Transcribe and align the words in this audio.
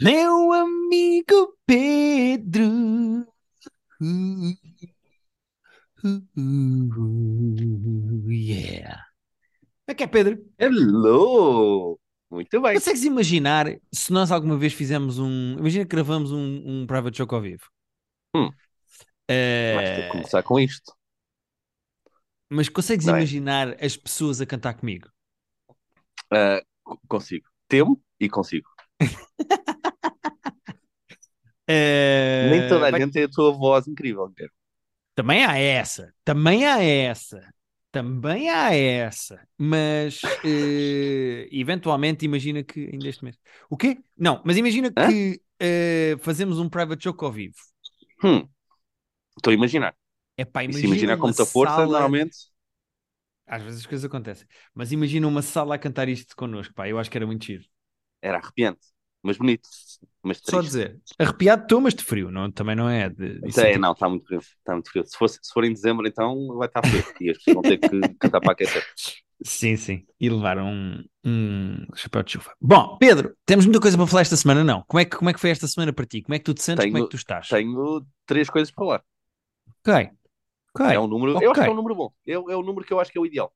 Meu 0.00 0.52
amigo 0.52 1.56
Pedro. 1.66 3.26
Uh, 4.00 4.54
uh, 6.04 6.22
uh, 6.36 8.30
yeah. 8.30 9.04
Como 9.84 9.88
é 9.88 9.94
que 9.94 10.04
é, 10.04 10.06
Pedro? 10.06 10.38
Hello! 10.58 11.98
Muito 12.30 12.60
bem. 12.62 12.74
Consegues 12.74 13.04
imaginar 13.04 13.66
se 13.92 14.12
nós 14.12 14.30
alguma 14.30 14.56
vez 14.56 14.72
fizemos 14.72 15.18
um. 15.18 15.56
Imagina 15.58 15.84
que 15.84 15.90
gravamos 15.90 16.30
um, 16.32 16.62
um 16.64 16.86
private 16.86 17.18
joke 17.18 17.34
ao 17.34 17.40
vivo. 17.42 17.64
Hum. 18.34 18.50
Eh, 19.28 19.74
Vais 19.74 19.90
ter 19.90 20.02
que 20.06 20.12
começar 20.12 20.42
com 20.42 20.58
isto. 20.58 20.92
mas 22.48 22.68
consegues 22.68 23.06
Não 23.06 23.16
é? 23.16 23.18
imaginar 23.18 23.76
as 23.84 23.96
pessoas 23.96 24.40
a 24.40 24.46
cantar 24.46 24.74
comigo? 24.74 25.08
C- 26.32 26.64
consigo. 27.08 27.46
Temo 27.68 28.00
e 28.18 28.28
consigo. 28.28 28.68
Eh, 31.66 32.40
Nem 32.40 32.66
toda 32.68 32.88
a 32.88 32.90
vai- 32.90 33.00
gente 33.00 33.12
tem 33.12 33.24
a 33.24 33.28
tua 33.30 33.52
voz 33.52 33.86
incrível, 33.86 34.28
Guilherme. 34.28 34.54
Também 35.14 35.44
há 35.44 35.58
essa, 35.58 36.14
também 36.24 36.66
há 36.66 36.82
essa, 36.82 37.52
também 37.92 38.48
há 38.48 38.74
essa, 38.74 39.46
mas 39.58 40.38
eh, 40.42 41.48
eventualmente 41.52 42.24
imagina 42.24 42.62
que 42.62 42.88
ainda 42.92 43.08
este 43.08 43.24
mês. 43.24 43.38
O 43.68 43.76
quê? 43.76 43.98
Não, 44.16 44.40
mas 44.44 44.56
imagina 44.56 44.90
Hã? 44.96 45.06
que 45.06 45.40
eh, 45.58 46.16
fazemos 46.20 46.58
um 46.58 46.68
private 46.68 47.02
joke 47.04 47.22
ao 47.24 47.32
vivo. 47.32 47.56
Hum. 48.22 48.48
Estou 49.36 49.52
a 49.52 49.54
imaginar. 49.54 49.96
É 50.36 50.44
pá, 50.44 50.62
E 50.62 50.64
imagina 50.64 50.78
se 50.80 50.86
imaginar 50.86 51.16
com 51.18 51.26
muita 51.28 51.46
força, 51.46 51.74
sala- 51.76 51.86
normalmente. 51.86 52.36
Às 53.46 53.62
vezes 53.62 53.80
as 53.80 53.86
coisas 53.86 54.04
acontecem, 54.04 54.46
mas 54.74 54.92
imagina 54.92 55.26
uma 55.26 55.42
sala 55.42 55.74
a 55.74 55.78
cantar 55.78 56.08
isto 56.08 56.36
connosco, 56.36 56.72
pá, 56.74 56.88
eu 56.88 56.98
acho 56.98 57.10
que 57.10 57.18
era 57.18 57.26
muito 57.26 57.44
giro. 57.44 57.64
Era 58.22 58.38
arrepiante. 58.38 58.80
Mas 59.22 59.36
bonito. 59.36 59.68
Mas 60.22 60.40
Só 60.42 60.60
dizer, 60.60 60.98
arrepiado 61.18 61.62
estou, 61.62 61.80
mas 61.80 61.94
de 61.94 62.02
frio, 62.04 62.30
não, 62.30 62.50
também 62.50 62.74
não 62.76 62.88
é 62.88 63.08
de, 63.08 63.40
de 63.40 63.60
é, 63.60 63.78
não, 63.78 63.92
está 63.92 64.08
muito 64.08 64.26
frio. 64.26 64.38
Está 64.40 64.72
muito 64.72 64.90
frio. 64.90 65.04
Se 65.06 65.16
for, 65.16 65.28
se 65.28 65.52
for 65.52 65.64
em 65.64 65.72
dezembro, 65.72 66.06
então 66.06 66.56
vai 66.56 66.68
estar 66.68 66.82
frio. 66.82 67.04
E 67.20 67.30
as 67.30 67.38
pessoas 67.38 67.54
vão 67.54 67.62
ter 67.62 67.78
que 67.78 68.00
cantar 68.18 68.40
para 68.40 68.52
aquecer. 68.52 68.84
Sim, 69.42 69.76
sim. 69.76 70.06
E 70.20 70.28
levar 70.28 70.58
um, 70.58 71.02
um 71.24 71.86
chapéu 71.94 72.22
de 72.22 72.32
chuva. 72.32 72.52
Bom, 72.60 72.98
Pedro, 72.98 73.34
temos 73.46 73.64
muita 73.64 73.80
coisa 73.80 73.96
para 73.96 74.06
falar 74.06 74.22
esta 74.22 74.36
semana, 74.36 74.62
não? 74.62 74.84
Como 74.86 75.00
é 75.00 75.04
que, 75.04 75.16
como 75.16 75.30
é 75.30 75.32
que 75.32 75.40
foi 75.40 75.50
esta 75.50 75.66
semana 75.66 75.92
para 75.92 76.04
ti? 76.06 76.22
Como 76.22 76.34
é 76.34 76.38
que 76.38 76.44
tu 76.44 76.52
te 76.54 76.62
sentes? 76.62 76.82
Tenho- 76.84 76.92
como 76.92 77.04
é 77.04 77.06
que 77.06 77.10
tu 77.10 77.16
estás? 77.16 77.48
Tenho 77.48 78.06
três 78.26 78.50
coisas 78.50 78.70
para 78.70 78.84
falar. 78.84 79.04
Ok. 79.80 80.10
Ok. 80.74 80.86
É 80.94 81.00
um 81.00 81.06
número, 81.06 81.32
eu 81.42 81.50
acho 81.50 81.60
que 81.62 81.66
é 81.68 81.70
um 81.72 81.74
número 81.74 81.94
bom. 81.94 82.12
É, 82.26 82.32
é 82.32 82.38
o 82.38 82.62
número 82.62 82.84
que 82.86 82.92
eu 82.92 83.00
acho 83.00 83.10
que 83.10 83.18
é 83.18 83.20
o 83.20 83.26
ideal. 83.26 83.52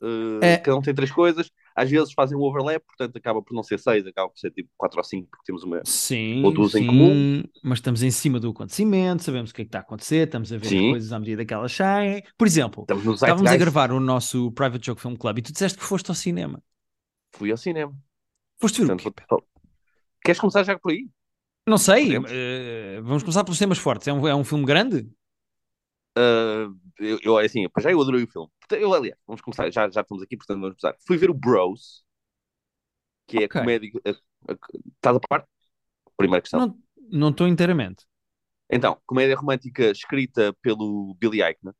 Uh, 0.00 0.40
É. 0.42 0.58
Cada 0.58 0.76
um 0.76 0.82
tem 0.82 0.94
três 0.94 1.10
coisas, 1.10 1.50
às 1.78 1.90
vezes 1.90 2.12
fazem 2.12 2.36
um 2.36 2.40
overlap, 2.42 2.82
portanto 2.86 3.16
acaba 3.16 3.40
por 3.42 3.54
não 3.54 3.62
ser 3.62 3.78
seis, 3.78 4.06
acaba 4.06 4.28
por 4.28 4.38
ser 4.38 4.50
tipo 4.50 4.68
quatro 4.76 4.98
ou 4.98 5.04
cinco, 5.04 5.28
porque 5.30 5.44
temos 5.46 5.62
uma. 5.62 5.80
Sim, 5.84 6.44
Ou 6.44 6.52
duas 6.52 6.74
em 6.74 6.80
sim, 6.80 6.86
comum. 6.86 7.42
mas 7.62 7.78
estamos 7.78 8.02
em 8.02 8.10
cima 8.10 8.40
do 8.40 8.50
acontecimento, 8.50 9.22
sabemos 9.22 9.50
o 9.50 9.54
que 9.54 9.62
é 9.62 9.64
que 9.64 9.68
está 9.68 9.78
a 9.78 9.82
acontecer, 9.82 10.26
estamos 10.26 10.52
a 10.52 10.58
ver 10.58 10.66
Sim. 10.66 10.86
as 10.86 10.90
coisas 10.92 11.12
à 11.12 11.18
medida 11.18 11.44
que 11.44 11.54
elas 11.54 11.72
saem. 11.72 12.22
Por 12.36 12.46
exemplo, 12.46 12.84
estávamos 13.14 13.50
a 13.50 13.56
gravar 13.56 13.92
o 13.92 14.00
nosso 14.00 14.50
Private 14.52 14.84
Joke 14.86 15.00
Film 15.00 15.14
Club 15.16 15.38
e 15.38 15.42
tu 15.42 15.52
disseste 15.52 15.78
que 15.78 15.84
foste 15.84 16.10
ao 16.10 16.14
cinema. 16.14 16.62
Fui 17.32 17.50
ao 17.50 17.56
cinema. 17.56 17.92
Foste 18.60 18.78
ver 18.78 18.84
o 18.92 18.96
Portanto, 18.96 19.14
quê? 19.14 19.24
vou- 19.30 19.46
Queres 20.24 20.40
começar 20.40 20.62
já 20.64 20.78
por 20.78 20.90
aí? 20.92 21.08
Não 21.66 21.78
sei, 21.78 22.16
eh, 22.28 23.00
vamos 23.02 23.22
começar 23.22 23.44
pelos 23.44 23.58
temas 23.58 23.78
fortes. 23.78 24.08
É 24.08 24.12
um, 24.12 24.26
é 24.26 24.34
um 24.34 24.42
filme 24.42 24.64
grande? 24.64 25.08
Uh, 26.16 26.74
eu, 26.98 27.18
eu, 27.22 27.38
assim, 27.38 27.66
já 27.80 27.90
eu 27.90 28.00
adorei 28.00 28.24
o 28.24 28.28
filme. 28.30 28.48
Eu, 28.72 28.92
aliás, 28.94 29.18
vamos 29.26 29.40
começar, 29.42 29.70
já, 29.70 29.88
já 29.90 30.00
estamos 30.02 30.22
aqui, 30.22 30.36
portanto 30.36 30.60
vamos 30.60 30.76
começar. 30.80 30.96
Fui 31.06 31.16
ver 31.16 31.30
o 31.30 31.34
Bros, 31.34 32.04
que 33.26 33.38
é 33.38 33.44
Ok. 33.44 33.60
a 33.60 33.60
comédia. 33.60 33.90
a- 34.04 34.52
a- 34.52 34.58
Estás 34.96 35.16
a 35.16 35.20
par? 35.20 35.46
Primeira 36.16 36.42
questão. 36.42 36.60
Não 36.60 36.78
não 37.10 37.30
estou 37.30 37.48
inteiramente. 37.48 38.04
Então, 38.70 39.00
comédia 39.06 39.34
romântica 39.36 39.90
escrita 39.90 40.54
pelo 40.60 41.14
Billy 41.14 41.42
Eichner, 41.42 41.72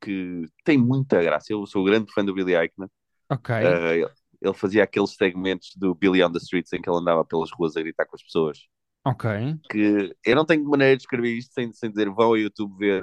que 0.00 0.44
tem 0.64 0.78
muita 0.78 1.22
graça. 1.22 1.52
Eu 1.52 1.66
sou 1.66 1.84
grande 1.84 2.12
fã 2.12 2.24
do 2.24 2.34
Billy 2.34 2.54
Eichner. 2.56 2.88
Ok. 3.30 3.54
Uh, 3.54 3.92
ele, 3.94 4.10
ele 4.42 4.54
fazia 4.54 4.84
aqueles 4.84 5.12
segmentos 5.14 5.70
do 5.76 5.94
Billy 5.94 6.22
on 6.24 6.32
the 6.32 6.38
Streets 6.38 6.72
em 6.72 6.82
que 6.82 6.90
ele 6.90 6.98
andava 6.98 7.24
pelas 7.24 7.50
ruas 7.52 7.76
a 7.76 7.82
gritar 7.82 8.06
com 8.06 8.16
as 8.16 8.22
pessoas. 8.22 8.58
Ok. 9.04 9.26
Que 9.70 10.14
eu 10.24 10.36
não 10.36 10.44
tenho 10.46 10.64
maneira 10.64 10.96
de 10.96 11.02
escrever 11.02 11.36
isto 11.36 11.54
sem, 11.54 11.72
sem 11.72 11.90
dizer 11.90 12.10
vão 12.10 12.26
ao 12.28 12.38
YouTube 12.38 12.76
ver 12.78 13.02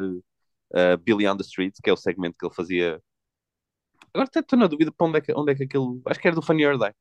uh, 0.76 0.98
Billy 0.98 1.28
on 1.28 1.38
the 1.38 1.44
Streets, 1.44 1.80
que 1.82 1.90
é 1.90 1.94
o 1.94 1.98
segmento 1.98 2.38
que 2.38 2.46
ele 2.46 2.54
fazia. 2.54 3.02
Agora 4.14 4.28
até 4.28 4.40
estou 4.40 4.60
na 4.60 4.68
dúvida 4.68 4.92
para 4.92 5.08
onde 5.08 5.18
é 5.18 5.22
que, 5.22 5.34
onde 5.34 5.52
é 5.52 5.56
que 5.56 5.64
aquilo. 5.64 6.02
Acho 6.06 6.20
que 6.20 6.28
era 6.28 6.36
do 6.36 6.42
Funny 6.42 6.66
or 6.66 6.78
Die. 6.78 6.94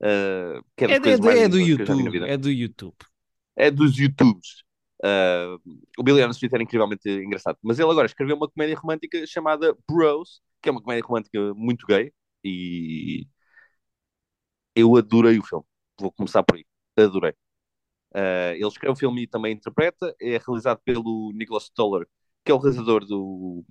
Uh, 0.00 0.62
É, 0.76 0.84
é 0.84 1.44
é 1.44 1.48
do 1.48 1.58
YouTube. 1.58 2.28
É 2.28 2.36
do 2.36 2.50
YouTube. 2.50 2.96
é 3.56 3.70
dos 3.70 3.98
YouTubes. 3.98 4.62
Uh, 5.04 5.58
o 5.98 6.02
Billy 6.02 6.22
on 6.22 6.28
the 6.28 6.32
Street 6.32 6.52
era 6.52 6.62
incrivelmente 6.62 7.08
engraçado. 7.08 7.58
Mas 7.62 7.78
ele 7.78 7.90
agora 7.90 8.06
escreveu 8.06 8.36
uma 8.36 8.48
comédia 8.48 8.76
romântica 8.76 9.26
chamada 9.26 9.76
Bros, 9.88 10.40
que 10.62 10.68
é 10.68 10.72
uma 10.72 10.82
comédia 10.82 11.04
romântica 11.04 11.54
muito 11.54 11.86
gay. 11.86 12.12
E 12.44 13.26
eu 14.74 14.96
adorei 14.96 15.38
o 15.38 15.44
filme. 15.44 15.64
Vou 16.00 16.12
começar 16.12 16.42
por 16.42 16.56
aí. 16.56 16.64
Adorei. 16.96 17.32
Uh, 18.14 18.54
ele 18.54 18.66
escreve 18.66 18.92
o 18.92 18.96
filme 18.96 19.22
e 19.22 19.26
também 19.26 19.54
interpreta. 19.54 20.14
É 20.20 20.38
realizado 20.38 20.80
pelo 20.84 21.32
Nicholas 21.34 21.64
Stoller, 21.64 22.06
que 22.44 22.50
é 22.52 22.54
o 22.54 22.58
realizador 22.58 23.04
do. 23.06 23.64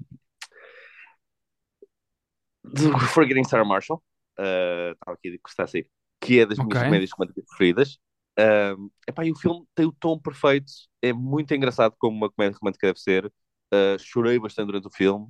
do 2.63 2.97
Forgetting 3.13 3.44
Sarah 3.44 3.66
Marshall. 3.66 4.01
Uh, 4.39 4.91
Estava 4.94 5.13
aqui 5.17 5.29
a 5.29 5.38
gostar 5.44 5.63
assim. 5.63 5.83
Que 6.19 6.39
é 6.39 6.45
das 6.45 6.59
minhas 6.59 6.81
Ok. 6.81 6.83
comédias 6.83 7.11
românticas 7.11 7.45
preferidas. 7.45 7.97
Um, 8.39 8.89
epá, 9.07 9.25
e 9.25 9.31
o 9.31 9.35
filme 9.35 9.66
tem 9.73 9.85
o 9.85 9.91
tom 9.91 10.19
perfeito, 10.19 10.72
é 11.01 11.11
muito 11.11 11.51
engraçado 11.56 11.95
como 11.97 12.16
uma 12.16 12.29
comédia 12.31 12.57
romântica 12.61 12.88
deve 12.88 13.00
ser. 13.00 13.25
Uh, 13.73 13.97
chorei 14.00 14.39
bastante 14.39 14.67
durante 14.67 14.88
o 14.88 14.91
filme. 14.91 15.27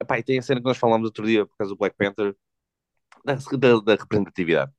Epá, 0.00 0.18
e 0.18 0.22
tem 0.24 0.38
a 0.38 0.42
cena 0.42 0.60
que 0.60 0.66
nós 0.66 0.78
falámos 0.78 1.06
outro 1.06 1.26
dia 1.26 1.46
por 1.46 1.56
causa 1.56 1.74
do 1.74 1.78
Black 1.78 1.96
Panther 1.96 2.36
da, 3.24 3.34
da- 3.36 3.80
da 3.80 3.94
representatividade. 3.96 4.72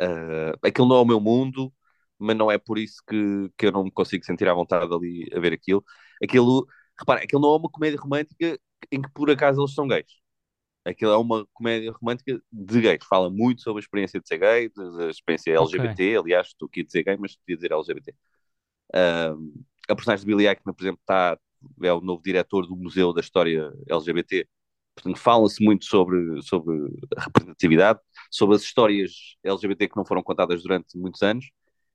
Uh, 0.00 0.56
aquilo 0.66 0.88
não 0.88 0.96
é 0.96 1.00
o 1.02 1.04
meu 1.06 1.20
mundo, 1.20 1.72
mas 2.18 2.36
não 2.36 2.50
é 2.50 2.58
por 2.58 2.78
isso 2.78 3.02
que, 3.08 3.50
que 3.58 3.66
eu 3.66 3.72
não 3.72 3.84
me 3.84 3.90
consigo 3.92 4.24
sentir 4.24 4.48
à 4.48 4.54
vontade 4.54 4.92
ali 4.94 5.28
a 5.34 5.40
ver 5.40 5.52
aquilo. 5.52 5.84
Aquilo, 6.22 6.66
repara, 6.98 7.22
aquilo 7.22 7.42
não 7.42 7.54
é 7.54 7.56
uma 7.56 7.70
comédia 7.70 8.00
romântica 8.00 8.58
em 8.90 9.00
que 9.02 9.10
por 9.12 9.30
acaso 9.30 9.60
eles 9.60 9.74
são 9.74 9.86
gays. 9.86 10.22
Aquilo 10.84 11.12
é 11.12 11.16
uma 11.16 11.46
comédia 11.52 11.92
romântica 11.92 12.42
de 12.50 12.80
gays. 12.80 13.04
Fala 13.08 13.30
muito 13.30 13.62
sobre 13.62 13.80
a 13.80 13.84
experiência 13.84 14.20
de 14.20 14.26
ser 14.26 14.38
gay, 14.38 14.68
da 14.68 15.10
experiência. 15.10 15.56
LGBT. 15.56 16.16
Aliás, 16.18 16.48
estou 16.48 16.66
aqui 16.66 16.80
a 16.80 16.84
dizer 16.84 17.04
gay, 17.04 17.16
mas 17.16 17.36
podia 17.36 17.56
dizer 17.56 17.72
LGBT. 17.72 18.14
Um, 18.94 19.64
a 19.88 19.94
personagem 19.94 20.26
de 20.26 20.34
Billy 20.34 20.48
Eichner, 20.48 20.74
por 20.74 20.82
exemplo, 20.82 21.00
está, 21.00 21.38
é 21.82 21.92
o 21.92 22.00
novo 22.00 22.22
diretor 22.22 22.66
do 22.66 22.76
Museu 22.76 23.12
da 23.12 23.20
História 23.20 23.72
LGBT. 23.88 24.46
Portanto, 24.94 25.18
fala-se 25.18 25.64
muito 25.64 25.84
sobre, 25.84 26.42
sobre 26.42 26.74
a 27.16 27.22
representatividade, 27.22 28.00
sobre 28.30 28.56
as 28.56 28.62
histórias 28.62 29.36
LGBT 29.42 29.88
que 29.88 29.96
não 29.96 30.04
foram 30.04 30.22
contadas 30.22 30.62
durante 30.62 30.98
muitos 30.98 31.22
anos. 31.22 31.50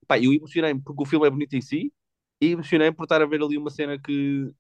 Pá, 0.08 0.18
eu 0.18 0.34
emocionei-me 0.34 0.82
porque 0.82 1.04
o 1.04 1.06
filme 1.06 1.28
é 1.28 1.30
bonito 1.30 1.54
em 1.56 1.62
si 1.62 1.94
e 2.42 2.52
emocionei-me 2.52 2.96
por 2.96 3.04
estar 3.04 3.22
a 3.22 3.26
ver 3.26 3.42
ali 3.42 3.58
uma 3.58 3.70
cena 3.70 4.00
que 4.00 4.52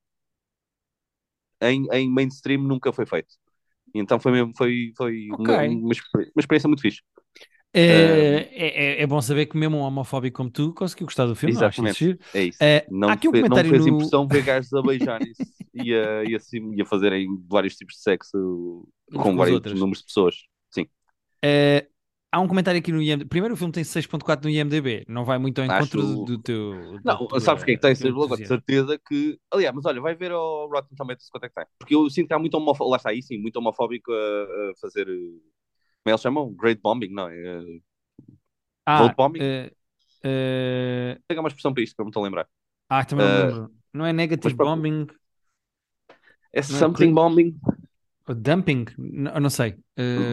em, 1.62 1.88
em 1.94 2.09
mainstream 2.09 2.62
nunca 2.63 2.91
foi 2.94 3.06
feito. 3.06 3.35
Então 3.95 4.19
foi 4.19 4.31
mesmo, 4.31 4.53
foi, 4.57 4.94
foi 4.97 5.28
Ok. 5.31 5.40
uma, 5.40 5.63
uma, 5.63 5.91
experi- 5.94 6.31
uma 6.35 6.41
experiência 6.41 6.68
muito 6.68 6.81
fixe. 6.81 7.01
É, 7.73 8.50
é, 8.53 9.01
é 9.03 9.07
bom 9.07 9.22
saber 9.22 9.45
que 9.45 9.57
mesmo 9.57 9.78
um 9.78 9.81
homofóbico 9.81 10.38
como 10.38 10.50
tu 10.50 10.73
conseguiu 10.73 11.06
gostar 11.06 11.25
do 11.25 11.35
filme. 11.35 11.53
isso 11.53 11.59
Exatamente. 11.59 12.18
É 12.34 12.44
isso. 12.44 12.59
É, 12.62 12.88
Não, 12.90 13.09
aqui 13.12 13.28
um 13.28 13.31
fe- 13.31 13.44
não 13.44 13.57
me 13.57 13.63
comentário 13.63 13.69
fez 13.69 13.85
no- 13.85 13.88
impressão 13.91 14.28
ver 14.28 14.41
gajos 14.44 14.73
a 14.73 14.81
beijarem-se 14.81 15.53
e 15.73 15.94
a, 15.94 16.23
e, 16.23 16.35
assim, 16.35 16.73
e 16.73 16.81
a 16.81 16.85
fazerem 16.85 17.28
vários 17.47 17.75
tipos 17.75 17.95
de 17.95 18.01
sexo 18.01 18.88
Uns 19.12 19.18
com 19.24 19.29
com 19.29 19.39
os 19.39 19.39
vários 19.39 19.53
outros. 19.56 19.79
números 19.79 20.00
de 20.00 20.06
pessoas. 20.06 20.35
Sim. 20.72 20.88
É, 21.44 21.88
há 22.32 22.40
um 22.40 22.48
comentário 22.48 22.80
aqui 22.80 22.92
no 22.92 23.02
IMDb. 23.02 23.28
Primeiro, 23.30 23.54
o 23.56 23.57
filme 23.57 23.74
tem 23.74 23.84
6.4 23.84 24.50
no 24.50 24.54
IMDb. 24.56 25.06
Não 25.07 25.25
vai 25.25 25.38
muito 25.38 25.60
ao 25.60 25.66
encontro 25.68 26.06
Acho- 26.06 26.18
do, 26.25 26.38
do 26.38 26.38
teu. 26.44 27.00
Não, 27.04 27.28
tua- 27.28 27.40
sabes 27.40 27.63
o 27.63 27.66
que 27.66 27.72
é 27.72 27.75
que 27.75 27.81
tem? 27.81 27.94
do 27.94 28.00
teu 28.00 28.10
Seja 28.10 28.13
logo 28.13 28.38
de 28.38 28.48
entusiasmo. 28.48 28.48
certeza 28.48 28.98
que. 29.00 29.40
Aliás, 29.51 29.75
mas 29.75 29.86
olha, 29.86 30.01
vai 30.01 30.16
ver 30.16 30.31
ao 30.31 30.69
Rotten 30.69 30.96
Tomatoes 30.96 31.30
quanto 31.30 31.46
é 31.46 31.50
que 31.50 31.56
tem. 31.56 31.66
Porque 31.80 31.96
eu 31.96 32.10
sinto 32.10 32.28
que 32.28 32.34
há 32.34 32.40
muito 32.40 32.56
homofóbico. 32.56 32.90
Lá 32.92 32.98
está 32.98 33.10
aí, 33.10 33.22
sim, 33.22 33.38
muito 33.38 33.57
homofóbico 33.57 34.12
a, 34.12 34.74
fazer. 34.81 35.07
eh, 35.10 35.13
Como 35.13 35.42
eles 36.13 36.22
chamam? 36.22 36.54
Great 36.56 36.81
bombing, 36.81 37.10
não 37.13 37.30
é? 37.30 37.36
Eh, 37.38 37.81
Ah, 38.86 39.00
Vote 39.00 39.16
bombing? 39.18 39.40
eh, 39.40 39.72
eh, 40.24 41.19
Tem 41.28 41.38
uma 41.40 41.48
expressão 41.50 41.74
para 41.74 41.84
isto 41.84 41.96
que 41.96 42.01
eu 42.01 42.04
não 42.04 42.07
me 42.07 42.12
estou 42.12 42.24
a 42.24 42.25
lembrar. 42.25 42.50
ah, 42.90 43.06
também 43.06 43.25
não 43.25 43.31
me 43.34 43.40
Eh, 43.40 43.46
lembro. 43.46 43.72
Não 43.94 44.06
é 44.06 44.13
negative 44.13 44.56
bombing 44.56 45.07
É 46.54 46.62
Não 46.68 46.80
é 46.80 46.86
something 46.86 47.13
bombing. 47.13 47.60
Dumping? 48.35 48.85
N- 48.97 49.29
Eu 49.33 49.41
não 49.41 49.50
sei. 49.50 49.75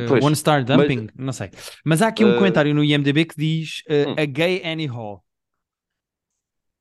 Pois, 0.09 0.25
one 0.25 0.37
star 0.37 0.65
dumping? 0.65 1.09
Não 1.17 1.33
sei. 1.33 1.51
Mas 1.85 2.03
há 2.03 2.09
aqui 2.09 2.25
um 2.25 2.33
Eh, 2.33 2.37
comentário 2.37 2.75
no 2.75 2.85
IMDb 2.85 3.25
que 3.25 3.37
diz 3.37 3.83
eh, 3.89 4.07
hum. 4.09 4.15
a 4.19 4.25
gay 4.25 4.63
Annie 4.65 4.87
Hall. 4.87 5.25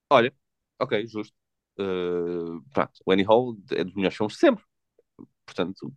Olha, 0.10 0.34
ok, 0.80 1.08
justo. 1.08 1.34
Pronto, 1.76 2.92
o 3.06 3.12
Annie 3.12 3.26
Hall 3.26 3.58
é 3.72 3.84
dos 3.84 3.94
melhores 3.96 4.16
filmes 4.18 4.34
de 4.34 4.40
sempre. 4.40 4.64
Portanto, 5.46 5.92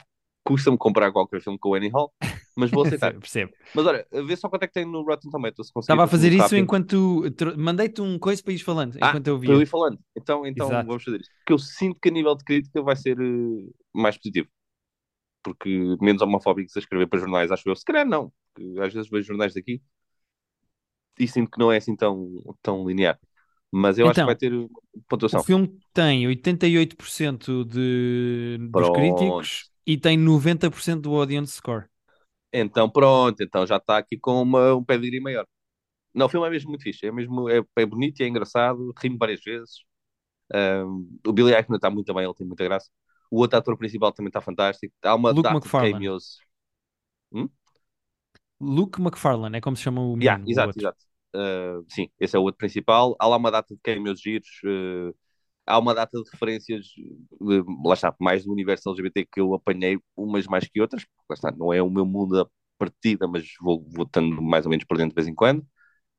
custa-me 0.45 0.79
comprar 0.79 1.13
qualquer 1.13 1.41
filme 1.43 1.59
com 1.59 1.71
o 1.71 1.75
Annie 1.75 1.91
Hall, 1.91 2.13
mas 2.57 2.71
vou 2.71 2.83
aceitar. 2.87 3.13
Percebo. 3.15 3.53
mas 3.75 3.87
olha, 3.87 4.07
vê 4.27 4.37
só 4.37 4.49
quanto 4.49 4.63
é 4.63 4.67
que 4.67 4.73
tem 4.75 4.85
no 4.87 5.03
Rotten 5.03 5.31
Tomatoes. 5.31 5.69
Estava 5.77 6.05
a 6.05 6.07
fazer 6.09 6.29
isso 6.33 6.39
rápido. 6.43 6.59
enquanto 6.59 7.23
mandei-te 7.59 8.01
um 8.01 8.19
coisa 8.19 8.43
para 8.43 8.53
ir 8.53 8.59
falando, 8.59 8.97
Ah, 9.01 9.09
enquanto 9.11 9.27
eu 9.29 9.39
para 9.39 9.49
eu 9.53 9.57
via. 9.57 9.63
ir 9.63 9.67
falando. 9.67 9.99
Então, 10.17 10.47
então 10.47 10.67
Exato. 10.67 10.87
vamos 10.89 11.05
fazer 11.05 11.21
isso. 11.21 11.31
Porque 11.41 11.53
eu 11.53 11.59
sinto 11.59 11.99
que 12.01 12.09
a 12.09 12.13
nível 12.13 12.35
de 12.35 12.45
crítica 12.45 12.83
vai 12.83 12.97
ser 12.97 13.17
mais 13.95 14.17
positivo. 14.17 14.49
Porque 15.47 15.71
menos 16.03 16.23
homofóbicos 16.23 16.77
a 16.77 16.81
escrever 16.81 17.09
para 17.09 17.21
jornais, 17.21 17.53
acho 17.53 17.69
eu. 17.71 17.77
Se 17.77 17.85
calhar 17.87 18.07
não, 18.07 18.33
porque 18.55 18.81
às 18.81 18.95
vezes 18.95 19.11
vejo 19.11 19.29
jornais 19.29 19.55
daqui 19.55 19.83
e 21.19 21.27
sinto 21.29 21.51
que 21.51 21.59
não 21.59 21.73
é 21.73 21.79
assim 21.79 21.97
tão, 21.97 22.43
tão 22.63 22.87
linear. 22.87 23.19
Mas 23.71 23.99
eu 23.99 24.09
acho 24.09 24.21
que 24.21 24.27
Então, 24.27 24.27
vai 24.27 24.37
ter 24.37 24.53
O 25.33 25.39
pontuação. 25.39 25.47
filme 25.47 25.81
tem 25.93 26.27
88% 26.27 27.65
de, 27.65 28.59
dos 28.71 28.89
Pronto. 28.89 28.91
críticos 28.91 29.71
e 29.87 29.99
tem 29.99 30.17
90% 30.19 31.03
do 31.03 31.15
audience 31.15 31.53
score. 31.55 31.87
Então 32.53 32.89
pronto, 32.91 33.43
então 33.43 33.67
já 33.67 33.77
está 33.77 33.99
aqui 33.99 34.19
com 34.19 34.41
uma, 34.43 34.75
um 34.75 34.85
pedigree 34.85 35.21
maior. 35.21 35.47
Não, 36.15 36.27
o 36.27 36.29
filme 36.29 36.47
é 36.47 36.51
mesmo 36.51 36.71
muito 36.71 36.83
fixe, 36.85 37.07
é 37.07 37.13
mesmo 37.13 37.49
é, 37.51 37.63
é 37.77 37.87
bonito 37.87 38.21
e 38.21 38.25
é 38.25 38.29
engraçado, 38.29 38.93
rimo 38.99 39.19
várias 39.19 39.43
vezes. 39.43 39.85
Um, 40.55 41.19
o 41.27 41.33
Billy 41.33 41.55
Eichner 41.55 41.77
está 41.79 41.91
muito 41.91 42.13
bem, 42.15 42.25
ele 42.25 42.35
tem 42.35 42.47
muita 42.47 42.65
graça. 42.65 42.91
O 43.31 43.39
outro 43.41 43.59
ator 43.59 43.77
principal 43.79 44.13
também 44.13 44.29
está 44.29 44.41
fantástico. 44.41 44.95
Há 45.03 45.15
uma 45.15 45.33
Luke 45.33 45.43
data 45.43 45.57
McFarlane. 45.59 45.93
de 45.93 45.93
cameos. 45.95 46.39
Hum? 47.33 47.49
Luke 48.61 49.01
McFarlane, 49.01 49.57
é 49.59 49.61
como 49.61 49.77
se 49.77 49.83
chama 49.83 50.01
o 50.01 50.17
menino, 50.17 50.41
Yeah, 50.41 50.43
o 50.45 50.49
exato, 50.51 50.79
exato. 50.79 50.99
Uh, 51.35 51.85
sim, 51.91 52.09
esse 52.19 52.35
é 52.37 52.39
o 52.39 52.43
outro 52.43 52.59
principal. 52.59 53.15
Há 53.19 53.27
lá 53.27 53.37
uma 53.37 53.51
data 53.51 53.75
de 53.75 53.81
cameos 53.83 54.21
giros. 54.21 54.49
uh, 54.65 55.15
há 55.67 55.79
uma 55.79 55.95
data 55.95 56.23
de 56.23 56.31
referências, 56.31 56.87
uh, 57.41 57.89
lá 57.89 57.95
está, 57.95 58.15
mais 58.21 58.45
do 58.45 58.53
universo 58.53 58.91
LGBT 58.91 59.27
que 59.27 59.41
eu 59.41 59.55
apanhei, 59.55 59.99
umas 60.17 60.47
mais 60.47 60.67
que 60.69 60.81
outras. 60.81 61.05
Lá 61.29 61.35
está, 61.35 61.53
não 61.53 61.73
é 61.73 61.83
o 61.83 61.91
meu 61.91 62.07
mundo 62.07 62.41
a 62.43 62.47
partida, 62.79 63.29
mas 63.29 63.47
vou, 63.61 63.85
estando 64.05 64.43
mais 64.43 64.67
ou 64.67 64.71
menos 64.71 64.87
por 64.87 64.99
dentro 64.99 65.11
de 65.13 65.17
vez 65.17 65.29
em 65.29 65.35
quando. 65.35 65.61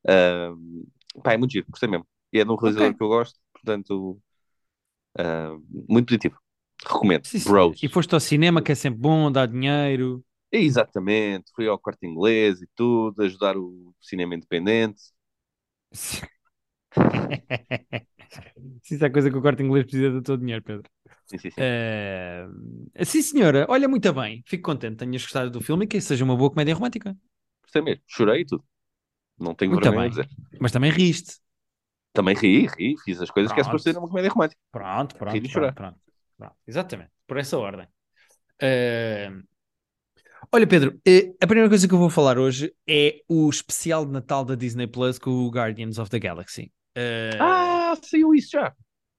Uh, 0.06 1.22
pá, 1.24 1.34
é 1.34 1.38
muito 1.38 1.52
giro, 1.54 1.68
gostei 1.70 1.90
mesmo. 1.90 2.08
E 2.34 2.40
é 2.40 2.46
de 2.46 2.52
um 2.52 2.56
realizador 2.56 2.92
Ok. 2.92 2.98
que 2.98 3.04
eu 3.04 3.08
gosto, 3.10 3.40
portanto, 3.54 4.22
uh, 5.20 5.64
muito 5.90 6.08
positivo. 6.08 6.38
Recomendo. 6.86 7.24
Sim. 7.24 7.42
Bros. 7.44 7.78
E 7.82 7.88
foste 7.90 8.14
ao 8.14 8.20
cinema, 8.20 8.62
que 8.62 8.72
é 8.72 8.76
sempre 8.76 9.00
bom, 9.00 9.32
dá 9.32 9.46
dinheiro. 9.46 10.24
Exatamente, 10.52 11.52
fui 11.54 11.68
ao 11.68 11.78
corte 11.80 12.06
inglês 12.08 12.62
e 12.62 12.68
tudo, 12.76 13.22
ajudar 13.24 13.58
o 13.58 13.94
cinema 14.02 14.34
independente. 14.36 15.02
Sim, 18.30 18.80
isso 18.96 19.06
é 19.06 19.10
coisa 19.10 19.30
que 19.30 19.38
o 19.38 19.42
corte 19.42 19.64
inglês 19.64 19.86
precisa 19.86 20.12
do 20.12 20.22
teu 20.22 20.38
dinheiro, 20.38 20.64
Pedro. 20.64 20.90
Sim, 21.26 21.38
sim, 21.40 21.52
sim. 21.52 21.64
Eh, 21.64 22.48
sim, 23.06 23.22
senhora. 23.22 23.66
Olha, 23.70 23.88
muito 23.90 24.12
bem. 24.14 24.44
Fico 24.48 24.64
contente. 24.72 24.98
Tenhas 24.98 25.24
gostado 25.24 25.52
do 25.52 25.62
filme 25.62 25.86
e 25.86 25.88
que 25.88 26.02
seja 26.02 26.24
uma 26.26 26.36
boa 26.38 26.50
comédia 26.52 26.76
romântica. 26.76 27.18
Gostei 27.64 27.82
mesmo, 27.84 28.04
chorei 28.08 28.42
e 28.42 28.46
tudo. 28.46 28.64
Não 29.40 29.56
tenho 29.56 29.72
Muito 29.72 29.92
vergonha 29.92 29.94
bem. 29.94 30.10
de 30.10 30.18
dizer. 30.24 30.30
Mas 30.60 30.72
também 30.72 30.92
riste. 30.92 31.36
Também 32.14 32.36
ri, 32.36 32.68
ri, 32.68 32.96
fiz 33.04 33.22
as 33.22 33.32
coisas 33.32 33.54
que 33.54 33.60
é 33.60 33.64
Pronto. 33.64 33.64
suposto 33.64 33.90
ser 33.90 33.94
numa 33.96 34.08
comédia 34.10 34.30
romântica. 34.32 34.60
Pronto, 34.72 35.16
pronto, 35.18 35.42
Rir 35.42 35.46
e 35.46 35.50
pronto, 35.50 35.74
chorar. 35.74 35.76
pronto, 35.76 36.00
pronto. 36.38 36.56
Exatamente. 36.68 37.12
Por 37.28 37.38
essa 37.38 37.58
ordem. 37.58 37.88
Eh, 38.62 39.30
Olha, 40.52 40.66
Pedro, 40.68 41.00
eh, 41.06 41.34
a 41.42 41.48
primeira 41.48 41.68
coisa 41.70 41.88
que 41.88 41.94
eu 41.94 41.98
vou 41.98 42.10
falar 42.10 42.38
hoje 42.38 42.74
é 42.88 43.22
o 43.28 43.50
especial 43.50 44.06
de 44.06 44.12
Natal 44.12 44.46
da 44.46 44.56
Disney 44.56 44.88
Plus 44.88 45.20
com 45.20 45.30
o 45.32 45.50
Guardians 45.50 45.98
of 46.00 46.10
the 46.10 46.20
Galaxy. 46.20 46.72
Eh, 46.96 47.38
Ah, 47.40 47.96
saiu 48.02 48.34
isso 48.34 48.52
já. 48.52 48.74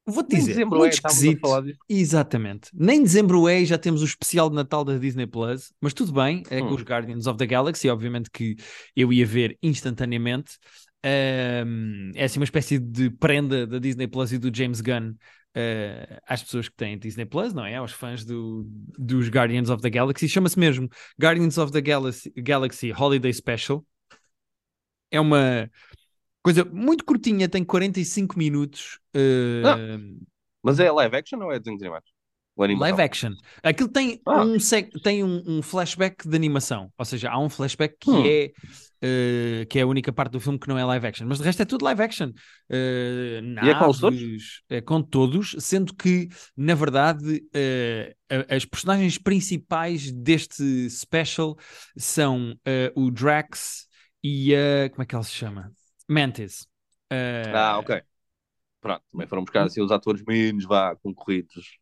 Vou-te 0.07 0.37
dizer, 0.37 0.53
dezembro 0.53 0.79
muito 0.79 0.93
é, 0.93 0.95
esquisito. 0.95 1.41
falar 1.41 1.61
disso. 1.63 1.79
Exatamente. 1.87 2.71
Nem 2.73 3.03
dezembro 3.03 3.47
é 3.47 3.61
e 3.61 3.67
já 3.67 3.77
temos 3.77 4.01
o 4.01 4.07
especial 4.07 4.49
de 4.49 4.57
Natal 4.57 4.83
da 4.83 4.97
Disney 4.97 5.27
Plus, 5.27 5.71
mas 5.83 5.93
tudo 5.93 6.13
bem, 6.13 6.43
é 6.49 6.61
com 6.61 6.69
Hum. 6.69 6.75
os 6.75 6.83
Guardians 6.83 7.27
of 7.27 7.37
the 7.37 7.47
Galaxy, 7.47 7.91
obviamente 7.91 8.31
que 8.31 8.57
eu 8.97 9.13
ia 9.13 9.27
ver 9.27 9.59
instantaneamente. 9.63 10.57
Ahm, 11.05 12.11
é 12.15 12.25
assim 12.25 12.39
uma 12.41 12.45
espécie 12.45 12.79
de 12.79 13.11
prenda 13.11 13.67
da 13.67 13.79
Disney 13.79 14.07
Plus 14.07 14.33
e 14.33 14.39
do 14.39 14.55
James 14.55 14.81
Gunn 14.81 15.15
ah, 15.59 16.23
às 16.27 16.43
pessoas 16.43 16.69
que 16.69 16.77
têm 16.77 16.97
Disney 16.97 17.25
Plus, 17.27 17.53
não 17.53 17.65
é? 17.65 17.77
Aos 17.77 17.93
fãs 17.93 18.25
do, 18.25 18.65
dos 18.97 19.29
Guardians 19.29 19.71
of 19.71 19.83
the 19.83 19.91
Galaxy. 19.91 20.29
Chama-se 20.29 20.59
mesmo 20.59 20.89
Guardians 21.21 21.59
of 21.59 21.73
the 21.73 21.81
Galaxy, 21.81 22.33
Galaxy 22.37 22.93
Holiday 22.93 23.33
Special. 23.33 23.85
É 25.11 25.21
uma 25.21 25.69
coisa 26.43 26.65
muito 26.65 27.05
curtinha, 27.05 27.49
tem 27.49 27.65
45 27.65 28.39
minutos. 28.39 29.01
ah, 29.65 29.99
Mas 30.63 30.79
é 30.79 30.91
live 30.91 31.17
action 31.17 31.41
ou 31.41 31.53
é 31.53 31.59
desenho 31.59 31.79
animado? 31.79 32.05
O 32.05 32.05
animação? 32.05 32.18
Live 32.59 33.01
action. 33.01 33.33
Aquilo 33.63 33.89
tem, 33.89 34.21
Ah. 34.27 34.43
um, 34.43 34.57
tem 35.03 35.23
um, 35.25 35.43
um 35.47 35.63
flashback 35.63 36.29
de 36.29 36.37
animação. 36.37 36.91
Ou 36.99 37.05
seja, 37.05 37.31
há 37.31 37.39
um 37.39 37.49
flashback 37.49 37.97
que 38.01 38.11
Hum. 38.11 38.27
é 38.27 38.51
eh, 39.01 39.65
que 39.71 39.79
é 39.79 39.83
a 39.83 39.87
única 39.87 40.13
parte 40.13 40.33
do 40.33 40.41
filme 40.41 40.59
que 40.59 40.67
não 40.69 40.77
é 40.77 40.85
live 40.85 41.07
action. 41.07 41.25
Mas 41.27 41.39
de 41.39 41.45
resto 41.45 41.63
é 41.63 41.65
tudo 41.65 41.85
live 41.85 42.03
action. 42.03 42.33
Eh, 42.69 43.41
E 43.63 43.71
é 43.71 43.75
com 43.79 43.89
os 43.89 44.01
naves, 44.01 44.63
é 44.69 44.81
com 44.81 45.01
todos, 45.01 45.55
sendo 45.61 45.95
que, 45.95 46.29
na 46.57 46.75
verdade, 46.75 47.43
a- 48.29 48.57
as 48.57 48.65
personagens 48.65 49.17
principais 49.17 50.11
deste 50.11 50.91
special 50.91 51.57
são 51.97 52.55
o 52.97 53.11
Drax 53.11 53.87
e 54.23 54.53
a. 54.55 54.91
Como 54.91 55.03
é 55.03 55.07
que 55.07 55.15
ela 55.15 55.25
se 55.25 55.33
chama? 55.33 55.71
Mantis. 56.09 56.67
Ah, 57.11 57.79
ok. 57.79 58.03
Pronto, 58.81 59.03
também 59.13 59.27
foram 59.27 59.43
buscar 59.45 59.65
assim 59.65 59.81
os 59.83 59.91
atores 59.93 60.23
menos 60.27 60.65
vá, 60.65 60.95
concorridos. 60.97 61.79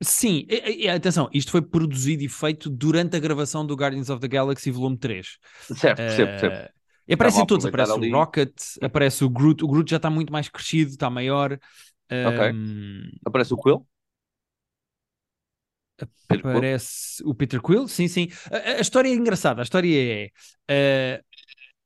Sim, 0.00 0.46
e- 0.48 0.84
e- 0.84 0.88
atenção, 0.88 1.28
isto 1.32 1.50
foi 1.50 1.60
produzido 1.60 2.22
e 2.22 2.28
feito 2.28 2.70
durante 2.70 3.16
a 3.16 3.20
gravação 3.20 3.66
do 3.66 3.74
Guardians 3.74 4.08
of 4.10 4.20
the 4.20 4.28
Galaxy 4.28 4.70
Volume 4.70 4.96
3. 4.96 5.38
Certo, 5.74 6.04
percebo, 6.04 6.32
percebo. 6.32 6.56
Eh, 6.56 6.70
e 7.08 7.14
aparecem 7.14 7.40
Estavam 7.40 7.44
a 7.44 7.46
todos, 7.46 7.64
aparece 7.66 7.92
ali. 7.92 8.08
o 8.14 8.18
Rocket, 8.18 8.52
aparece 8.80 9.24
o 9.24 9.30
Groot, 9.30 9.64
o 9.64 9.68
Groot 9.68 9.90
já 9.90 9.96
está 9.96 10.08
muito 10.10 10.32
mais 10.32 10.48
crescido, 10.48 10.90
está 10.92 11.10
maior. 11.10 11.58
Ok. 12.22 12.38
Ehm, 12.42 13.10
Aparece 13.26 13.54
o 13.54 13.58
Quill? 13.58 13.86
Aparece 16.28 17.22
o 17.24 17.34
Peter 17.34 17.60
Quill, 17.60 17.88
sim, 17.88 18.06
sim. 18.08 18.28
A, 18.52 18.78
a- 18.78 18.80
história 18.80 19.08
é 19.08 19.12
engraçada, 19.14 19.62
a 19.62 19.64
história 19.64 19.88
é 20.26 20.30
eh, 20.68 21.22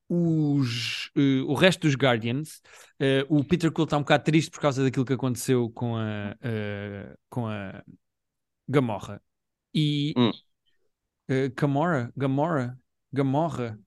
os, 0.09 1.11
eh, 1.17 1.43
o 1.47 1.55
resto 1.55 1.83
dos 1.83 1.95
Guardians, 1.97 2.63
eh, 3.01 3.27
o 3.29 3.45
Peter 3.45 3.73
Quill 3.73 3.85
está 3.85 3.97
um 3.99 4.03
bocado 4.03 4.25
triste 4.25 4.51
por 4.51 4.61
causa 4.61 4.83
daquilo 4.85 5.05
que 5.07 5.15
aconteceu 5.15 5.71
com 5.71 5.97
a, 5.97 6.37
com 7.31 7.47
a 7.49 7.83
Gamorra. 8.69 9.23
E 9.75 10.17
Hum. 10.17 10.33
eh, 11.29 11.49
Gamora, 11.57 12.13
Gamora, 12.17 12.79
Gamorra, 13.13 13.79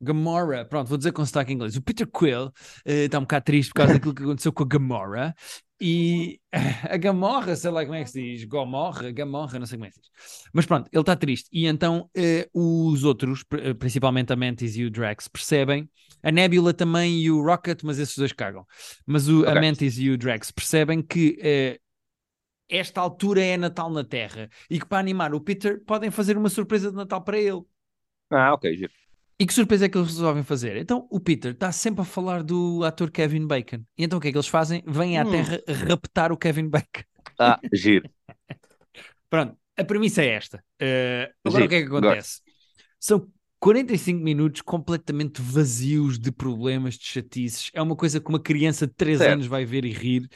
Gamora, 0.00 0.64
pronto, 0.64 0.88
vou 0.88 0.98
dizer 0.98 1.12
com 1.12 1.24
sotaque 1.24 1.52
em 1.52 1.54
inglês. 1.54 1.76
O 1.76 1.82
Peter 1.82 2.06
Quill 2.08 2.50
eh, 2.84 3.04
está 3.04 3.18
um 3.18 3.22
bocado 3.22 3.44
triste 3.44 3.68
por 3.70 3.76
causa 3.76 3.92
daquilo 3.94 4.14
que 4.14 4.22
aconteceu 4.22 4.52
com 4.52 4.64
a 4.64 4.66
Gamora 4.66 5.34
e 5.80 6.40
a 6.90 6.96
Gamorra, 6.96 7.54
sei 7.54 7.70
lá 7.70 7.82
como 7.84 7.94
é 7.94 8.02
que 8.04 8.10
se 8.10 8.20
diz, 8.20 8.44
Gomorra, 8.44 9.12
Gamorra, 9.12 9.58
não 9.60 9.66
sei 9.66 9.78
como 9.78 9.86
é 9.86 9.90
que 9.90 9.94
se 9.96 10.00
diz. 10.02 10.10
Mas 10.52 10.66
pronto, 10.66 10.88
ele 10.92 11.00
está 11.02 11.14
triste 11.14 11.48
e 11.52 11.66
então 11.66 12.10
eh, 12.16 12.48
os 12.52 13.04
outros, 13.04 13.44
pr- 13.44 13.74
principalmente 13.78 14.32
a 14.32 14.36
Mantis 14.36 14.76
e 14.76 14.84
o 14.84 14.90
Drax, 14.90 15.28
percebem, 15.28 15.88
a 16.20 16.32
Nebula 16.32 16.74
também 16.74 17.20
e 17.20 17.30
o 17.30 17.40
Rocket, 17.44 17.82
mas 17.84 17.98
esses 18.00 18.16
dois 18.18 18.32
cagam. 18.32 18.66
Mas 19.06 19.28
o, 19.28 19.46
a 19.48 19.54
Ok. 19.54 19.56
Mantis 19.56 19.98
e 19.98 20.10
o 20.10 20.18
Drax 20.18 20.50
percebem 20.50 21.00
que 21.00 21.80
esta 22.72 23.00
altura 23.00 23.42
é 23.44 23.56
Natal 23.56 23.90
na 23.90 24.04
Terra 24.04 24.48
e 24.70 24.78
que 24.80 24.86
para 24.86 24.98
animar 24.98 25.34
o 25.34 25.40
Peter 25.40 25.82
podem 25.84 26.10
fazer 26.10 26.36
uma 26.36 26.48
surpresa 26.50 26.90
de 26.90 26.96
Natal 26.96 27.22
para 27.22 27.38
ele. 27.38 27.62
Ah, 28.30 28.52
ok, 28.54 28.64
giro. 28.76 28.92
E 29.38 29.46
que 29.46 29.52
surpresa 29.52 29.86
é 29.86 29.88
que 29.88 29.98
eles 29.98 30.08
resolvem 30.10 30.44
fazer? 30.44 30.76
Então 30.76 31.06
o 31.10 31.18
Peter 31.18 31.52
está 31.52 31.72
sempre 31.72 32.02
a 32.02 32.04
falar 32.04 32.42
do 32.42 32.84
ator 32.84 33.10
Kevin 33.10 33.46
Bacon. 33.46 33.84
E 33.98 34.04
então 34.04 34.18
o 34.18 34.22
que 34.22 34.28
é 34.28 34.30
que 34.30 34.36
eles 34.36 34.46
fazem? 34.48 34.82
Vêm 34.86 35.18
à 35.18 35.24
Hum. 35.24 35.30
Terra 35.30 35.60
raptar 35.88 36.30
o 36.32 36.36
Kevin 36.36 36.68
Bacon. 36.68 37.02
Ah, 37.38 37.58
giro. 37.72 38.08
Pronto, 39.30 39.56
a 39.76 39.84
premissa 39.84 40.22
é 40.22 40.28
esta. 40.28 40.64
Eh, 40.78 41.32
agora 41.44 41.64
Giro, 41.64 41.66
o 41.66 41.68
que 41.68 41.74
é 41.76 41.80
que 41.82 41.86
acontece? 41.88 42.40
São 43.00 43.28
45 43.58 44.22
minutos 44.22 44.60
completamente 44.62 45.40
vazios 45.40 46.18
de 46.18 46.30
problemas, 46.32 46.94
de 46.98 47.04
chatices. 47.06 47.70
É 47.74 47.80
uma 47.82 47.96
coisa 47.96 48.20
que 48.20 48.28
uma 48.28 48.40
criança 48.40 48.86
de 48.86 48.94
3 48.94 49.18
Certo. 49.18 49.32
anos 49.34 49.46
vai 49.46 49.64
ver 49.64 49.84
e 49.84 49.92
rir. 49.92 50.28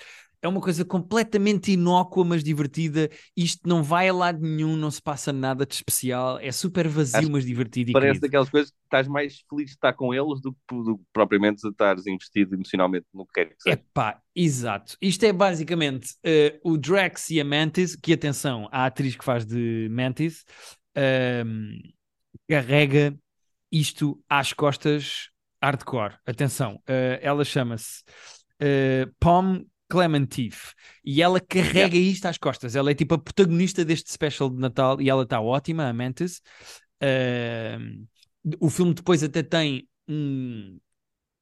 É 0.47 0.49
uma 0.49 0.61
coisa 0.61 0.85
completamente 0.85 1.73
inócua, 1.73 2.25
mas 2.25 2.45
divertida. 2.45 3.11
Isto 3.37 3.69
não 3.69 3.83
vai 3.83 4.09
a 4.09 4.15
lado 4.15 4.41
nenhum, 4.41 4.76
não 4.76 4.93
se 4.93 5.03
passa 5.03 5.33
nada 5.33 5.67
de 5.67 5.75
especial. 5.75 6.38
É 6.38 6.53
super 6.53 6.87
vazio, 6.87 7.19
Acho 7.19 7.33
mas 7.33 7.45
divertido 7.45 7.93
Parece 7.93 8.21
querido. 8.21 8.26
daquelas 8.26 8.49
coisas 8.49 8.71
que 8.71 8.76
estás 8.85 9.09
mais 9.09 9.41
feliz 9.50 9.67
de 9.67 9.73
estar 9.73 9.93
com 9.95 10.15
eles 10.15 10.41
do 10.41 10.53
que, 10.53 10.59
do 10.69 11.00
propriamente 11.12 11.62
de 11.62 11.69
estares 11.69 12.07
investido 12.07 12.55
emocionalmente 12.55 13.07
no 13.12 13.26
que 13.26 13.33
quer 13.33 13.47
que 13.47 13.61
seja. 13.61 13.75
Epá, 13.75 14.23
exato. 14.37 14.97
Isto 15.03 15.25
é 15.26 15.33
basicamente 15.33 16.15
eh, 16.23 16.61
o 16.62 16.79
Drax 16.79 17.29
e 17.31 17.41
a 17.41 17.45
Mantis, 17.45 17.97
que 17.97 18.12
atenção, 18.12 18.69
a 18.71 18.87
atriz 18.87 19.17
que 19.17 19.25
faz 19.25 19.45
de 19.45 19.88
Mantis 19.91 20.45
ehm, 20.95 21.73
carrega 22.49 23.19
isto 23.73 24.23
às 24.29 24.53
costas 24.53 25.29
hardcore. 25.61 26.15
Atenção, 26.25 26.81
eh, 26.87 27.19
ela 27.21 27.45
chama-se 27.45 28.05
eh, 28.61 29.09
Pom 29.19 29.65
Clementif 29.88 30.73
e 31.05 31.23
ela 31.23 31.40
carrega 31.40 31.97
isto 31.97 32.26
às 32.26 32.38
costas. 32.38 32.75
Ela 32.75 32.90
é 32.90 32.95
tipo 32.95 33.14
a 33.14 33.19
protagonista 33.19 33.85
deste 33.85 34.11
special 34.11 34.50
de 34.50 34.59
Natal 34.59 35.00
e 35.00 35.09
ela 35.09 35.23
está 35.23 35.40
ótima, 35.40 35.88
a 35.88 35.93
Mantis. 35.93 36.40
Uh, 37.02 38.07
o 38.61 38.69
filme 38.71 38.95
depois 38.95 39.23
até 39.23 39.43
tem 39.43 39.88
um 40.09 40.78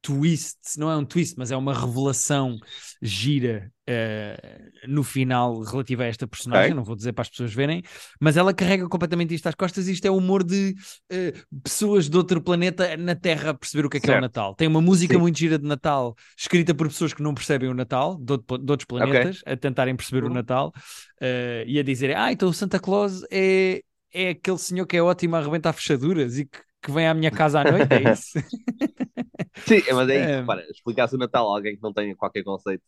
twist, 0.05 0.77
não 0.77 0.91
é 0.91 0.95
um 0.95 1.03
twist, 1.03 1.33
mas 1.35 1.51
é 1.51 1.57
uma 1.57 1.73
revelação 1.73 2.59
gira 3.01 3.71
uh, 3.89 4.87
no 4.87 5.03
final 5.03 5.61
relativa 5.61 6.03
a 6.03 6.05
esta 6.05 6.27
personagem, 6.27 6.65
okay. 6.65 6.75
não 6.75 6.83
vou 6.83 6.95
dizer 6.95 7.11
para 7.11 7.23
as 7.23 7.29
pessoas 7.29 7.51
verem, 7.51 7.81
mas 8.21 8.37
ela 8.37 8.53
carrega 8.53 8.87
completamente 8.87 9.33
isto 9.33 9.47
às 9.47 9.55
costas 9.55 9.87
e 9.87 9.93
isto 9.93 10.05
é 10.05 10.11
o 10.11 10.17
humor 10.17 10.43
de 10.43 10.75
uh, 11.11 11.59
pessoas 11.63 12.07
de 12.07 12.15
outro 12.15 12.39
planeta 12.39 12.95
na 12.97 13.15
Terra 13.15 13.49
a 13.49 13.53
perceber 13.55 13.87
o 13.87 13.89
que 13.89 13.97
é, 13.97 13.99
que 13.99 14.11
é 14.11 14.15
o 14.15 14.21
Natal. 14.21 14.53
Tem 14.53 14.67
uma 14.67 14.81
música 14.81 15.15
Sim. 15.15 15.19
muito 15.19 15.39
gira 15.39 15.57
de 15.57 15.67
Natal, 15.67 16.15
escrita 16.37 16.75
por 16.75 16.87
pessoas 16.87 17.11
que 17.11 17.23
não 17.23 17.33
percebem 17.33 17.67
o 17.67 17.73
Natal, 17.73 18.15
de, 18.21 18.33
outro, 18.33 18.57
de 18.59 18.71
outros 18.71 18.85
planetas, 18.85 19.41
okay. 19.41 19.53
a 19.53 19.57
tentarem 19.57 19.95
perceber 19.95 20.23
uhum. 20.23 20.29
o 20.29 20.33
Natal 20.35 20.71
uh, 21.19 21.65
e 21.65 21.79
a 21.79 21.83
dizerem, 21.83 22.15
ah, 22.15 22.31
então 22.31 22.47
o 22.47 22.53
Santa 22.53 22.79
Claus 22.79 23.23
é, 23.31 23.81
é 24.13 24.29
aquele 24.29 24.59
senhor 24.59 24.85
que 24.85 24.97
é 24.97 25.01
ótimo 25.01 25.35
a 25.35 25.39
arrebentar 25.39 25.73
fechaduras 25.73 26.37
e 26.37 26.45
que 26.45 26.59
que 26.85 26.91
vem 26.91 27.07
à 27.07 27.13
minha 27.15 27.31
casa 27.31 27.61
à 27.61 27.63
noite, 27.63 27.91
é 27.91 28.11
isso? 28.11 28.37
Sim, 29.65 29.81
mas 29.93 30.09
é 30.09 30.21
isso, 30.21 30.29
é... 30.29 30.43
para 30.43 30.69
explicar-se 30.69 31.15
o 31.15 31.17
Natal 31.17 31.49
a 31.49 31.55
alguém 31.55 31.75
que 31.75 31.81
não 31.81 31.91
tenha 31.91 32.15
qualquer 32.15 32.43
conceito 32.43 32.83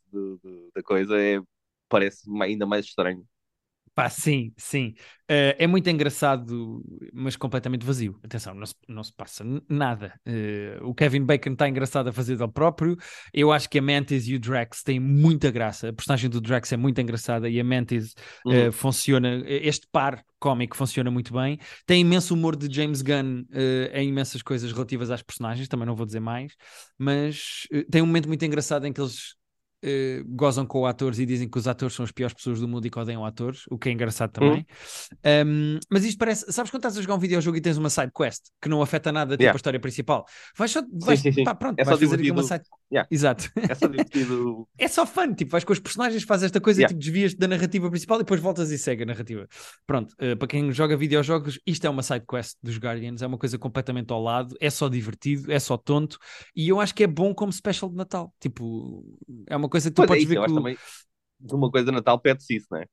da 0.76 0.84
coisa 0.84 1.20
é, 1.20 1.40
parece 1.90 2.30
ainda 2.42 2.68
mais 2.68 2.86
estranho. 2.86 3.26
Pá, 3.98 4.12
sim, 4.12 4.54
sim. 4.56 4.94
Uh, 5.24 5.58
é 5.58 5.66
muito 5.66 5.90
engraçado, 5.90 6.84
mas 7.12 7.36
completamente 7.36 7.84
vazio. 7.84 8.16
Atenção, 8.24 8.54
não 8.54 8.68
se, 8.68 8.76
não 8.88 9.04
se 9.04 9.12
passa 9.12 9.44
nada. 9.68 10.14
Uh, 10.24 10.88
o 10.88 10.94
Kevin 10.94 11.24
Bacon 11.24 11.54
está 11.54 11.68
engraçado 11.68 12.08
a 12.08 12.14
fazer 12.14 12.38
dele 12.38 12.52
próprio. 12.52 12.96
Eu 13.34 13.52
acho 13.52 13.68
que 13.68 13.80
a 13.80 13.82
Mantis 13.82 14.28
e 14.28 14.36
o 14.36 14.40
Drax 14.40 14.84
têm 14.84 15.00
muita 15.00 15.50
graça. 15.50 15.90
A 15.90 15.94
personagem 15.94 16.30
do 16.30 16.40
Drax 16.40 16.72
é 16.72 16.78
muito 16.78 17.02
engraçada 17.02 17.50
e 17.50 17.60
a 17.60 17.64
Mantis 17.64 18.14
uhum. 18.46 18.68
uh, 18.68 18.72
funciona. 18.72 19.42
Este 19.48 19.88
par 19.92 20.24
cómico 20.38 20.78
funciona 20.78 21.10
muito 21.10 21.34
bem. 21.34 21.58
Tem 21.88 22.02
imenso 22.02 22.36
humor 22.36 22.56
de 22.56 22.72
James 22.72 23.02
Gunn 23.02 23.46
em 23.94 24.10
imensas 24.10 24.44
coisas 24.44 24.72
relativas 24.72 25.10
às 25.10 25.24
personagens, 25.24 25.68
também 25.68 25.88
não 25.88 25.96
vou 25.96 26.06
dizer 26.06 26.20
mais. 26.20 26.54
Mas 27.00 27.68
tem 27.90 28.04
um 28.04 28.06
momento 28.06 28.28
muito 28.28 28.46
engraçado 28.46 28.86
em 28.86 28.94
que 28.94 29.02
eles 29.02 29.36
uh, 29.84 30.24
gozam 30.28 30.66
com 30.66 30.86
atores 30.86 31.20
e 31.20 31.26
dizem 31.26 31.50
que 31.50 31.58
os 31.58 31.68
atores 31.68 31.96
são 31.96 32.04
as 32.04 32.12
piores 32.12 32.34
pessoas 32.34 32.60
do 32.60 32.68
mundo 32.68 32.86
e 32.86 32.90
que 32.90 33.00
odeiam 33.00 33.26
atores, 33.26 33.64
o 33.70 33.78
que 33.78 33.90
é 33.90 33.92
engraçado 33.92 34.32
também. 34.32 34.66
Uhum. 35.26 35.48
Um, 35.48 35.80
mas 35.90 36.06
isto 36.06 36.18
parece, 36.18 36.52
sabes 36.52 36.72
quando 36.72 36.82
estás 36.82 36.98
a 36.98 37.02
jogar 37.02 37.16
um 37.16 37.20
videojogo 37.20 37.58
e 37.58 37.62
tens 37.62 37.78
uma 37.78 37.90
side 37.90 38.12
quest 38.16 38.48
que 38.62 38.70
não 38.70 38.82
afeta 38.82 39.12
nada 39.12 39.32
tipo, 39.32 39.44
yeah. 39.44 39.56
a 39.56 39.58
história 39.58 39.80
principal? 39.80 40.26
Vais 40.58 40.72
só, 40.72 40.82
vais, 40.92 41.20
sim, 41.20 41.32
sim, 41.32 41.36
sim. 41.38 41.44
Pá, 41.44 41.56
pronto, 41.56 41.80
é 41.80 41.84
vais 41.84 42.00
fazer 42.00 42.16
aqui 42.16 42.32
uma 42.32 42.44
side 42.44 42.64
yeah. 42.92 43.08
Exato. 43.12 43.50
É 43.56 43.76
só 43.76 43.88
divertido. 43.88 44.68
é 44.78 44.88
só 44.88 45.06
fun, 45.06 45.34
tipo, 45.34 45.52
vais 45.52 45.64
com 45.64 45.74
os 45.74 45.80
personagens, 45.80 46.24
fazes 46.24 46.46
esta 46.46 46.60
coisa 46.60 46.82
yeah. 46.82 46.92
e 46.92 46.98
tipo, 46.98 47.00
desvias 47.00 47.36
da 47.36 47.48
narrativa 47.48 47.90
principal 47.90 48.18
e 48.18 48.20
depois 48.20 48.42
voltas 48.42 48.72
e 48.72 48.78
segue 48.78 49.04
a 49.04 49.06
narrativa. 49.06 49.48
Pronto, 49.86 50.14
uh, 50.14 50.36
para 50.38 50.48
quem 50.48 50.72
joga 50.72 50.96
videojogos, 50.96 51.60
isto 51.66 51.86
é 51.86 51.90
uma 51.90 52.04
side 52.04 52.26
quest 52.30 52.58
dos 52.62 52.78
Guardians, 52.78 53.22
é 53.22 53.28
uma 53.28 53.38
coisa 53.38 53.58
completamente 53.58 54.12
ao 54.12 54.22
lado, 54.22 54.56
é 54.60 54.70
só 54.70 54.88
divertido, 54.88 55.52
é 55.52 55.60
só 55.60 55.78
tonto 55.78 56.18
e 56.56 56.70
eu 56.70 56.80
acho 56.80 56.94
que 56.94 57.04
é 57.04 57.08
bom 57.08 57.34
como 57.34 57.52
special 57.52 57.90
de 57.90 57.96
Natal. 57.96 58.34
Tipo, 58.40 59.04
é 59.48 59.56
uma 59.56 59.67
coisa 59.70 59.90
que 59.90 59.96
tu 59.96 60.06
pois 60.06 60.10
é 60.10 60.14
podes 60.14 60.26
é 60.26 60.28
ver 60.28 60.48
que. 60.48 60.54
Também, 60.54 60.78
uma 61.52 61.72
coisa 61.72 61.86
de 61.86 61.92
Natal 61.92 62.20
pede-se 62.20 62.56
isso, 62.56 62.68
não 62.72 62.80
é? 62.80 62.86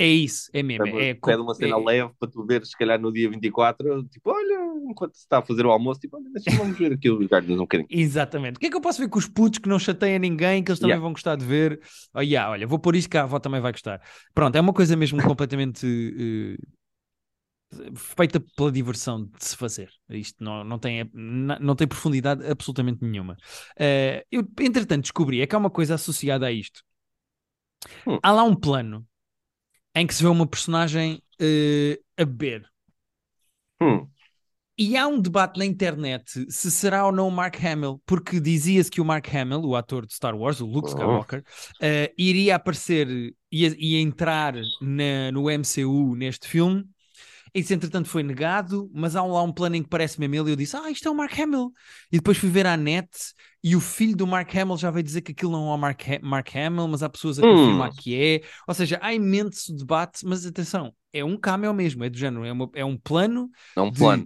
É 0.00 0.06
isso, 0.06 0.48
é 0.52 0.62
mesmo. 0.62 0.86
É, 0.86 1.12
pede 1.12 1.42
uma 1.42 1.52
cena 1.56 1.74
é... 1.74 1.84
leve 1.84 2.12
para 2.20 2.30
tu 2.30 2.46
ver, 2.46 2.64
se 2.64 2.78
calhar 2.78 3.00
no 3.00 3.12
dia 3.12 3.28
24, 3.28 4.04
tipo, 4.04 4.30
olha, 4.30 4.88
enquanto 4.88 5.14
se 5.14 5.22
está 5.22 5.38
a 5.38 5.42
fazer 5.42 5.66
o 5.66 5.72
almoço, 5.72 5.98
tipo, 5.98 6.16
olha, 6.16 6.30
deixa-me 6.32 6.70
ver 6.72 6.92
aqui 6.92 7.10
os 7.10 7.26
Guardians 7.26 7.58
um 7.58 7.62
bocadinho. 7.62 7.88
Exatamente. 7.90 8.58
O 8.58 8.60
que 8.60 8.66
é 8.66 8.70
que 8.70 8.76
eu 8.76 8.80
posso 8.80 9.00
ver 9.00 9.08
com 9.08 9.18
os 9.18 9.26
putos 9.26 9.58
que 9.58 9.68
não 9.68 9.76
chateia 9.76 10.16
ninguém, 10.16 10.62
que 10.62 10.70
eles 10.70 10.78
também 10.78 10.92
yeah. 10.92 11.02
vão 11.02 11.12
gostar 11.12 11.34
de 11.34 11.44
ver? 11.44 11.80
Oh, 12.14 12.20
yeah, 12.20 12.48
olha, 12.48 12.64
vou 12.64 12.78
pôr 12.78 12.94
isto 12.94 13.10
que 13.10 13.18
a 13.18 13.24
avó 13.24 13.40
também 13.40 13.60
vai 13.60 13.72
gostar. 13.72 14.00
Pronto, 14.32 14.54
é 14.54 14.60
uma 14.60 14.72
coisa 14.72 14.94
mesmo 14.94 15.18
completamente. 15.26 15.84
Uh, 15.84 16.77
feita 17.94 18.40
pela 18.56 18.72
diversão 18.72 19.24
de 19.24 19.44
se 19.44 19.56
fazer. 19.56 19.90
Isto 20.08 20.42
não, 20.42 20.64
não, 20.64 20.78
tem, 20.78 21.10
não 21.12 21.76
tem 21.76 21.86
profundidade 21.86 22.46
absolutamente 22.46 23.04
nenhuma. 23.04 23.36
Uh, 23.78 24.24
eu, 24.30 24.46
entretanto, 24.60 25.02
descobri 25.02 25.40
é 25.40 25.46
que 25.46 25.54
há 25.54 25.58
uma 25.58 25.70
coisa 25.70 25.94
associada 25.94 26.46
a 26.46 26.52
isto. 26.52 26.82
Hum. 28.06 28.18
Há 28.22 28.32
lá 28.32 28.42
um 28.42 28.54
plano 28.54 29.06
em 29.94 30.06
que 30.06 30.14
se 30.14 30.22
vê 30.22 30.28
uma 30.28 30.46
personagem 30.46 31.22
uh, 31.40 32.04
a 32.16 32.24
beber. 32.24 32.64
Hum. 33.80 34.08
E 34.80 34.96
há 34.96 35.08
um 35.08 35.20
debate 35.20 35.58
na 35.58 35.64
internet 35.64 36.46
se 36.48 36.70
será 36.70 37.04
ou 37.04 37.10
não 37.10 37.26
o 37.26 37.32
Mark 37.32 37.56
Hamill, 37.62 38.00
porque 38.06 38.38
dizia-se 38.38 38.88
que 38.88 39.00
o 39.00 39.04
Mark 39.04 39.26
Hamill, 39.34 39.64
o 39.64 39.74
ator 39.74 40.06
de 40.06 40.14
Star 40.14 40.36
Wars, 40.36 40.60
o 40.60 40.66
Luke 40.66 40.86
oh. 40.86 40.90
Skywalker, 40.90 41.44
oh. 41.44 41.84
uh, 41.84 42.14
iria 42.16 42.54
aparecer, 42.54 43.34
ia 43.50 44.00
entrar 44.00 44.54
na, 44.80 45.32
no 45.32 45.46
MCU 45.50 46.14
neste 46.14 46.46
filme. 46.46 46.84
Isso, 47.58 47.74
entretanto, 47.74 48.08
foi 48.08 48.22
negado, 48.22 48.90
mas 48.94 49.16
há 49.16 49.24
lá 49.24 49.42
um 49.42 49.52
plano 49.52 49.76
em 49.76 49.82
que 49.82 49.88
parece 49.88 50.18
mesmo 50.20 50.34
ele 50.34 50.50
e 50.50 50.52
eu 50.52 50.56
disse: 50.56 50.76
Ah, 50.76 50.90
isto 50.90 51.08
é 51.08 51.10
o 51.10 51.14
Mark 51.14 51.38
Hamill. 51.38 51.72
E 52.12 52.16
depois 52.16 52.38
fui 52.38 52.48
ver 52.48 52.66
à 52.66 52.76
net 52.76 53.08
e 53.62 53.74
o 53.74 53.80
filho 53.80 54.16
do 54.16 54.26
Mark 54.26 54.54
Hamill 54.54 54.76
já 54.76 54.90
veio 54.90 55.02
dizer 55.02 55.20
que 55.20 55.32
aquilo 55.32 55.52
não 55.52 55.70
é 55.70 55.74
o 55.74 55.78
Mark, 55.78 56.00
ha 56.08 56.18
Mark 56.22 56.54
Hamill, 56.54 56.86
mas 56.88 57.02
há 57.02 57.08
pessoas 57.08 57.38
a 57.38 57.42
confirmar 57.42 57.90
hum. 57.90 57.94
que 57.98 58.16
é. 58.16 58.40
Ou 58.66 58.74
seja, 58.74 58.98
há 59.02 59.12
imenso 59.12 59.74
debate, 59.74 60.24
mas 60.24 60.46
atenção, 60.46 60.92
é 61.12 61.24
um 61.24 61.36
cameo 61.36 61.74
mesmo, 61.74 62.04
é 62.04 62.08
do 62.08 62.16
género, 62.16 62.44
é, 62.44 62.52
uma, 62.52 62.70
é 62.74 62.84
um 62.84 62.96
plano. 62.96 63.50
É 63.76 63.80
um 63.80 63.92
plano. 63.92 64.24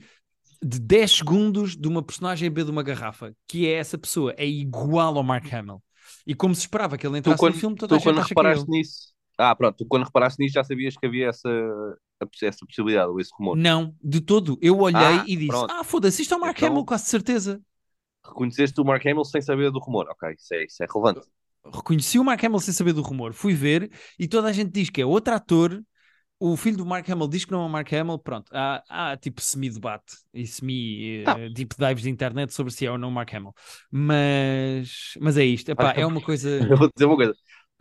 De, 0.61 0.79
de 0.79 0.81
10 0.81 1.11
segundos 1.11 1.77
de 1.77 1.89
uma 1.89 2.03
personagem 2.03 2.47
a 2.47 2.51
beber 2.51 2.67
de 2.67 2.71
uma 2.71 2.83
garrafa, 2.83 3.35
que 3.49 3.67
é 3.67 3.73
essa 3.73 3.97
pessoa, 3.97 4.35
é 4.37 4.47
igual 4.47 5.17
ao 5.17 5.25
Mark 5.25 5.53
Hamill. 5.53 5.83
E 6.27 6.35
como 6.35 6.55
se 6.55 6.61
esperava 6.61 6.99
que 6.99 7.07
ele 7.07 7.19
entrasse 7.19 7.39
quando, 7.39 7.55
no 7.55 7.61
filme, 7.61 7.77
toda 7.77 7.89
tu, 7.89 7.95
a 7.95 7.99
gente 7.99 8.07
quando 8.07 8.19
acha 8.19 8.29
reparaste 8.29 8.67
é 8.69 8.71
nisso. 8.71 9.13
Ah, 9.39 9.55
pronto, 9.55 9.85
quando 9.89 10.05
reparaste 10.05 10.43
nisso 10.43 10.55
já 10.55 10.65
sabias 10.65 10.97
que 10.97 11.07
havia 11.07 11.29
essa, 11.29 11.49
essa 12.43 12.67
possibilidade, 12.67 13.11
ou 13.11 13.21
esse 13.21 13.31
rumor? 13.39 13.57
Não, 13.57 13.95
de 14.03 14.21
todo. 14.21 14.59
Eu 14.61 14.79
olhei 14.79 15.01
ah, 15.01 15.25
e 15.27 15.37
disse: 15.37 15.49
pronto. 15.49 15.71
Ah, 15.71 15.85
foda-se, 15.85 16.23
isto 16.23 16.35
é 16.35 16.37
o 16.37 16.41
Mark 16.41 16.57
então, 16.57 16.69
Hamill, 16.69 16.85
quase 16.85 17.07
certeza. 17.07 17.61
Reconheceste 18.25 18.81
o 18.81 18.85
Mark 18.85 19.05
Hamill 19.05 19.25
sem 19.25 19.41
saber 19.41 19.71
do 19.71 19.81
rumor, 19.81 20.07
ok, 20.09 20.35
isso 20.39 20.55
é, 20.55 20.65
isso 20.65 20.83
é 20.83 20.87
relevante. 20.93 21.27
Reconheci 21.73 22.19
o 22.19 22.25
Mark 22.25 22.43
Hamill 22.43 22.61
sem 22.61 22.75
saber 22.75 22.93
do 22.93 23.03
rumor, 23.03 23.33
fui 23.33 23.55
ver 23.55 23.91
e 24.19 24.29
toda 24.29 24.49
a 24.49 24.53
gente 24.53 24.71
diz 24.71 24.91
que 24.91 25.01
é 25.01 25.07
outro 25.07 25.35
ator 25.35 25.83
o 26.45 26.57
filho 26.57 26.77
do 26.77 26.85
Mark 26.85 27.09
Hamill 27.09 27.29
diz 27.29 27.45
que 27.45 27.53
não 27.53 27.63
é 27.63 27.67
o 27.67 27.69
Mark 27.69 27.93
Hamill, 27.93 28.19
pronto, 28.19 28.51
há, 28.53 28.83
há 28.89 29.17
tipo 29.17 29.41
semi-debate 29.41 30.17
e 30.35 30.45
semi-deep 30.45 31.75
uh, 31.75 31.89
dives 31.89 32.03
de 32.03 32.11
internet 32.11 32.53
sobre 32.53 32.73
se 32.73 32.85
é 32.85 32.91
ou 32.91 32.99
não 32.99 33.11
o 33.11 33.13
Mark 33.13 33.33
Hamill, 33.33 33.55
mas, 33.89 35.15
mas 35.21 35.37
é 35.37 35.45
isto, 35.45 35.71
Epá, 35.71 35.93
é 35.93 36.05
uma 36.05 36.21
coisa... 36.21 36.49
Eu 36.69 36.77
vou 36.77 36.91
dizer 36.93 37.07
uma 37.07 37.15
coisa, 37.15 37.33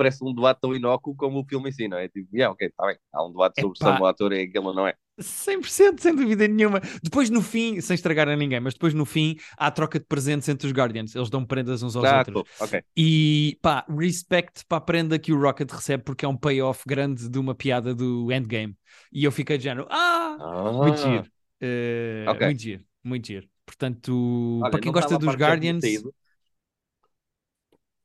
parece 0.01 0.23
um 0.23 0.33
debate 0.33 0.59
tão 0.59 0.75
inócuo 0.75 1.15
como 1.15 1.39
o 1.39 1.45
filme 1.45 1.69
em 1.69 1.71
si, 1.71 1.87
não 1.87 1.97
é? 1.97 2.07
Tipo, 2.07 2.27
yeah, 2.35 2.51
ok, 2.51 2.67
está 2.67 2.87
bem, 2.87 2.97
há 3.13 3.23
um 3.23 3.31
debate 3.31 3.61
sobre 3.61 3.77
Epá, 3.77 3.95
se 3.95 4.01
o 4.01 4.05
ator 4.07 4.33
é 4.33 4.41
aquele 4.41 4.65
ou 4.65 4.73
não 4.73 4.87
é. 4.87 4.95
100%, 5.19 5.99
sem 5.99 6.15
dúvida 6.15 6.47
nenhuma. 6.47 6.81
Depois 7.03 7.29
no 7.29 7.43
fim, 7.43 7.79
sem 7.79 7.93
estragar 7.93 8.27
a 8.27 8.35
ninguém, 8.35 8.59
mas 8.59 8.73
depois 8.73 8.95
no 8.95 9.05
fim 9.05 9.37
há 9.55 9.69
troca 9.69 9.99
de 9.99 10.05
presentes 10.05 10.49
entre 10.49 10.65
os 10.65 10.73
Guardians. 10.73 11.13
Eles 11.15 11.29
dão 11.29 11.45
prendas 11.45 11.83
uns 11.83 11.95
aos 11.95 12.05
ah, 12.05 12.17
outros. 12.17 12.33
Cool. 12.33 12.67
Okay. 12.67 12.81
E 12.97 13.59
pá, 13.61 13.85
respect 13.87 14.65
para 14.67 14.79
a 14.79 14.81
prenda 14.81 15.19
que 15.19 15.31
o 15.31 15.39
Rocket 15.39 15.71
recebe 15.71 16.03
porque 16.03 16.25
é 16.25 16.27
um 16.27 16.35
payoff 16.35 16.83
grande 16.87 17.29
de 17.29 17.37
uma 17.37 17.53
piada 17.53 17.93
do 17.93 18.31
Endgame. 18.31 18.75
E 19.13 19.23
eu 19.23 19.31
fiquei 19.31 19.59
de 19.59 19.65
género, 19.65 19.85
ah, 19.91 20.37
ah. 20.39 20.71
muito 20.71 20.97
giro. 20.97 21.25
Uh, 21.61 22.31
okay. 22.31 22.47
Muito 22.47 22.61
giro, 22.61 22.83
muito 23.03 23.27
giro. 23.27 23.47
Portanto, 23.67 24.59
Olha, 24.63 24.71
para 24.71 24.79
quem 24.79 24.91
gosta 24.91 25.17
dos 25.19 25.35
Guardians. 25.35 25.83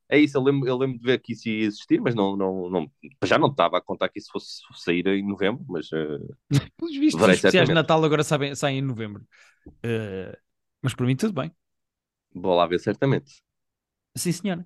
É 0.09 0.17
isso, 0.17 0.37
eu 0.37 0.41
lembro, 0.41 0.67
eu 0.67 0.77
lembro 0.77 0.97
de 0.97 1.03
ver 1.03 1.19
que 1.19 1.33
isso 1.33 1.49
ia 1.49 1.65
existir, 1.65 1.99
mas 1.99 2.15
não, 2.15 2.37
não, 2.37 2.69
não, 2.69 2.91
já 3.25 3.37
não 3.37 3.49
estava 3.49 3.77
a 3.77 3.81
contar 3.81 4.07
que 4.07 4.19
isso 4.19 4.31
fosse 4.31 4.61
sair 4.73 5.05
em 5.07 5.27
novembro, 5.27 5.65
mas... 5.67 5.89
Uh, 5.91 6.85
Os 6.85 6.95
vistos 6.95 7.27
especiais 7.27 7.67
de 7.67 7.73
Natal 7.73 8.03
agora 8.03 8.23
sabem, 8.23 8.55
saem 8.55 8.79
em 8.79 8.81
novembro. 8.81 9.27
Uh, 9.67 10.35
mas 10.81 10.93
para 10.93 11.05
mim 11.05 11.15
tudo 11.15 11.33
bem. 11.33 11.51
Vou 12.33 12.55
lá 12.55 12.65
ver 12.67 12.79
certamente. 12.79 13.41
Sim, 14.15 14.31
senhora. 14.31 14.65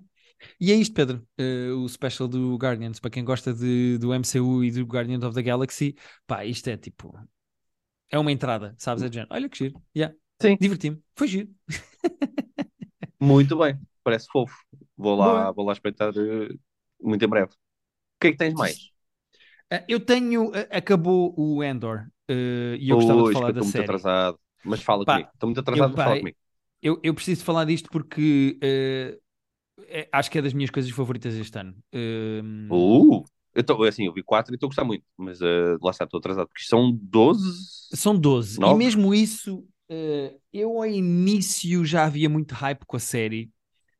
E 0.60 0.72
é 0.72 0.74
isto, 0.74 0.94
Pedro, 0.94 1.26
uh, 1.38 1.76
o 1.82 1.88
special 1.88 2.28
do 2.28 2.56
Guardians. 2.56 3.00
Para 3.00 3.10
quem 3.10 3.24
gosta 3.24 3.52
de, 3.52 3.98
do 3.98 4.12
MCU 4.14 4.64
e 4.64 4.70
do 4.70 4.84
Guardians 4.84 5.24
of 5.24 5.34
the 5.34 5.42
Galaxy, 5.42 5.96
pá, 6.26 6.44
isto 6.44 6.68
é 6.68 6.76
tipo. 6.76 7.12
É 8.10 8.18
uma 8.18 8.30
entrada, 8.32 8.74
sabes? 8.78 9.02
É 9.02 9.08
de 9.08 9.26
Olha 9.30 9.48
que 9.48 9.58
giro. 9.58 9.82
Yeah. 9.96 10.14
Sim. 10.40 10.56
Diverti-me. 10.60 11.02
Foi 11.16 11.28
giro. 11.28 11.48
Muito 13.20 13.56
bem. 13.56 13.91
Parece 14.04 14.26
fofo. 14.30 14.56
Vou 14.96 15.16
lá, 15.16 15.50
vou 15.52 15.64
lá 15.64 15.72
espreitar 15.72 16.10
uh, 16.10 16.58
muito 17.00 17.24
em 17.24 17.28
breve. 17.28 17.52
O 17.52 18.20
que 18.20 18.28
é 18.28 18.32
que 18.32 18.38
tens 18.38 18.54
mais? 18.54 18.76
Uh, 19.72 19.84
eu 19.88 20.00
tenho. 20.00 20.50
Uh, 20.50 20.66
acabou 20.70 21.34
o 21.36 21.62
Endor 21.62 22.06
e 22.28 22.88
eu 22.88 22.96
gostava 22.96 23.22
de 23.24 23.32
falar 23.32 23.52
da 23.52 23.60
estou 23.60 23.64
série. 23.64 23.86
muito 23.86 23.96
atrasado. 23.96 24.38
Mas 24.64 24.82
fala 24.82 25.04
pá, 25.04 25.14
comigo. 25.14 25.30
Estou 25.34 25.46
muito 25.48 25.60
atrasado, 25.60 25.90
eu, 25.90 25.96
mas 25.96 26.04
fala 26.04 26.18
comigo. 26.18 26.36
Eu, 26.80 27.00
eu 27.02 27.14
preciso 27.14 27.44
falar 27.44 27.64
disto 27.64 27.88
porque 27.90 28.58
é, 29.88 30.08
acho 30.12 30.30
que 30.30 30.38
é 30.38 30.42
das 30.42 30.52
minhas 30.52 30.70
coisas 30.70 30.90
favoritas 30.90 31.34
este 31.34 31.58
ano. 31.58 31.74
Uh... 31.94 32.74
Uh, 32.74 33.24
eu 33.54 33.62
tô, 33.62 33.82
assim, 33.84 34.06
eu 34.06 34.12
vi 34.12 34.22
4 34.22 34.52
e 34.52 34.56
estou 34.56 34.66
a 34.66 34.70
gostar 34.70 34.84
muito, 34.84 35.04
mas 35.16 35.40
lá 35.40 35.90
está, 35.90 36.04
estou 36.04 36.18
atrasado, 36.18 36.48
porque 36.48 36.64
são 36.64 36.90
12. 36.90 37.88
São 37.94 38.16
12, 38.18 38.58
9? 38.58 38.72
e 38.72 38.78
mesmo 38.78 39.14
isso, 39.14 39.66
eu 40.52 40.78
ao 40.78 40.86
início 40.86 41.84
já 41.84 42.04
havia 42.04 42.30
muito 42.30 42.54
hype 42.54 42.84
com 42.86 42.96
a 42.96 43.00
série. 43.00 43.50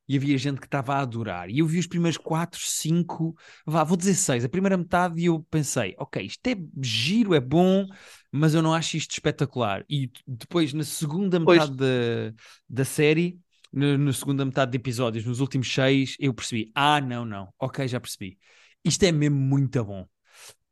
E 0.07 0.17
havia 0.17 0.37
gente 0.37 0.59
que 0.59 0.67
estava 0.67 0.95
a 0.95 1.01
adorar. 1.01 1.49
E 1.49 1.59
eu 1.59 1.65
vi 1.65 1.79
os 1.79 1.87
primeiros 1.87 2.17
4, 2.17 2.59
5, 2.59 3.35
vá, 3.65 3.83
vou 3.83 3.97
dizer 3.97 4.15
6, 4.15 4.45
a 4.45 4.49
primeira 4.49 4.77
metade, 4.77 5.21
e 5.21 5.25
eu 5.25 5.45
pensei, 5.49 5.95
ok, 5.97 6.23
isto 6.25 6.45
é 6.47 6.55
giro, 6.81 7.33
é 7.33 7.39
bom, 7.39 7.85
mas 8.31 8.53
eu 8.53 8.61
não 8.61 8.73
acho 8.73 8.97
isto 8.97 9.11
espetacular. 9.11 9.85
E 9.89 10.11
depois, 10.27 10.73
na 10.73 10.83
segunda 10.83 11.39
metade 11.39 11.75
da, 11.75 12.33
da 12.69 12.85
série, 12.85 13.39
na, 13.71 13.97
na 13.97 14.13
segunda 14.13 14.45
metade 14.45 14.71
de 14.71 14.77
episódios, 14.77 15.25
nos 15.25 15.39
últimos 15.39 15.71
6, 15.73 16.17
eu 16.19 16.33
percebi, 16.33 16.71
ah, 16.75 16.99
não, 16.99 17.25
não, 17.25 17.53
ok, 17.59 17.87
já 17.87 17.99
percebi. 17.99 18.37
Isto 18.83 19.03
é 19.03 19.11
mesmo 19.11 19.37
muito 19.37 19.83
bom. 19.83 20.05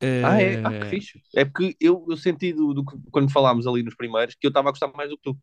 Ah, 0.01 0.41
é? 0.41 0.61
Ah, 0.65 0.79
que 0.79 0.89
fixe. 0.89 1.21
É 1.35 1.45
porque 1.45 1.75
eu, 1.79 2.05
eu 2.09 2.17
senti 2.17 2.51
do, 2.51 2.73
do, 2.73 2.83
quando 3.11 3.31
falámos 3.31 3.67
ali 3.67 3.83
nos 3.83 3.95
primeiros 3.95 4.35
que 4.35 4.47
eu 4.47 4.49
estava 4.49 4.69
a 4.69 4.71
gostar 4.71 4.91
mais 4.93 5.09
do 5.09 5.15
que 5.17 5.23
tu. 5.23 5.37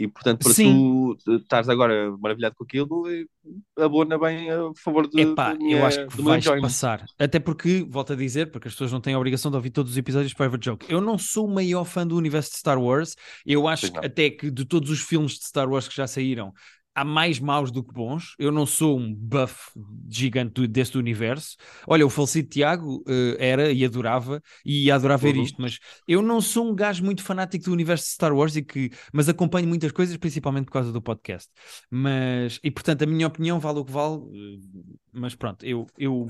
E 0.00 0.06
portanto, 0.06 0.44
para 0.44 0.52
Sim. 0.52 1.16
tu 1.24 1.34
estás 1.34 1.68
agora 1.68 2.16
maravilhado 2.18 2.54
com 2.54 2.62
aquilo, 2.62 3.02
abona 3.76 4.16
bem 4.16 4.48
a 4.48 4.70
favor 4.76 5.08
de. 5.08 5.20
Epá, 5.20 5.56
minha, 5.56 5.78
eu 5.78 5.84
acho 5.84 6.06
que 6.06 6.22
vais 6.22 6.46
passar. 6.46 7.04
Até 7.18 7.40
porque, 7.40 7.84
volto 7.88 8.12
a 8.12 8.16
dizer, 8.16 8.52
porque 8.52 8.68
as 8.68 8.74
pessoas 8.74 8.92
não 8.92 9.00
têm 9.00 9.14
a 9.14 9.18
obrigação 9.18 9.50
de 9.50 9.56
ouvir 9.56 9.70
todos 9.70 9.90
os 9.90 9.98
episódios 9.98 10.30
de 10.30 10.36
Private 10.36 10.64
Joke. 10.64 10.86
Eu 10.88 11.00
não 11.00 11.18
sou 11.18 11.48
o 11.48 11.52
maior 11.52 11.84
fã 11.84 12.06
do 12.06 12.16
universo 12.16 12.52
de 12.52 12.58
Star 12.58 12.80
Wars. 12.80 13.16
Eu 13.44 13.66
acho 13.66 13.86
até 13.96 14.30
que 14.30 14.52
de 14.52 14.64
todos 14.64 14.88
os 14.88 15.00
filmes 15.00 15.32
de 15.32 15.46
Star 15.46 15.68
Wars 15.68 15.88
que 15.88 15.96
já 15.96 16.06
saíram, 16.06 16.52
há 16.98 17.04
mais 17.04 17.38
maus 17.38 17.70
do 17.70 17.82
que 17.82 17.92
bons. 17.94 18.34
Eu 18.38 18.50
não 18.50 18.66
sou 18.66 18.98
um 18.98 19.14
buff 19.14 19.70
gigante 20.10 20.66
deste 20.66 20.98
universo. 20.98 21.56
Olha, 21.86 22.04
o 22.04 22.10
falecido 22.10 22.48
Tiago 22.48 23.04
uh, 23.06 23.36
era 23.38 23.70
e 23.70 23.84
adorava, 23.84 24.42
e 24.64 24.86
ia 24.86 24.96
adorar 24.96 25.16
ver 25.16 25.36
uhum. 25.36 25.42
isto, 25.42 25.62
mas 25.62 25.78
eu 26.08 26.20
não 26.20 26.40
sou 26.40 26.68
um 26.68 26.74
gajo 26.74 27.04
muito 27.04 27.22
fanático 27.22 27.66
do 27.66 27.72
universo 27.72 28.06
de 28.06 28.10
Star 28.10 28.34
Wars, 28.34 28.56
e 28.56 28.62
que, 28.62 28.90
mas 29.12 29.28
acompanho 29.28 29.68
muitas 29.68 29.92
coisas, 29.92 30.16
principalmente 30.16 30.66
por 30.66 30.72
causa 30.72 30.90
do 30.90 31.00
podcast. 31.00 31.48
Mas, 31.88 32.58
e 32.64 32.70
portanto, 32.70 33.02
a 33.02 33.06
minha 33.06 33.26
opinião 33.26 33.60
vale 33.60 33.78
o 33.78 33.84
que 33.84 33.92
vale, 33.92 34.16
uh, 34.16 34.60
mas 35.12 35.36
pronto, 35.36 35.64
eu, 35.64 35.86
eu 35.96 36.26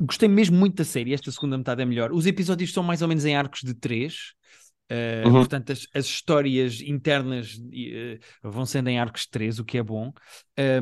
gostei 0.00 0.28
mesmo 0.28 0.56
muito 0.56 0.76
da 0.76 0.84
série. 0.84 1.12
Esta 1.12 1.30
segunda 1.30 1.58
metade 1.58 1.82
é 1.82 1.84
melhor. 1.84 2.10
Os 2.10 2.26
episódios 2.26 2.72
são 2.72 2.82
mais 2.82 3.02
ou 3.02 3.08
menos 3.08 3.24
em 3.26 3.36
arcos 3.36 3.60
de 3.62 3.74
três. 3.74 4.32
Uh, 4.90 5.26
uhum. 5.26 5.32
Portanto, 5.34 5.72
as, 5.72 5.86
as, 5.94 6.04
histórias 6.04 6.80
internas 6.82 7.54
uh, 7.54 8.50
vão 8.50 8.66
sendo 8.66 8.88
em 8.88 8.98
arcos 8.98 9.26
3, 9.26 9.58
o 9.58 9.64
que 9.64 9.78
é 9.78 9.82
bom. 9.82 10.12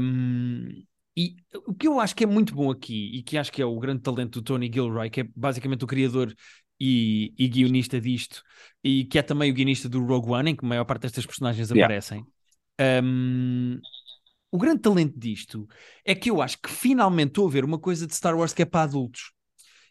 Um, 0.00 0.68
e 1.16 1.37
o 1.66 1.75
que 1.75 1.87
eu 1.87 2.00
acho 2.00 2.16
que 2.16 2.25
é 2.25 2.26
muito 2.26 2.54
bom 2.54 2.71
aqui, 2.71 3.11
e 3.14 3.23
que 3.23 3.37
acho 3.37 3.52
que 3.52 3.61
é 3.61 3.66
o 3.66 3.78
grande 3.78 4.02
talento 4.02 4.40
do 4.40 4.44
Tony 4.44 4.71
Gilroy, 4.73 5.11
que 5.11 5.21
é 5.21 5.28
basicamente 5.37 5.85
o 5.85 5.87
criador 5.87 6.35
e, 6.80 7.32
e 7.38 7.49
guionista 7.49 8.00
disto, 8.00 8.42
e 8.82 9.04
que 9.04 9.18
é 9.18 9.23
também 9.23 9.50
o 9.50 9.54
guionista 9.54 9.88
do 9.88 10.04
Rogue 10.04 10.30
One, 10.30 10.50
em 10.50 10.56
que 10.56 10.64
a 10.64 10.68
maior 10.68 10.85
parte 10.85 11.02
destas 11.02 11.26
personagens 11.26 11.71
yeah. 11.71 11.85
aparecem. 11.85 12.25
Um, 12.80 13.78
o 14.50 14.59
grande 14.59 14.80
talento 14.80 15.18
disto 15.18 15.68
é 16.04 16.14
que 16.14 16.30
eu 16.30 16.42
acho 16.42 16.61
que 16.61 16.71
finalmente 16.71 17.28
estou 17.28 17.47
a 17.47 17.50
ver 17.50 17.64
uma 17.64 17.78
coisa 17.78 18.06
de 18.06 18.14
Star 18.14 18.37
Wars 18.37 18.52
que 18.52 18.62
é 18.62 18.66
para 18.66 18.82
adultos. 18.82 19.32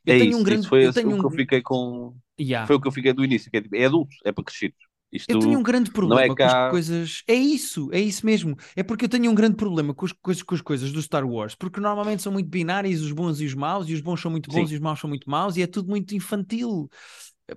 Eu 0.06 0.15
é 0.15 0.20
tenho 0.20 0.32
isso, 0.32 0.39
um 0.39 0.44
grande, 0.44 0.62
isso 0.62 0.70
foi 0.70 0.86
eu 0.86 0.94
tenho 0.94 1.15
um... 1.15 1.20
que 1.20 1.25
eu 1.25 1.32
fiquei 1.32 1.62
com. 1.62 2.15
Yeah. 2.41 2.65
Foi 2.65 2.75
o 2.75 2.81
que 2.81 2.88
eu 2.88 2.91
fiquei 2.91 3.13
do 3.13 3.24
início, 3.24 3.51
que 3.51 3.57
é, 3.57 3.62
tipo, 3.62 3.75
é 3.75 3.86
adulto, 3.86 4.15
é 4.25 4.31
para 4.31 4.43
crescer. 4.43 4.74
Isto 5.12 5.29
eu 5.29 5.39
tenho 5.39 5.60
um 5.60 5.63
grande 5.63 5.91
problema 5.91 6.24
é 6.24 6.36
cá... 6.36 6.50
com 6.50 6.55
as 6.55 6.71
coisas. 6.71 7.24
É 7.27 7.33
isso, 7.33 7.89
é 7.91 8.00
isso 8.00 8.25
mesmo. 8.25 8.55
É 8.75 8.81
porque 8.81 9.05
eu 9.05 9.10
tenho 9.10 9.29
um 9.29 9.36
grande 9.36 9.57
problema 9.57 9.93
com 9.93 10.05
as, 10.05 10.13
coisas, 10.13 10.41
com 10.41 10.55
as 10.55 10.62
coisas 10.62 10.91
do 10.91 11.01
Star 11.01 11.27
Wars, 11.27 11.53
porque 11.53 11.81
normalmente 11.81 12.21
são 12.21 12.31
muito 12.31 12.50
binários, 12.50 13.01
os 13.01 13.12
bons 13.12 13.41
e 13.41 13.45
os 13.45 13.53
maus, 13.53 13.89
e 13.89 13.93
os 13.93 14.00
bons 14.00 14.21
são 14.21 14.31
muito 14.31 14.50
bons 14.50 14.69
Sim. 14.69 14.74
e 14.74 14.77
os 14.77 14.81
maus 14.81 15.00
são 15.00 15.10
muito 15.10 15.29
maus, 15.29 15.57
e 15.57 15.62
é 15.62 15.67
tudo 15.67 15.89
muito 15.89 16.15
infantil. 16.15 16.89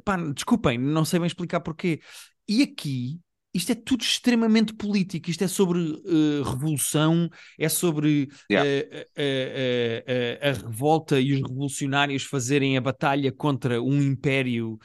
Pá, 0.05 0.17
desculpem, 0.17 0.79
não 0.79 1.05
sei 1.05 1.21
bem 1.21 1.29
explicar 1.29 1.61
porquê. 1.61 2.01
E 2.49 2.63
aqui 2.63 3.21
isto 3.55 3.71
é 3.71 3.75
tudo 3.77 4.03
extremamente 4.03 4.75
político. 4.75 5.31
Isto 5.31 5.45
é 5.45 5.49
sobre 5.49 5.79
uh, 5.79 6.43
revolução, 6.43 7.31
é 7.57 7.69
sobre 7.69 8.29
yeah. 8.51 8.69
uh, 8.69 9.01
uh, 9.23 10.49
a 10.49 10.67
revolta 10.67 11.21
e 11.21 11.33
os 11.33 11.41
revolucionários 11.41 12.25
fazerem 12.25 12.77
a 12.77 12.81
batalha 12.81 13.31
contra 13.31 13.81
um 13.81 14.03
império 14.03 14.79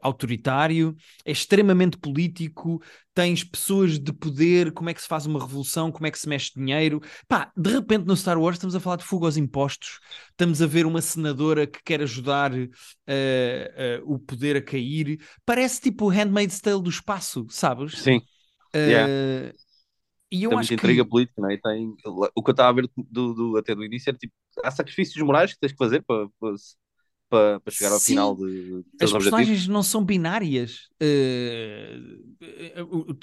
autoritário. 0.00 0.96
É 1.24 1.32
extremamente 1.32 1.98
político 1.98 2.80
tens 3.14 3.44
pessoas 3.44 3.98
de 3.98 4.10
poder, 4.10 4.72
como 4.72 4.88
é 4.88 4.94
que 4.94 5.02
se 5.02 5.06
faz 5.06 5.26
uma 5.26 5.38
revolução, 5.38 5.92
como 5.92 6.06
é 6.06 6.10
que 6.10 6.18
se 6.18 6.26
mexe 6.26 6.52
dinheiro. 6.56 6.98
Pá, 7.28 7.52
de 7.54 7.70
repente 7.70 8.06
no 8.06 8.16
Star 8.16 8.38
Wars 8.38 8.56
estamos 8.56 8.74
a 8.74 8.80
falar 8.80 8.96
de 8.96 9.04
fuga 9.04 9.26
aos 9.26 9.36
impostos, 9.36 10.00
estamos 10.30 10.62
a 10.62 10.66
ver 10.66 10.86
uma 10.86 11.02
senadora 11.02 11.66
que 11.66 11.78
quer 11.84 12.00
ajudar 12.00 12.52
o 14.04 14.18
poder 14.18 14.56
a 14.56 14.62
cair. 14.62 15.20
Parece 15.44 15.80
tipo 15.82 16.06
o 16.06 16.08
Handmaid's 16.08 16.60
Tale 16.60 16.82
do 16.82 16.88
espaço, 16.88 17.46
sabes? 17.90 18.02
Sim. 18.02 18.18
Uh, 18.74 18.78
yeah. 18.78 19.54
E 20.30 20.44
eu 20.44 20.50
tem 20.50 20.58
acho 20.58 20.70
muita 20.70 20.74
intriga 20.74 21.04
que... 21.04 21.10
política, 21.10 21.42
não 21.42 21.50
é? 21.50 21.58
Tem... 21.58 21.94
O 22.34 22.42
que 22.42 22.50
eu 22.50 22.52
estava 22.52 22.70
a 22.70 22.72
ver 22.72 22.90
do, 22.96 23.34
do, 23.34 23.56
até 23.58 23.74
do 23.74 23.84
início 23.84 24.10
era 24.10 24.16
tipo, 24.16 24.32
há 24.64 24.70
sacrifícios 24.70 25.22
morais 25.22 25.52
que 25.52 25.60
tens 25.60 25.72
que 25.72 25.78
fazer 25.78 26.02
para, 26.02 26.26
para 26.40 26.54
para, 27.32 27.60
chegar 27.70 27.92
ao 27.92 27.98
Sim, 27.98 28.12
final 28.12 28.36
de, 28.36 28.82
de 28.82 28.84
As 29.00 29.10
personagens 29.10 29.66
não 29.66 29.82
são 29.82 30.04
binárias. 30.04 30.88
Uh, 31.02 32.36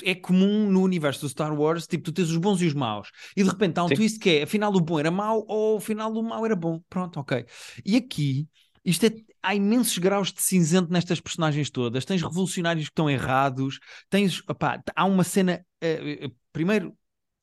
é 0.03 0.15
comum 0.15 0.67
no 0.69 0.81
universo 0.81 1.21
do 1.21 1.29
Star 1.29 1.53
Wars, 1.53 1.85
tipo, 1.85 2.05
tu 2.05 2.11
tens 2.11 2.31
os 2.31 2.37
bons 2.37 2.59
e 2.61 2.65
os 2.65 2.73
maus. 2.73 3.11
E 3.37 3.43
de 3.43 3.49
repente 3.49 3.77
há 3.77 3.83
um 3.83 3.87
Sim. 3.87 3.95
twist 3.95 4.17
que 4.17 4.29
é, 4.31 4.43
afinal 4.43 4.73
o 4.73 4.81
bom 4.81 4.99
era 4.99 5.11
mau 5.11 5.45
ou 5.47 5.77
afinal 5.77 6.11
o 6.11 6.23
mau 6.23 6.43
era 6.43 6.55
bom. 6.55 6.81
Pronto, 6.89 7.19
ok. 7.19 7.45
E 7.85 7.95
aqui, 7.95 8.47
isto 8.89 9.05
é, 9.05 9.13
há 9.43 9.55
imensos 9.55 9.97
graus 9.97 10.31
de 10.31 10.41
cinzento 10.41 10.91
nestas 10.91 11.19
personagens 11.19 11.69
todas. 11.69 12.05
Tens 12.05 12.21
revolucionários 12.21 12.85
que 12.85 12.91
estão 12.91 13.09
errados, 13.09 13.79
tens, 14.09 14.41
opá, 14.47 14.81
há 14.95 15.05
uma 15.05 15.23
cena, 15.23 15.65
uh, 15.83 16.35
primeiro, 16.51 16.89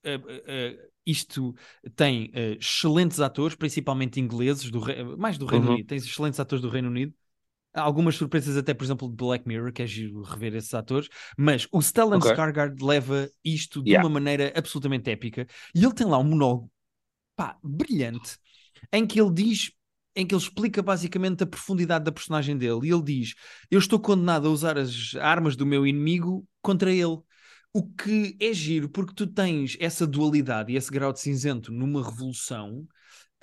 uh, 0.05 0.91
isto 1.07 1.55
tem 1.95 2.27
uh, 2.31 2.59
excelentes 2.61 3.21
atores, 3.21 3.55
principalmente 3.55 4.21
ingleses, 4.21 4.71
do 4.71 4.81
mais 5.17 5.39
do 5.39 5.47
Reino 5.47 5.67
uhum. 5.67 5.75
Unido, 5.75 5.87
tens 5.87 6.05
excelentes 6.05 6.41
atores 6.41 6.61
do 6.61 6.69
Reino 6.69 6.89
Unido. 6.89 7.15
Há 7.73 7.83
algumas 7.83 8.17
surpresas, 8.17 8.57
até 8.57 8.73
por 8.73 8.85
exemplo, 8.85 9.09
de 9.09 9.15
Black 9.15 9.47
Mirror, 9.47 9.73
que 9.73 9.83
é 9.83 9.87
giro 9.87 10.23
rever 10.23 10.55
esses 10.55 10.73
atores, 10.73 11.09
mas 11.37 11.69
o 11.71 11.81
Stellan 11.81 12.17
okay. 12.17 12.33
Skarsgård 12.33 12.83
leva 12.83 13.31
isto 13.45 13.83
de 13.83 13.91
yeah. 13.91 14.05
uma 14.05 14.13
maneira 14.13 14.53
absolutamente 14.57 15.11
épica 15.11 15.47
e 15.75 15.85
ele 15.85 15.95
tem 15.95 16.07
lá 16.07 16.19
um 16.19 16.25
monólogo 16.25 16.71
pá, 17.37 17.59
brilhante 17.63 18.39
em 18.93 19.07
que 19.07 19.21
ele 19.21 19.33
diz 19.33 19.71
em 20.17 20.27
que 20.27 20.35
ele 20.35 20.43
explica 20.43 20.83
basicamente 20.83 21.43
a 21.43 21.47
profundidade 21.47 22.05
da 22.05 22.11
personagem 22.11 22.57
dele. 22.57 22.81
E 22.85 22.91
ele 22.91 23.03
diz: 23.03 23.35
Eu 23.71 23.79
estou 23.79 24.01
condenado 24.01 24.49
a 24.49 24.51
usar 24.51 24.79
as 24.79 25.15
armas 25.21 25.55
do 25.55 25.67
meu 25.67 25.87
inimigo 25.87 26.47
contra 26.63 26.91
ele. 26.91 27.19
O 27.73 27.87
que 27.87 28.35
é 28.41 28.55
giro, 28.55 28.89
porque 28.89 29.13
tu 29.15 29.27
tens 29.27 29.77
essa 29.79 30.07
dualidade 30.07 30.73
e 30.73 30.77
esse 30.77 30.91
grau 30.91 31.13
de 31.13 31.21
cinzento 31.21 31.71
numa 31.71 32.03
revolução, 32.03 32.87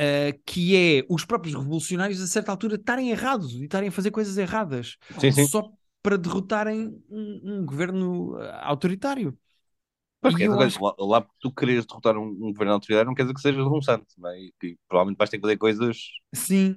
uh, 0.02 0.42
que 0.44 0.76
é 0.76 1.06
os 1.08 1.24
próprios 1.24 1.54
revolucionários, 1.54 2.20
a 2.20 2.26
certa 2.26 2.52
altura, 2.52 2.76
estarem 2.76 3.12
errados 3.12 3.54
e 3.54 3.66
estarem 3.66 3.90
a 3.90 3.92
fazer 3.92 4.10
coisas 4.10 4.36
erradas 4.36 4.98
sim, 5.20 5.32
sim. 5.32 5.46
só 5.46 5.70
para 6.02 6.18
derrotarem 6.18 7.00
um, 7.10 7.42
um 7.44 7.66
governo 7.66 8.38
eh, 8.42 8.60
autoritário. 8.64 9.38
Mas 10.24 10.78
lá, 10.80 10.96
lá 10.98 11.28
tu 11.40 11.52
queres 11.52 11.86
derrotar 11.86 12.18
um, 12.18 12.28
um, 12.28 12.52
governo 12.54 12.74
autoritário 12.74 13.08
não 13.08 13.16
quer 13.16 13.24
dizer 13.24 13.34
que 13.34 13.42
sejas 13.42 13.66
um 13.66 13.82
santo, 13.82 14.08
não 14.18 14.30
é? 14.30 14.40
E 14.40 14.54
que 14.60 14.78
provavelmente 14.88 15.18
vais 15.18 15.30
ter 15.30 15.38
que 15.38 15.42
fazer 15.42 15.58
coisas 15.58 15.98
Sim. 16.34 16.76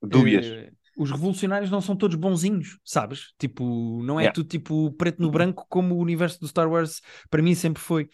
dúbias. 0.00 0.46
É 0.46 0.70
os 0.96 1.10
revolucionários 1.10 1.70
não 1.70 1.80
são 1.80 1.96
todos 1.96 2.16
bonzinhos, 2.16 2.78
sabes? 2.84 3.32
Tipo, 3.38 4.02
não 4.02 4.18
é 4.18 4.24
yeah. 4.24 4.34
tudo 4.34 4.48
tipo 4.48 4.92
preto 4.92 5.20
no 5.20 5.30
branco 5.30 5.66
como 5.68 5.94
o 5.94 5.98
universo 5.98 6.40
do 6.40 6.48
Star 6.48 6.70
Wars 6.70 7.00
para 7.28 7.42
mim 7.42 7.54
sempre 7.54 7.82
foi. 7.82 8.08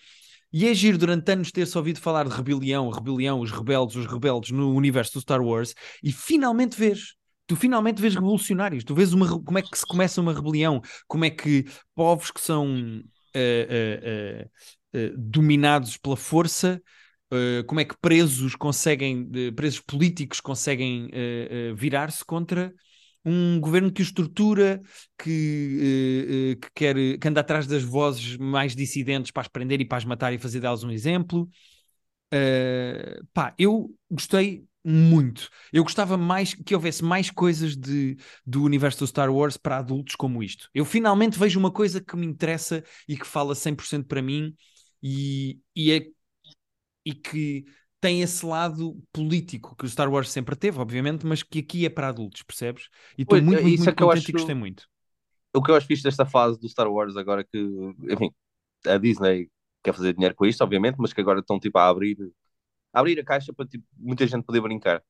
E 0.53 0.67
é 0.67 0.75
giro 0.75 0.99
durante 0.99 1.31
anos 1.31 1.53
ter-se 1.53 1.77
ouvido 1.79 2.01
falar 2.01 2.27
de 2.27 2.35
rebelião, 2.35 2.91
rebelião, 2.91 3.41
os 3.41 3.53
rebeldes, 3.53 3.97
os 3.97 4.07
rebeldes 4.07 4.51
no 4.51 4.75
universo 4.75 5.15
do 5.15 5.21
Star 5.21 5.41
Wars 5.43 5.75
e 6.03 6.11
finalmente 6.11 6.77
vês. 6.77 7.15
Tu 7.47 7.57
finalmente 7.57 8.01
vês 8.01 8.15
revolucionários, 8.15 8.85
tu 8.85 8.95
vês 8.95 9.13
uma, 9.13 9.29
como 9.43 9.59
é 9.59 9.63
que 9.63 9.77
se 9.77 9.85
começa 9.85 10.21
uma 10.21 10.33
rebelião, 10.33 10.81
como 11.09 11.25
é 11.25 11.31
que 11.31 11.65
povos 11.97 12.31
que 12.31 12.41
são 12.41 13.03
uh, 13.37 14.45
uh, 14.97 14.99
uh, 14.99 15.19
dominados 15.19 15.97
pela 15.97 16.17
força 16.17 16.83
Uh, 17.33 17.63
como 17.65 17.79
é 17.79 17.85
que 17.85 17.97
presos 18.01 18.57
conseguem, 18.57 19.23
uh, 19.23 19.53
presos 19.55 19.79
políticos 19.79 20.41
conseguem 20.41 21.07
uh, 21.07 21.75
virar-se 21.77 22.25
contra 22.25 22.75
um 23.25 23.61
governo 23.61 23.93
que 23.93 24.03
os 24.03 24.11
tortura, 24.11 24.81
que, 25.17 26.57
que, 26.61 26.69
quer, 26.75 26.97
que 27.19 27.29
anda 27.29 27.41
atrás 27.41 27.67
das 27.67 27.85
vozes 27.85 28.37
mais 28.37 28.75
dissidentes 28.75 29.31
para 29.31 29.43
as 29.43 29.49
prender 29.49 29.81
e 29.81 29.85
para 29.85 29.99
as 29.99 30.05
matar 30.05 30.33
e 30.33 30.39
fazer 30.39 30.59
delas 30.59 30.83
um 30.83 30.91
exemplo. 30.91 31.49
pá, 33.35 33.55
eu 33.59 33.95
gostei 34.11 34.65
muito. 34.85 35.49
Eu 35.73 35.83
gostava 35.83 36.17
mais 36.17 36.55
que 36.55 36.75
houvesse 36.75 37.05
mais 37.05 37.31
coisas 37.31 37.77
de, 37.77 38.17
do 38.47 38.63
universo 38.63 39.01
do 39.01 39.07
Star 39.07 39.31
Wars 39.31 39.57
para 39.57 39.79
adultos 39.79 40.15
como 40.15 40.43
isto. 40.43 40.69
Eu 40.75 40.85
finalmente 40.85 41.39
vejo 41.39 41.59
uma 41.59 41.71
coisa 41.71 42.01
que 42.01 42.17
me 42.17 42.27
interessa 42.27 42.83
e 43.09 43.17
que 43.17 43.27
fala 43.27 43.55
100% 43.55 44.07
para 44.07 44.23
mim 44.23 44.55
e, 45.03 45.61
e 45.75 45.93
é 45.93 46.07
e 47.05 47.15
que 47.15 47.65
tem 48.01 48.23
esse 48.23 48.45
lado 48.45 48.99
político 49.13 49.77
que 49.77 49.85
o 49.85 49.89
Star 49.89 50.11
Wars 50.11 50.31
sempre 50.31 50.57
teve, 50.57 50.79
obviamente, 50.79 51.27
mas 51.27 51.43
que 51.43 51.59
aqui 51.59 51.85
é 51.85 51.91
para 51.91 52.09
adultos, 52.09 52.43
percebes? 52.43 52.89
E 53.17 53.23
estou 53.23 53.41
muito, 53.43 53.63
muito, 53.63 53.77
muito 53.79 53.91
é 53.91 53.93
contente 53.93 54.19
acho... 54.19 54.31
e 54.31 54.33
gostei 54.33 54.55
muito. 54.55 54.89
O 55.55 55.63
que 55.63 55.71
eu 55.71 55.75
acho 55.75 55.87
fixe 55.87 56.03
desta 56.03 56.25
fase 56.25 56.59
do 56.59 56.69
Star 56.69 56.91
Wars 56.91 57.17
agora 57.17 57.45
que, 57.45 57.59
enfim, 58.09 58.31
a 58.87 58.97
Disney 58.97 59.51
quer 59.83 59.93
fazer 59.93 60.15
dinheiro 60.15 60.35
com 60.35 60.47
isto, 60.47 60.63
obviamente, 60.63 60.97
mas 60.99 61.13
que 61.13 61.21
agora 61.21 61.41
estão 61.41 61.59
tipo 61.59 61.79
a 61.79 61.89
abrir 61.89 62.17
abrir 62.93 63.19
a 63.21 63.25
caixa 63.25 63.53
para 63.53 63.67
tipo, 63.67 63.85
muita 63.97 64.27
gente 64.27 64.45
poder 64.45 64.61
brincar. 64.61 65.03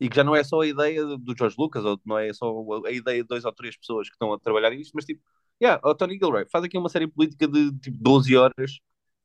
E 0.00 0.08
que 0.08 0.16
já 0.16 0.24
não 0.24 0.34
é 0.34 0.42
só 0.42 0.60
a 0.60 0.66
ideia 0.66 1.04
do 1.04 1.34
George 1.36 1.56
Lucas, 1.58 1.84
ou 1.84 2.00
não 2.04 2.18
é 2.18 2.32
só 2.32 2.52
a 2.86 2.90
ideia 2.90 3.22
de 3.22 3.28
dois 3.28 3.44
ou 3.44 3.52
três 3.52 3.76
pessoas 3.76 4.08
que 4.08 4.14
estão 4.14 4.32
a 4.32 4.38
trabalhar 4.38 4.70
nisto, 4.70 4.92
mas 4.94 5.04
tipo, 5.04 5.22
yeah, 5.62 5.80
o 5.88 5.94
Tony 5.94 6.14
Gilroy 6.14 6.46
faz 6.50 6.64
aqui 6.64 6.76
uma 6.76 6.88
série 6.88 7.06
política 7.06 7.46
de 7.46 7.72
tipo 7.78 7.98
12 8.00 8.36
horas 8.36 8.80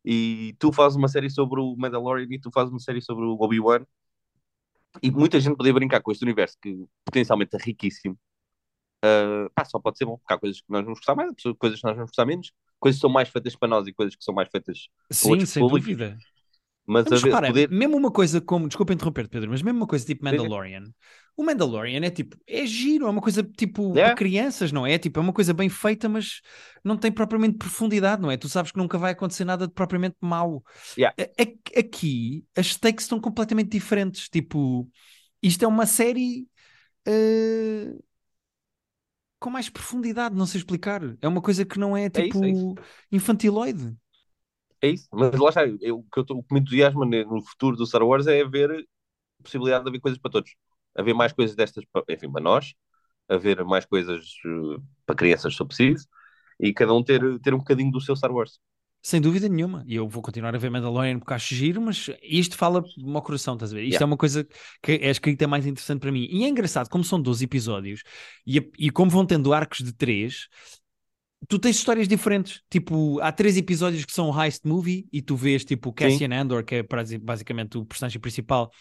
e 0.06 0.56
tu 0.60 0.72
fazes 0.72 0.96
uma 0.96 1.08
série 1.08 1.30
sobre 1.30 1.60
o 1.60 1.76
Mandalorian 1.78 2.28
e 2.30 2.40
tu 2.40 2.52
fazes 2.52 2.72
uma 2.72 2.80
série 2.80 3.02
sobre 3.02 3.26
o 3.26 3.38
Obi-Wan 3.40 3.86
e 5.02 5.12
muita 5.12 5.40
gente 5.40 5.58
poder 5.58 5.74
brincar 5.74 6.02
com 6.02 6.12
este 6.12 6.24
universo 6.24 6.58
que 6.62 6.86
potencialmente 7.06 7.56
é 7.56 7.60
riquíssimo. 7.60 8.18
Uh, 9.04 9.50
pá, 9.54 9.64
só 9.64 9.80
pode 9.80 9.98
ser 9.98 10.06
bom, 10.06 10.18
porque 10.18 10.34
há 10.34 10.38
coisas 10.40 10.60
que 10.60 10.66
nós 10.70 10.84
vamos 10.84 11.00
gostar 11.00 11.16
mais, 11.16 11.32
coisas 11.60 11.80
que 11.80 11.86
nós 11.86 11.96
vamos 11.96 12.10
gostar 12.10 12.26
menos, 12.26 12.52
coisas 12.80 12.98
que 12.98 13.02
são 13.02 13.10
mais 13.10 13.30
feitas 13.30 13.56
para 13.56 13.68
nós 13.68 13.88
e 13.88 13.94
coisas 13.94 14.16
que 14.16 14.24
são 14.24 14.34
mais 14.34 14.50
feitas 14.50 14.88
Sim, 15.12 15.32
outros 15.32 15.50
sem 15.50 15.62
públicos. 15.62 15.88
dúvida. 15.88 16.18
Mas, 16.88 17.06
mas 17.10 17.22
repara, 17.22 17.48
poder... 17.48 17.70
mesmo 17.70 17.98
uma 17.98 18.10
coisa 18.10 18.40
como, 18.40 18.68
desculpa 18.68 18.94
interromper, 18.94 19.28
Pedro, 19.28 19.50
mas 19.50 19.62
mesmo 19.62 19.78
uma 19.78 19.88
coisa 19.88 20.06
tipo 20.06 20.24
Mandalorian, 20.24 20.86
Sim. 20.86 20.94
o 21.36 21.44
Mandalorian 21.44 22.06
é 22.06 22.10
tipo, 22.10 22.38
é 22.48 22.66
giro, 22.66 23.08
é 23.08 23.10
uma 23.10 23.22
coisa 23.22 23.44
tipo 23.44 23.90
yeah. 23.90 24.06
para 24.06 24.16
crianças, 24.16 24.72
não 24.72 24.88
é? 24.88 24.98
Tipo, 24.98 25.20
é 25.20 25.24
uma 25.24 25.34
coisa 25.34 25.54
bem 25.54 25.68
feita, 25.68 26.08
mas 26.08 26.40
não 26.82 26.96
tem 26.96 27.12
propriamente 27.12 27.58
profundidade, 27.58 28.22
não 28.22 28.32
é? 28.32 28.38
Tu 28.38 28.48
sabes 28.48 28.72
que 28.72 28.78
nunca 28.78 28.98
vai 28.98 29.12
acontecer 29.12 29.44
nada 29.44 29.68
de 29.68 29.74
propriamente 29.74 30.16
mau. 30.22 30.64
Yeah. 30.98 31.14
Aqui 31.78 32.46
as 32.56 32.68
stakes 32.68 33.04
estão 33.04 33.20
completamente 33.20 33.70
diferentes. 33.70 34.30
Tipo, 34.30 34.90
isto 35.44 35.64
é 35.64 35.68
uma 35.68 35.86
série. 35.86 36.48
Uh 37.06 38.02
com 39.40 39.50
mais 39.50 39.70
profundidade, 39.70 40.36
não 40.36 40.46
sei 40.46 40.60
explicar. 40.60 41.02
É 41.22 41.28
uma 41.28 41.42
coisa 41.42 41.64
que 41.64 41.80
não 41.80 41.96
é 41.96 42.10
tipo 42.10 42.22
é 42.22 42.28
isso, 42.28 42.44
é 42.44 42.50
isso. 42.50 42.76
infantiloide. 43.12 43.96
É 44.88 44.92
isso, 44.92 45.08
mas 45.12 45.38
lá 45.40 45.50
está, 45.50 45.66
eu, 45.82 46.00
o, 46.00 46.04
que 46.04 46.20
eu 46.20 46.26
tô, 46.26 46.38
o 46.38 46.44
que 46.44 46.54
me 46.54 46.60
entusiasma 46.60 47.06
no 47.06 47.42
futuro 47.42 47.76
do 47.76 47.86
Star 47.86 48.04
Wars 48.04 48.28
é 48.28 48.42
haver 48.42 48.86
possibilidade 49.44 49.84
de 49.84 49.90
haver 49.90 50.00
coisas 50.00 50.20
para 50.20 50.32
todos. 50.32 50.56
Haver 50.96 51.14
mais 51.14 51.32
coisas 51.32 51.56
destas, 51.56 51.86
para, 51.92 52.04
enfim, 52.10 52.32
para 52.32 52.42
nós, 52.42 52.74
haver 53.30 53.64
mais 53.64 53.86
coisas 53.86 54.26
uh, 54.46 54.82
para 55.06 55.16
crianças, 55.16 55.54
se 55.54 55.58
for 55.58 55.66
preciso, 55.66 56.08
e 56.60 56.74
cada 56.74 56.94
um 56.94 57.04
ter, 57.04 57.22
ter 57.40 57.54
um 57.54 57.60
bocadinho 57.60 57.92
do 57.92 58.02
seu 58.02 58.16
Star 58.16 58.32
Wars. 58.32 58.60
Sem 59.02 59.22
dúvida 59.22 59.48
nenhuma. 59.48 59.84
E 59.88 59.96
eu 59.96 60.08
vou 60.08 60.22
continuar 60.22 60.54
a 60.56 60.58
ver 60.58 60.70
Mandalorian 60.70 61.20
porque 61.20 61.34
acho 61.34 61.56
giro, 61.56 61.82
mas 61.82 62.10
isto 62.22 62.58
fala-me 62.58 63.16
ao 63.16 63.22
coração, 63.22 63.54
estás 63.54 63.72
a 63.72 63.76
ver? 63.76 63.84
Isto 63.84 63.94
yeah. 63.94 64.04
é 64.04 64.06
uma 64.06 64.18
coisa 64.18 64.46
que 64.82 64.94
é 64.94 65.08
a 65.08 65.12
escrita 65.12 65.48
mais 65.48 65.66
interessante 65.66 66.02
para 66.02 66.12
mim. 66.12 66.28
E 66.30 66.44
é 66.44 66.48
engraçado, 66.48 66.90
como 66.90 67.04
são 67.04 67.22
12 67.22 67.46
episódios 67.46 68.04
e, 68.46 68.58
e 68.78 68.90
como 68.90 69.10
vão 69.10 69.26
tendo 69.26 69.54
arcos 69.54 69.80
de 69.80 69.94
3, 69.94 70.48
tu 71.48 71.60
tens 71.60 71.76
histórias 71.76 72.08
diferentes. 72.08 72.62
Tipo, 72.70 73.20
há 73.22 73.32
três 73.32 73.58
episódios 73.58 74.06
que 74.06 74.14
são 74.14 74.32
heist 74.40 74.66
movie 74.66 75.08
e 75.12 75.22
tu 75.22 75.36
vês, 75.36 75.64
tipo, 75.64 75.94
Cassian 75.94 76.30
Sim. 76.30 76.34
Andor, 76.34 76.64
que 76.64 76.76
é 76.76 76.84
basicamente 77.20 77.78
o 77.78 77.86
personagem 77.86 78.20
principal, 78.20 78.72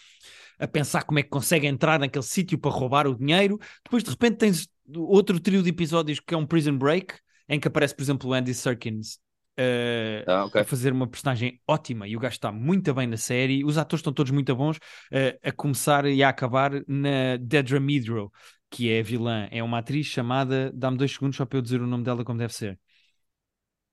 a 0.59 0.67
pensar 0.67 1.03
como 1.03 1.19
é 1.19 1.23
que 1.23 1.29
consegue 1.29 1.67
entrar 1.67 1.99
naquele 1.99 2.25
sítio 2.25 2.57
para 2.57 2.71
roubar 2.71 3.07
o 3.07 3.15
dinheiro. 3.15 3.59
Depois, 3.83 4.03
de 4.03 4.09
repente, 4.09 4.37
tens 4.37 4.67
outro 4.95 5.39
trio 5.39 5.61
de 5.61 5.69
episódios 5.69 6.19
que 6.19 6.33
é 6.33 6.37
um 6.37 6.45
Prison 6.45 6.77
Break, 6.77 7.13
em 7.47 7.59
que 7.59 7.67
aparece, 7.67 7.95
por 7.95 8.01
exemplo, 8.01 8.29
o 8.29 8.33
Andy 8.33 8.53
Serkins. 8.53 9.19
Uh, 9.59 10.21
ah, 10.27 10.45
okay. 10.45 10.61
a 10.61 10.63
fazer 10.63 10.93
uma 10.93 11.07
personagem 11.07 11.59
ótima 11.67 12.07
e 12.07 12.15
o 12.15 12.19
gajo 12.19 12.35
está 12.35 12.51
muito 12.51 12.93
bem 12.93 13.07
na 13.07 13.17
série. 13.17 13.65
Os 13.65 13.75
atores 13.75 14.01
estão 14.01 14.13
todos 14.13 14.31
muito 14.31 14.55
bons, 14.55 14.77
uh, 14.77 15.35
a 15.41 15.51
começar 15.51 16.05
e 16.05 16.21
a 16.21 16.29
acabar 16.29 16.71
na 16.87 17.37
Dedra 17.41 17.79
Meadrow, 17.79 18.31
que 18.69 18.89
é 18.89 18.99
a 18.99 19.03
vilã, 19.03 19.47
é 19.51 19.63
uma 19.63 19.79
atriz 19.79 20.07
chamada. 20.07 20.71
Dá-me 20.73 20.97
dois 20.97 21.11
segundos 21.11 21.37
só 21.37 21.45
para 21.45 21.57
eu 21.57 21.61
dizer 21.61 21.81
o 21.81 21.87
nome 21.87 22.03
dela 22.03 22.23
como 22.23 22.39
deve 22.39 22.53
ser. 22.53 22.79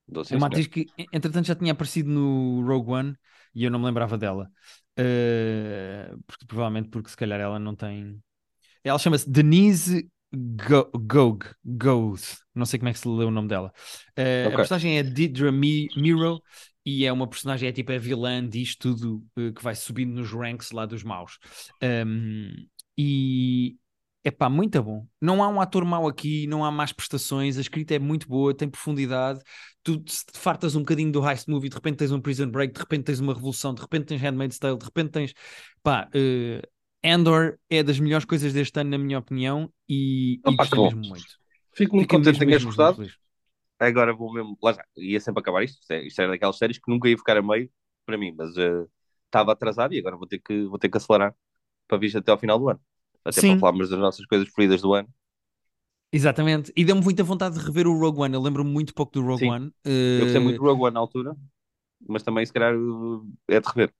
Doce 0.07 0.35
é 0.35 0.37
uma 0.37 0.49
atriz 0.49 0.67
que, 0.67 0.87
entretanto, 1.13 1.47
já 1.47 1.55
tinha 1.55 1.73
aparecido 1.73 2.11
no 2.11 2.63
Rogue 2.67 2.91
One 2.91 3.17
e 3.55 3.65
eu 3.65 3.71
não 3.71 3.79
me 3.79 3.87
lembrava 3.87 4.19
dela. 4.19 4.51
Uh, 4.99 6.23
porque, 6.27 6.47
provavelmente 6.47 6.89
porque 6.89 7.11
se 7.11 7.17
calhar 7.17 7.41
ela 7.41 7.59
não 7.59 7.75
tem. 7.75 8.21
Ela 8.83 8.99
chama-se 8.99 9.29
Denise 9.29 10.09
Gog, 10.35 11.47
Goth, 11.65 12.39
não 12.55 12.67
sei 12.67 12.79
como 12.79 12.89
é 12.89 12.93
que 12.93 12.99
se 12.99 13.09
lê 13.09 13.25
o 13.25 13.31
nome 13.31 13.49
dela. 13.49 13.73
Uh, 14.11 14.47
okay. 14.47 14.53
A 14.53 14.57
personagem 14.57 14.99
é 14.99 15.03
Didra 15.03 15.51
Miro 15.51 16.43
e 16.85 17.07
é 17.07 17.13
uma 17.13 17.29
personagem, 17.29 17.69
é 17.69 17.73
tipo 17.73 17.93
a 17.93 17.99
vilã 17.99 18.47
disto 18.47 18.95
tudo 18.95 19.25
uh, 19.39 19.53
que 19.53 19.63
vai 19.63 19.75
subindo 19.75 20.13
nos 20.13 20.31
ranks 20.31 20.71
lá 20.71 20.85
dos 20.87 21.03
maus. 21.03 21.39
Um, 21.83 22.53
e 22.99 23.77
é 24.25 24.31
pá, 24.31 24.49
muito 24.49 24.83
bom. 24.83 25.07
Não 25.21 25.43
há 25.43 25.49
um 25.49 25.61
ator 25.61 25.85
mau 25.85 26.09
aqui, 26.09 26.47
não 26.47 26.65
há 26.65 26.71
más 26.71 26.93
prestações, 26.93 27.59
a 27.59 27.61
escrita 27.61 27.95
é 27.95 27.99
muito 27.99 28.27
boa, 28.27 28.57
tem 28.57 28.69
profundidade. 28.69 29.41
Tu 29.83 29.99
te 29.99 30.17
fartas 30.33 30.75
um 30.75 30.81
bocadinho 30.81 31.13
do 31.13 31.29
heist 31.29 31.47
movie, 31.47 31.69
de 31.69 31.75
repente 31.75 31.99
tens 31.99 32.11
um 32.11 32.21
prison 32.21 32.49
break, 32.49 32.73
de 32.73 32.81
repente 32.81 33.05
tens 33.05 33.21
uma 33.21 33.35
revolução, 33.35 33.75
de 33.75 33.83
repente 33.83 34.07
tens 34.07 34.23
Handmaid's 34.23 34.59
Tale, 34.59 34.79
de 34.79 34.85
repente 34.87 35.11
tens. 35.11 35.35
Pá, 35.83 36.09
uh, 36.09 36.67
Andor 37.07 37.59
é 37.69 37.83
das 37.83 38.01
melhores 38.01 38.25
coisas 38.25 38.55
deste 38.55 38.81
ano, 38.81 38.91
na 38.91 38.99
minha 38.99 39.19
opinião, 39.19 39.71
e, 39.87 40.41
Opa, 40.43 40.53
e 40.53 40.57
gostei 40.57 40.83
mesmo 40.83 41.03
muito. 41.07 41.27
Fico 41.75 41.95
muito 41.95 42.09
contente 42.09 42.39
que 42.39 42.47
tenhas 42.47 42.65
gostado. 42.65 43.07
Agora 43.79 44.15
vou 44.15 44.33
mesmo. 44.33 44.57
Lá 44.63 44.73
já, 44.73 44.83
ia 44.97 45.21
sempre 45.21 45.41
acabar 45.41 45.63
isto. 45.63 45.79
Isto, 45.83 45.91
é, 45.93 46.07
isto 46.07 46.19
era 46.23 46.31
daquelas 46.31 46.57
séries 46.57 46.79
que 46.79 46.91
nunca 46.91 47.11
ia 47.11 47.19
ficar 47.19 47.37
a 47.37 47.43
meio 47.43 47.69
para 48.07 48.17
mim, 48.17 48.35
mas 48.35 48.57
uh, 48.57 48.89
estava 49.27 49.53
atrasado 49.53 49.93
e 49.93 49.99
agora 49.99 50.17
vou 50.17 50.27
ter, 50.27 50.39
que, 50.39 50.65
vou 50.65 50.79
ter 50.79 50.89
que 50.89 50.97
acelerar 50.97 51.35
para 51.87 51.99
vir 51.99 52.17
até 52.17 52.31
ao 52.31 52.39
final 52.39 52.59
do 52.59 52.71
ano 52.71 52.81
até 53.25 53.41
Sim. 53.41 53.51
para 53.51 53.61
falarmos 53.61 53.89
das 53.89 53.99
nossas 53.99 54.27
coisas 54.27 54.47
preferidas 54.47 54.83
do 54.83 54.95
ano. 54.95 55.09
Exatamente, 56.13 56.73
e 56.77 56.85
deu-me 56.85 57.03
muita 57.03 57.25
vontade 57.25 57.59
de 57.59 57.65
rever 57.65 57.87
o 57.89 57.99
Rogue 57.99 58.21
One. 58.21 58.35
Eu 58.35 58.41
lembro-me 58.41 58.71
muito 58.71 58.95
pouco 58.95 59.13
do 59.13 59.23
Rogue 59.23 59.41
Sim. 59.41 59.51
One. 59.51 59.73
Eu 59.85 60.21
gostei 60.21 60.41
muito 60.41 60.59
do 60.59 60.65
Rogue 60.65 60.83
One 60.83 60.95
na 60.95 61.01
altura, 61.01 61.37
mas 62.07 62.23
também, 62.23 62.47
se 62.47 62.53
calhar, 62.53 62.75
é 63.49 63.61
de 63.61 63.69
rever. 63.69 63.93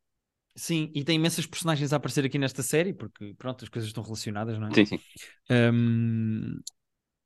Sim, 0.57 0.93
e 0.95 1.03
tem 1.03 1.17
imensas 1.17 1.47
personagens 1.47 1.93
a 1.93 1.97
aparecer 1.97 2.25
aqui 2.25 2.39
nesta 2.39 2.63
série, 2.63 2.93
porque 2.93 3.35
pronto, 3.37 3.65
as 3.65 3.69
coisas 3.69 3.89
estão 3.89 4.05
relacionadas, 4.05 4.57
não 4.59 4.69
é? 4.69 4.75
Sim, 4.75 4.85
sim. 4.85 5.01
Um, 5.51 6.61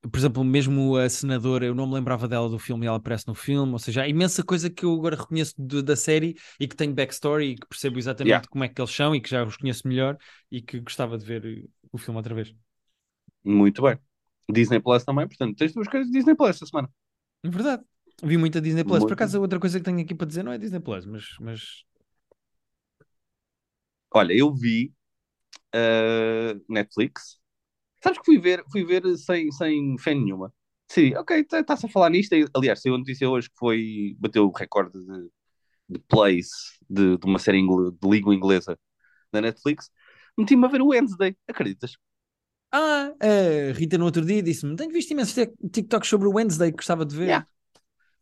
por 0.00 0.16
exemplo, 0.16 0.44
mesmo 0.44 0.96
a 0.96 1.08
senadora, 1.11 1.66
eu 1.66 1.74
não 1.74 1.87
me 1.87 1.94
lembrava 1.94 2.26
dela 2.26 2.48
do 2.48 2.58
filme 2.58 2.87
e 2.87 2.88
ela 2.88 2.96
aparece 2.96 3.26
no 3.26 3.34
filme, 3.34 3.72
ou 3.72 3.78
seja, 3.78 4.02
há 4.02 4.08
imensa 4.08 4.42
coisa 4.42 4.70
que 4.70 4.84
eu 4.84 4.94
agora 4.94 5.16
reconheço 5.16 5.54
de, 5.58 5.82
da 5.82 5.96
série 5.96 6.37
e 6.58 6.66
que 6.66 6.76
tem 6.76 6.94
backstory 6.94 7.50
e 7.50 7.54
que 7.56 7.66
percebo 7.66 7.98
exatamente 7.98 8.30
yeah. 8.30 8.48
como 8.48 8.64
é 8.64 8.68
que 8.68 8.80
eles 8.80 8.94
são 8.94 9.14
e 9.14 9.20
que 9.20 9.28
já 9.28 9.44
os 9.44 9.56
conheço 9.56 9.87
melhor 9.87 10.16
e 10.50 10.62
que 10.62 10.80
gostava 10.80 11.18
de 11.18 11.24
ver 11.26 11.68
o 11.92 11.98
filme 11.98 12.18
outra 12.18 12.35
vez. 12.35 12.55
Muito 13.44 13.83
bem. 13.83 13.98
Disney 14.51 14.81
Plus 14.81 15.05
também, 15.05 15.29
portanto, 15.29 15.57
tens 15.57 15.72
duas 15.72 15.88
coisas 15.88 16.11
de 16.11 16.18
Disney 16.18 16.35
Plus 16.35 16.51
esta 16.51 16.66
semana. 16.66 16.90
Verdade. 17.44 17.83
Vi 18.22 18.37
muita 18.37 18.61
Disney 18.61 18.83
Plus. 18.83 18.98
Muito. 18.98 19.09
Por 19.09 19.14
acaso, 19.14 19.40
outra 19.40 19.61
coisa 19.61 19.79
que 19.79 19.85
tenho 19.85 20.01
aqui 20.01 20.14
para 20.14 20.27
dizer 20.27 20.42
não 20.42 20.53
é 20.53 20.59
Disney 20.59 20.81
Plus, 20.81 21.07
mas. 21.07 21.24
mas... 21.40 21.85
Olha, 24.12 24.33
eu 24.33 24.53
vi 24.55 24.92
uh, 25.74 26.64
Netflix. 26.68 27.38
Sabes 28.03 28.18
que 28.18 28.24
fui 28.24 28.38
ver, 28.38 28.64
fui 28.70 28.85
ver 28.85 29.03
sem, 29.18 29.51
sem 29.53 29.96
fé 29.98 30.14
nenhuma. 30.14 30.53
Sim, 30.88 31.14
ok, 31.16 31.40
está-se 31.40 31.83
tá 31.83 31.88
a 31.88 31.90
falar 31.90 32.11
nisto. 32.11 32.35
Aliás, 32.55 32.81
saiu 32.81 32.94
a 32.94 32.98
notícia 32.98 33.29
hoje 33.29 33.51
que 33.51 33.57
foi, 33.59 34.16
bateu 34.18 34.46
o 34.46 34.53
recorde 34.53 34.98
de, 34.98 35.31
de 35.90 35.98
plays 36.09 36.48
de, 36.88 37.18
de 37.18 37.27
uma 37.27 37.38
série 37.38 37.61
de 37.61 38.09
língua 38.09 38.35
inglesa 38.35 38.79
da 39.31 39.40
Netflix 39.40 39.90
meti-me 40.38 40.64
a 40.64 40.68
ver 40.68 40.81
o 40.81 40.88
Wednesday, 40.88 41.37
acreditas? 41.48 41.96
Ah, 42.70 43.12
a 43.20 43.72
Rita 43.72 43.98
no 43.98 44.05
outro 44.05 44.24
dia 44.24 44.42
disse-me: 44.42 44.77
Tenho 44.77 44.92
visto 44.92 45.11
imensos 45.11 45.35
TikToks 45.72 46.09
sobre 46.09 46.29
o 46.29 46.33
Wednesday 46.33 46.70
que 46.70 46.77
gostava 46.77 47.05
de 47.05 47.16
ver. 47.16 47.24
Yeah. 47.24 47.46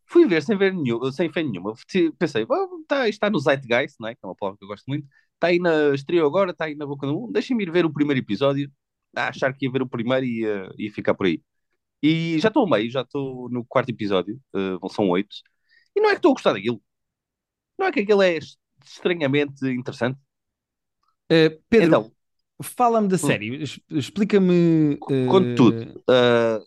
Fui 0.05 0.25
ver 0.25 0.41
sem 0.41 0.57
ver 0.57 0.73
nenhum, 0.73 1.11
sem 1.11 1.29
fé 1.31 1.43
nenhuma. 1.43 1.73
Pensei, 2.17 2.45
oh, 2.49 2.83
tá, 2.87 3.09
está 3.09 3.29
no 3.29 3.39
Zeitgeist, 3.39 3.97
não 3.99 4.07
é? 4.07 4.15
que 4.15 4.21
é 4.23 4.27
uma 4.27 4.35
palavra 4.35 4.57
que 4.57 4.63
eu 4.63 4.69
gosto 4.69 4.85
muito. 4.87 5.05
Está 5.33 5.47
aí 5.47 5.59
na 5.59 5.93
estreia 5.93 6.23
agora, 6.23 6.51
está 6.51 6.65
aí 6.65 6.75
na 6.75 6.85
boca 6.85 7.05
do 7.05 7.13
mundo. 7.13 7.33
Deixem-me 7.33 7.63
ir 7.63 7.71
ver 7.71 7.85
o 7.85 7.91
primeiro 7.91 8.19
episódio. 8.21 8.71
A 9.15 9.29
achar 9.29 9.53
que 9.53 9.65
ia 9.65 9.71
ver 9.71 9.81
o 9.81 9.87
primeiro 9.87 10.25
e 10.25 10.41
ia, 10.41 10.69
ia 10.77 10.91
ficar 10.93 11.13
por 11.13 11.25
aí. 11.25 11.41
E 12.01 12.39
já 12.39 12.49
estou 12.49 12.63
ao 12.63 12.69
meio, 12.69 12.89
já 12.89 13.01
estou 13.01 13.49
no 13.49 13.65
quarto 13.65 13.89
episódio, 13.89 14.39
uh, 14.53 14.89
são 14.89 15.09
oito. 15.09 15.35
E 15.95 16.01
não 16.01 16.09
é 16.09 16.13
que 16.13 16.19
estou 16.19 16.31
a 16.31 16.33
gostar 16.33 16.53
daquilo. 16.53 16.81
Não 17.77 17.87
é 17.87 17.91
que 17.91 18.01
aquilo 18.01 18.21
é 18.21 18.39
estranhamente 18.83 19.65
interessante. 19.67 20.19
Uh, 21.31 21.61
Pedro, 21.69 21.87
então, 21.87 22.11
fala-me 22.61 23.07
da 23.07 23.15
hum. 23.15 23.19
série, 23.19 23.63
explica-me. 23.89 24.95
Uh... 24.95 25.27
Conto 25.27 25.55
tudo. 25.55 26.03
Uh, 26.09 26.65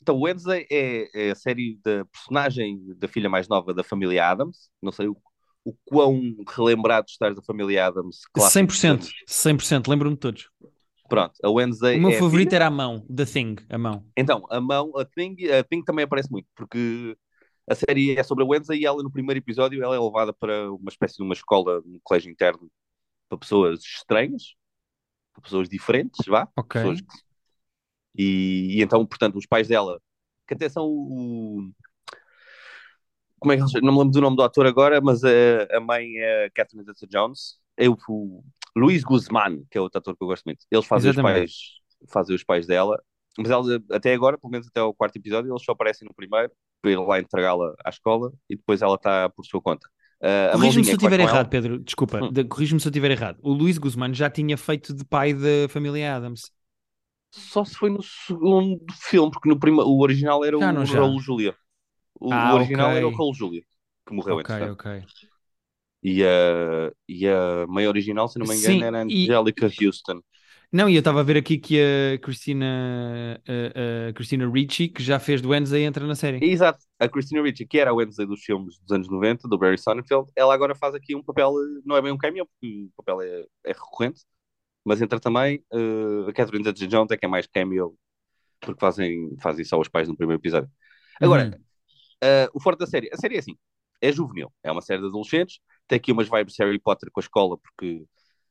então, 0.00 0.20
Wednesday 0.20 0.66
é, 0.70 1.28
é, 1.28 1.30
a 1.30 1.34
série 1.34 1.78
da 1.84 2.04
personagem 2.06 2.80
da 2.96 3.06
filha 3.06 3.30
mais 3.30 3.46
nova 3.46 3.72
da 3.72 3.84
família 3.84 4.28
Adams. 4.28 4.68
Não 4.82 4.90
sei 4.90 5.06
o, 5.06 5.16
o 5.64 5.72
quão 5.84 6.20
relembrado 6.48 7.06
estás 7.08 7.36
da 7.36 7.42
família 7.42 7.86
Adams. 7.86 8.22
100%, 8.36 9.08
100%, 9.28 9.88
lembro-me 9.88 10.16
de 10.16 10.20
todos. 10.20 10.50
Pronto, 11.08 11.34
a 11.42 11.48
Wednesday. 11.50 11.98
O 11.98 12.02
meu 12.02 12.10
é 12.10 12.18
favorito 12.18 12.52
era 12.52 12.66
a 12.66 12.70
mão, 12.70 13.06
The 13.14 13.24
Thing, 13.26 13.56
a 13.68 13.78
mão. 13.78 14.04
Então, 14.16 14.44
a 14.50 14.60
mão, 14.60 14.92
a 14.96 15.04
Thing, 15.04 15.36
a 15.50 15.62
Thing 15.62 15.84
também 15.84 16.04
aparece 16.04 16.30
muito, 16.30 16.48
porque 16.56 17.16
a 17.70 17.74
série 17.74 18.18
é 18.18 18.22
sobre 18.24 18.42
a 18.42 18.46
Wednesday 18.46 18.80
e 18.80 18.86
ela, 18.86 19.02
no 19.02 19.10
primeiro 19.10 19.38
episódio, 19.38 19.82
ela 19.84 19.94
é 19.94 20.00
levada 20.00 20.32
para 20.32 20.72
uma 20.72 20.88
espécie 20.88 21.16
de 21.16 21.22
uma 21.22 21.34
escola, 21.34 21.80
um 21.86 22.00
colégio 22.02 22.30
interno 22.30 22.68
para 23.32 23.38
pessoas 23.38 23.80
estranhas, 23.80 24.54
para 25.32 25.42
pessoas 25.42 25.68
diferentes, 25.68 26.26
vá. 26.26 26.46
Ok. 26.54 26.82
Que... 26.82 27.02
E, 28.14 28.78
e, 28.78 28.82
então, 28.82 29.06
portanto, 29.06 29.38
os 29.38 29.46
pais 29.46 29.68
dela, 29.68 29.98
que 30.46 30.52
até 30.52 30.68
são 30.68 30.84
o. 30.86 31.70
Como 33.40 33.52
é 33.52 33.56
que 33.56 33.62
eles... 33.62 33.72
Não 33.82 33.92
me 33.92 33.98
lembro 33.98 34.12
do 34.12 34.20
nome 34.20 34.36
do 34.36 34.42
ator 34.42 34.66
agora, 34.66 35.00
mas 35.00 35.24
a, 35.24 35.30
a 35.72 35.80
mãe 35.80 36.06
é 36.18 36.50
Catherine 36.50 36.84
Zeta 36.84 37.06
Jones. 37.06 37.58
é 37.76 37.88
o, 37.88 37.96
o 38.08 38.44
Luís 38.76 39.02
Guzmán, 39.02 39.64
que 39.70 39.78
é 39.78 39.80
outro 39.80 39.98
ator 39.98 40.14
que 40.14 40.22
eu 40.22 40.28
gosto 40.28 40.44
muito. 40.44 40.66
Eles 40.70 40.86
fazem 40.86 41.10
os 41.10 41.16
pais, 41.16 41.52
fazem 42.08 42.36
os 42.36 42.44
pais 42.44 42.66
dela, 42.66 43.02
mas 43.38 43.50
ela, 43.50 43.64
até 43.90 44.12
agora, 44.12 44.36
pelo 44.36 44.50
menos 44.50 44.68
até 44.68 44.82
o 44.82 44.92
quarto 44.92 45.16
episódio, 45.16 45.50
eles 45.50 45.64
só 45.64 45.72
aparecem 45.72 46.06
no 46.06 46.14
primeiro 46.14 46.52
para 46.82 46.90
ir 46.90 46.98
lá 46.98 47.18
entregá-la 47.18 47.74
à 47.82 47.88
escola 47.88 48.30
e 48.48 48.56
depois 48.56 48.82
ela 48.82 48.96
está 48.96 49.30
por 49.30 49.44
sua 49.46 49.62
conta. 49.62 49.88
Uh, 50.22 50.54
a 50.54 50.58
Corrige-me 50.58 50.84
se 50.84 50.94
eu 50.94 50.96
estiver 50.98 51.18
errado, 51.20 51.48
Pedro. 51.48 51.78
Desculpa, 51.80 52.22
Hum. 52.22 52.28
de- 52.30 52.44
corrige-me 52.44 52.80
se 52.80 52.86
eu 52.88 52.90
estiver 52.90 53.10
errado. 53.10 53.38
O 53.42 53.52
Luís 53.52 53.78
Guzmán 53.78 54.12
já 54.14 54.30
tinha 54.30 54.56
feito 54.56 54.94
de 54.94 55.04
pai 55.04 55.32
da 55.34 55.68
família 55.68 56.14
Adams. 56.16 56.52
Só 57.30 57.64
se 57.64 57.74
foi 57.76 57.90
no 57.90 58.02
segundo 58.02 58.84
filme, 59.08 59.30
porque 59.32 59.48
no 59.48 59.58
primeiro, 59.58 59.88
o 59.88 60.00
original 60.02 60.44
era 60.44 60.58
Já, 60.58 60.72
o? 60.72 60.74
Raul 60.84 61.20
Julia. 61.20 61.54
O, 62.20 62.30
Ah, 62.30 62.50
o 62.50 62.54
original 62.54 62.96
ok. 62.96 62.98
era 62.98 63.06
o 63.08 63.10
Raul 63.10 63.34
Julia, 63.34 63.64
que 64.06 64.14
morreu 64.14 64.38
Ok, 64.38 64.40
entretanto. 64.40 64.72
ok. 64.72 64.86
E 66.02 66.24
a, 66.24 66.92
e 67.08 67.28
a 67.28 67.66
mãe 67.68 67.86
original, 67.86 68.28
se 68.28 68.38
não 68.38 68.46
me 68.46 68.54
engano, 68.56 68.82
Sim, 68.82 68.84
era 68.84 68.98
a 68.98 69.02
e- 69.08 69.36
Angelica 69.36 69.66
Houston. 69.80 70.20
Não, 70.72 70.88
e 70.88 70.94
eu 70.94 71.00
estava 71.00 71.20
a 71.20 71.22
ver 71.22 71.36
aqui 71.36 71.58
que 71.58 71.78
a 71.80 72.18
Christina, 72.18 73.40
a, 73.46 74.08
a 74.08 74.12
Christina 74.14 74.50
Ricci, 74.50 74.88
que 74.88 75.02
já 75.02 75.18
fez 75.18 75.42
do 75.42 75.50
Wednesday, 75.50 75.84
entra 75.84 76.06
na 76.06 76.14
série. 76.14 76.42
Exato, 76.42 76.78
a 76.98 77.08
Christina 77.08 77.42
Ricci, 77.42 77.66
que 77.66 77.78
era 77.78 77.90
a 77.90 77.94
Wednesday 77.94 78.26
dos 78.26 78.42
filmes 78.42 78.78
dos 78.78 78.90
anos 78.90 79.08
90, 79.10 79.48
do 79.48 79.58
Barry 79.58 79.76
Sonnenfeld, 79.76 80.30
ela 80.34 80.54
agora 80.54 80.74
faz 80.74 80.94
aqui 80.94 81.14
um 81.14 81.22
papel, 81.22 81.52
não 81.84 81.96
é 81.96 82.00
bem 82.00 82.10
um 82.10 82.16
cameo, 82.16 82.46
porque 82.46 82.86
o 82.86 83.02
papel 83.02 83.20
é, 83.20 83.44
é 83.66 83.72
recorrente, 83.72 84.22
mas 84.84 85.02
entra 85.02 85.20
também 85.20 85.62
eh, 85.72 86.30
a 86.30 86.32
Catherine 86.32 86.64
Zeta-Jones, 86.64 87.10
é 87.10 87.16
que 87.16 87.26
é 87.26 87.28
mais 87.28 87.46
cameo, 87.46 87.94
porque 88.60 88.80
fazem, 88.80 89.36
fazem 89.42 89.64
só 89.64 89.78
os 89.78 89.88
pais 89.88 90.08
no 90.08 90.16
primeiro 90.16 90.40
episódio. 90.40 90.70
Agora, 91.20 91.44
Uhum. 91.54 91.62
Uh, 92.22 92.46
o 92.54 92.60
forte 92.60 92.78
da 92.78 92.86
série, 92.86 93.10
a 93.12 93.16
série 93.16 93.34
é 93.34 93.40
assim, 93.40 93.56
é 94.00 94.12
juvenil, 94.12 94.52
é 94.62 94.70
uma 94.70 94.80
série 94.80 95.00
de 95.00 95.08
adolescentes, 95.08 95.58
tem 95.88 95.96
aqui 95.96 96.12
umas 96.12 96.28
vibes 96.28 96.54
Harry 96.56 96.78
Potter 96.78 97.10
com 97.10 97.18
a 97.18 97.22
escola, 97.22 97.58
porque 97.58 98.04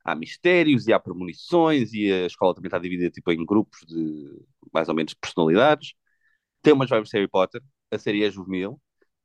há 0.04 0.16
mistérios 0.16 0.88
e 0.88 0.94
há 0.94 1.00
premonições, 1.00 1.94
e 1.94 2.12
a 2.12 2.26
escola 2.26 2.54
também 2.56 2.68
está 2.68 2.80
dividida 2.80 3.10
tipo, 3.10 3.32
em 3.32 3.46
grupos 3.46 3.80
de 3.88 4.40
mais 4.74 4.90
ou 4.90 4.96
menos 4.96 5.14
personalidades. 5.14 5.94
Tem 6.62 6.74
umas 6.74 6.90
vibes 6.90 7.10
de 7.10 7.18
Harry 7.18 7.28
Potter, 7.28 7.62
a 7.92 7.98
série 7.98 8.24
é 8.24 8.32
juvenil, 8.32 8.80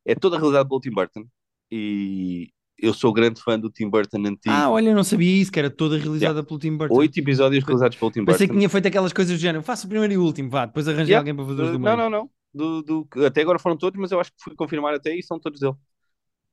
é 0.05 0.15
toda 0.15 0.37
realizada 0.39 0.69
pelo 0.69 0.81
Tim 0.81 0.91
Burton, 0.91 1.25
e 1.71 2.51
eu 2.79 2.93
sou 2.93 3.12
grande 3.12 3.41
fã 3.43 3.59
do 3.59 3.71
Tim 3.71 3.89
Burton 3.89 4.19
antigo. 4.19 4.55
Ah, 4.55 4.71
olha, 4.71 4.91
eu 4.91 4.95
não 4.95 5.05
sabia 5.05 5.41
isso, 5.41 5.51
que 5.51 5.59
era 5.59 5.71
toda 5.71 5.97
realizada 5.99 6.43
pelo 6.45 6.59
Tim 6.59 6.77
Burton. 6.77 6.95
Oito 6.95 7.19
episódios 7.19 7.65
realizados 7.65 7.97
pelo 7.97 8.11
Tim 8.11 8.21
Burton. 8.21 8.33
Pensei 8.33 8.49
que 8.49 8.55
tinha 8.55 8.69
feito 8.69 8.89
aquelas 8.89 9.12
coisas 9.12 9.37
do 9.37 9.41
género. 9.41 9.65
Faça 9.65 9.87
o 9.87 9.89
primeiro 9.89 10.12
e 10.12 10.19
o 10.19 10.23
último, 10.23 10.51
vá, 10.51 10.67
depois 10.67 10.87
arranjei 10.87 11.15
Yeah. 11.15 11.21
alguém 11.21 11.35
para 11.35 11.45
fazer 11.47 11.62
os 11.62 11.69
Uh, 11.71 11.73
do 11.73 11.79
não, 11.79 11.97
não, 11.97 12.11
não. 12.11 12.31
Do, 12.53 12.83
do- 12.83 13.25
até 13.27 13.43
agora 13.43 13.59
foram 13.59 13.77
todos, 13.77 13.99
mas 14.01 14.12
eu 14.12 14.21
acho 14.21 14.31
que 14.31 14.43
fui 14.43 14.55
confirmar 14.55 14.95
até 14.95 15.15
e 15.15 15.23
são 15.23 15.39
todos 15.41 15.61
dele. 15.61 15.75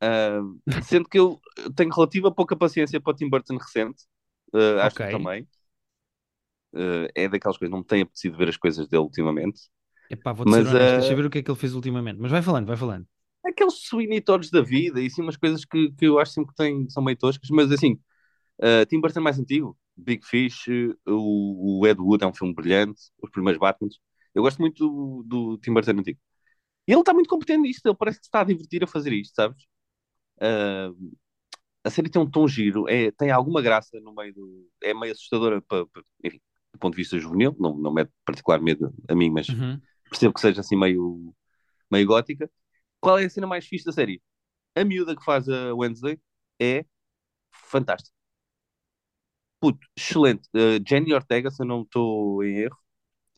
Uh, 0.02 0.60
sendo 0.84 1.08
que 1.08 1.18
eu 1.18 1.40
tenho 1.76 1.90
relativa 1.94 2.30
pouca 2.32 2.56
paciência 2.56 3.00
para 3.00 3.12
o 3.12 3.16
Tim 3.16 3.30
Burton 3.30 3.58
recente. 3.58 4.04
Uh, 4.54 4.80
acho 4.82 4.96
que 4.96 5.10
também. 5.10 5.48
Uh, 6.74 7.08
é 7.14 7.28
daquelas 7.28 7.58
coisas, 7.58 7.72
não 7.72 7.80
me 7.80 7.86
tem 7.86 8.02
apetecido 8.02 8.38
ver 8.38 8.50
as 8.50 8.58
coisas 8.58 8.88
dele 8.88 9.04
ultimamente. 9.04 9.62
Epá, 10.10 10.34
vou-te 10.34 10.50
Mas, 10.50 10.68
ser 10.68 10.76
honesto, 10.76 10.94
eh, 10.94 10.98
deixa 10.98 11.14
eu 11.14 11.18
ver 11.18 11.26
o 11.26 11.30
que 11.30 11.38
é 11.40 11.44
que 11.44 11.52
ele 11.52 11.60
fez 11.60 11.74
ultimamente. 11.74 12.20
Mas 12.20 12.32
vai 12.32 12.42
falando, 12.42 12.68
vai 12.68 12.78
falando. 12.78 13.08
Aqueles 13.46 13.90
Todds 14.24 14.50
da 14.50 14.62
vida 14.62 15.02
e 15.02 15.08
assim 15.08 15.22
umas 15.22 15.38
coisas 15.38 15.66
que, 15.66 15.92
que 15.92 16.06
eu 16.06 16.20
acho 16.20 16.32
sempre 16.32 16.52
que 16.52 16.56
têm, 16.56 16.90
são 16.90 17.04
meio 17.04 17.18
toscas, 17.18 17.50
mas 17.50 17.72
assim, 17.72 18.00
uh, 18.60 18.86
Tim 18.88 19.02
Burton 19.02 19.22
mais 19.22 19.40
antigo, 19.40 19.78
Big 19.98 20.26
Fish, 20.26 20.68
uh, 20.68 20.96
o, 21.08 21.80
o 21.82 21.88
Ed 21.88 22.00
Wood 22.00 22.24
é 22.24 22.28
um 22.28 22.34
filme 22.34 22.54
brilhante, 22.54 23.02
os 23.22 23.30
primeiros 23.30 23.60
Batmans. 23.60 24.00
Eu 24.34 24.44
gosto 24.44 24.60
muito 24.60 24.88
do, 24.88 25.24
do 25.26 25.58
Tim 25.58 25.74
Burton 25.74 25.92
antigo. 25.92 26.20
E 26.88 26.92
ele 26.92 27.00
está 27.00 27.14
muito 27.14 27.30
competente 27.30 27.62
nisto, 27.62 27.86
ele 27.86 27.96
parece 27.96 28.20
que 28.20 28.26
se 28.26 28.30
está 28.30 28.42
a 28.42 28.44
divertir 28.46 28.84
a 28.84 28.88
fazer 28.88 29.14
isto, 29.14 29.36
sabes? 29.36 29.64
Uh, 30.38 31.14
a 31.84 31.90
série 31.90 32.10
tem 32.10 32.22
um 32.22 32.30
tom 32.30 32.48
giro, 32.48 32.88
é, 32.90 33.12
tem 33.12 33.32
alguma 33.32 33.62
graça 33.62 34.00
no 34.02 34.14
meio 34.14 34.34
do. 34.34 34.70
É 34.84 34.94
meio 34.94 35.14
assustadora, 35.14 35.62
para, 35.62 35.86
para- 35.88 36.04
enfim, 36.24 36.40
do 36.74 36.80
ponto 36.80 36.94
de 36.96 37.02
vista 37.02 37.20
juvenil, 37.20 37.56
não, 37.60 37.78
não 37.78 37.94
mete 37.94 38.12
particular 38.26 38.62
medo 38.62 38.94
a 39.10 39.16
mim, 39.16 39.30
mas 39.32 39.48
Uhum. 39.50 39.82
percebo 40.10 40.34
que 40.34 40.42
seja 40.42 40.62
assim 40.62 40.76
meio, 40.78 41.34
meio 41.92 42.08
gótica. 42.08 42.50
Qual 43.02 43.20
é 43.20 43.26
a 43.26 43.30
cena 43.32 43.48
mais 43.48 43.66
fixe 43.68 43.86
da 43.86 43.92
série? 43.94 44.22
A 44.76 44.86
miúda 44.86 45.16
que 45.16 45.24
faz 45.26 45.50
a 45.50 45.74
Wednesday 45.76 46.20
é 46.62 46.86
fantástica. 47.52 48.16
Puto, 49.60 49.80
excelente. 49.96 50.50
Uh, 50.54 50.80
Jenny 50.88 51.14
Ortega, 51.14 51.50
se 51.50 51.62
eu 51.64 51.68
não 51.68 51.84
estou 51.84 52.44
em 52.44 52.58
erro, 52.60 52.78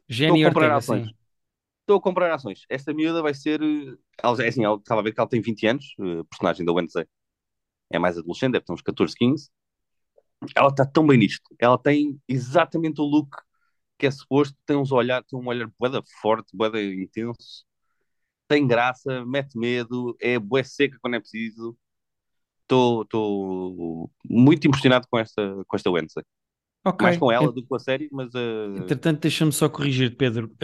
Jenny 0.10 0.40
Estou 0.40 0.48
a 0.48 0.50
comprar 0.50 0.72
Ortega, 0.72 0.80
ações. 0.80 1.08
sim. 1.08 1.16
estou 1.82 1.98
a 1.98 2.02
comprar 2.02 2.34
ações. 2.34 2.64
Esta 2.70 2.94
miúda 2.94 3.22
vai 3.24 3.34
ser. 3.34 3.62
eh, 3.62 3.98
Ela, 4.24 4.44
é 4.46 4.50
assim, 4.50 4.64
ela 4.66 4.78
estava 4.78 5.02
a 5.02 5.04
ver 5.04 5.14
que 5.14 5.20
ela 5.22 5.30
tem 5.30 5.42
20 5.42 5.68
anos, 5.68 5.86
a 6.00 6.26
personagem 6.26 6.66
da 6.66 6.74
Wednesday. 6.74 7.08
É 7.92 8.00
mais 8.00 8.18
adolescente, 8.18 8.54
deve 8.54 8.66
ter 8.66 8.74
uns 8.74 8.82
14, 8.82 9.16
15. 9.16 9.50
Ela 10.56 10.70
está 10.70 10.86
tão 10.86 11.06
bem 11.08 11.18
nisto. 11.18 11.44
Ela 11.60 11.78
tem 11.78 12.20
exatamente 12.28 13.02
o 13.02 13.06
look 13.06 13.30
que 13.98 14.08
é 14.08 14.12
suposto. 14.12 14.58
Tem 14.66 14.76
uns 14.78 14.92
olhar, 14.92 15.24
tem 15.24 15.40
um 15.40 15.48
olhar 15.48 15.70
boeda 15.80 16.02
forte, 16.22 16.56
boeda 16.56 16.82
intenso. 16.82 17.66
Tem 18.48 18.68
graça, 18.68 19.26
mete 19.26 19.58
medo, 19.58 20.16
é 20.22 20.38
bué 20.40 20.64
seca 20.64 20.98
quando 21.02 21.16
é 21.16 21.20
preciso. 21.20 21.78
Estou 22.64 24.12
muito 24.30 24.68
impressionado 24.68 25.08
com 25.10 25.20
esta, 25.20 25.64
com 25.68 25.76
esta 25.76 25.92
Wednesday. 25.92 26.26
Ok. 26.86 27.04
Mais 27.04 27.18
com 27.18 27.32
ela 27.32 27.52
do 27.52 27.62
que 27.62 27.68
com 27.68 27.76
a 27.76 27.80
série, 27.80 28.08
mas 28.12 28.34
uh, 28.36 28.78
Entretanto, 28.78 29.22
deixa-me 29.22 29.52
só 29.52 29.68
corrigir, 29.70 30.16
Pedro. 30.16 30.56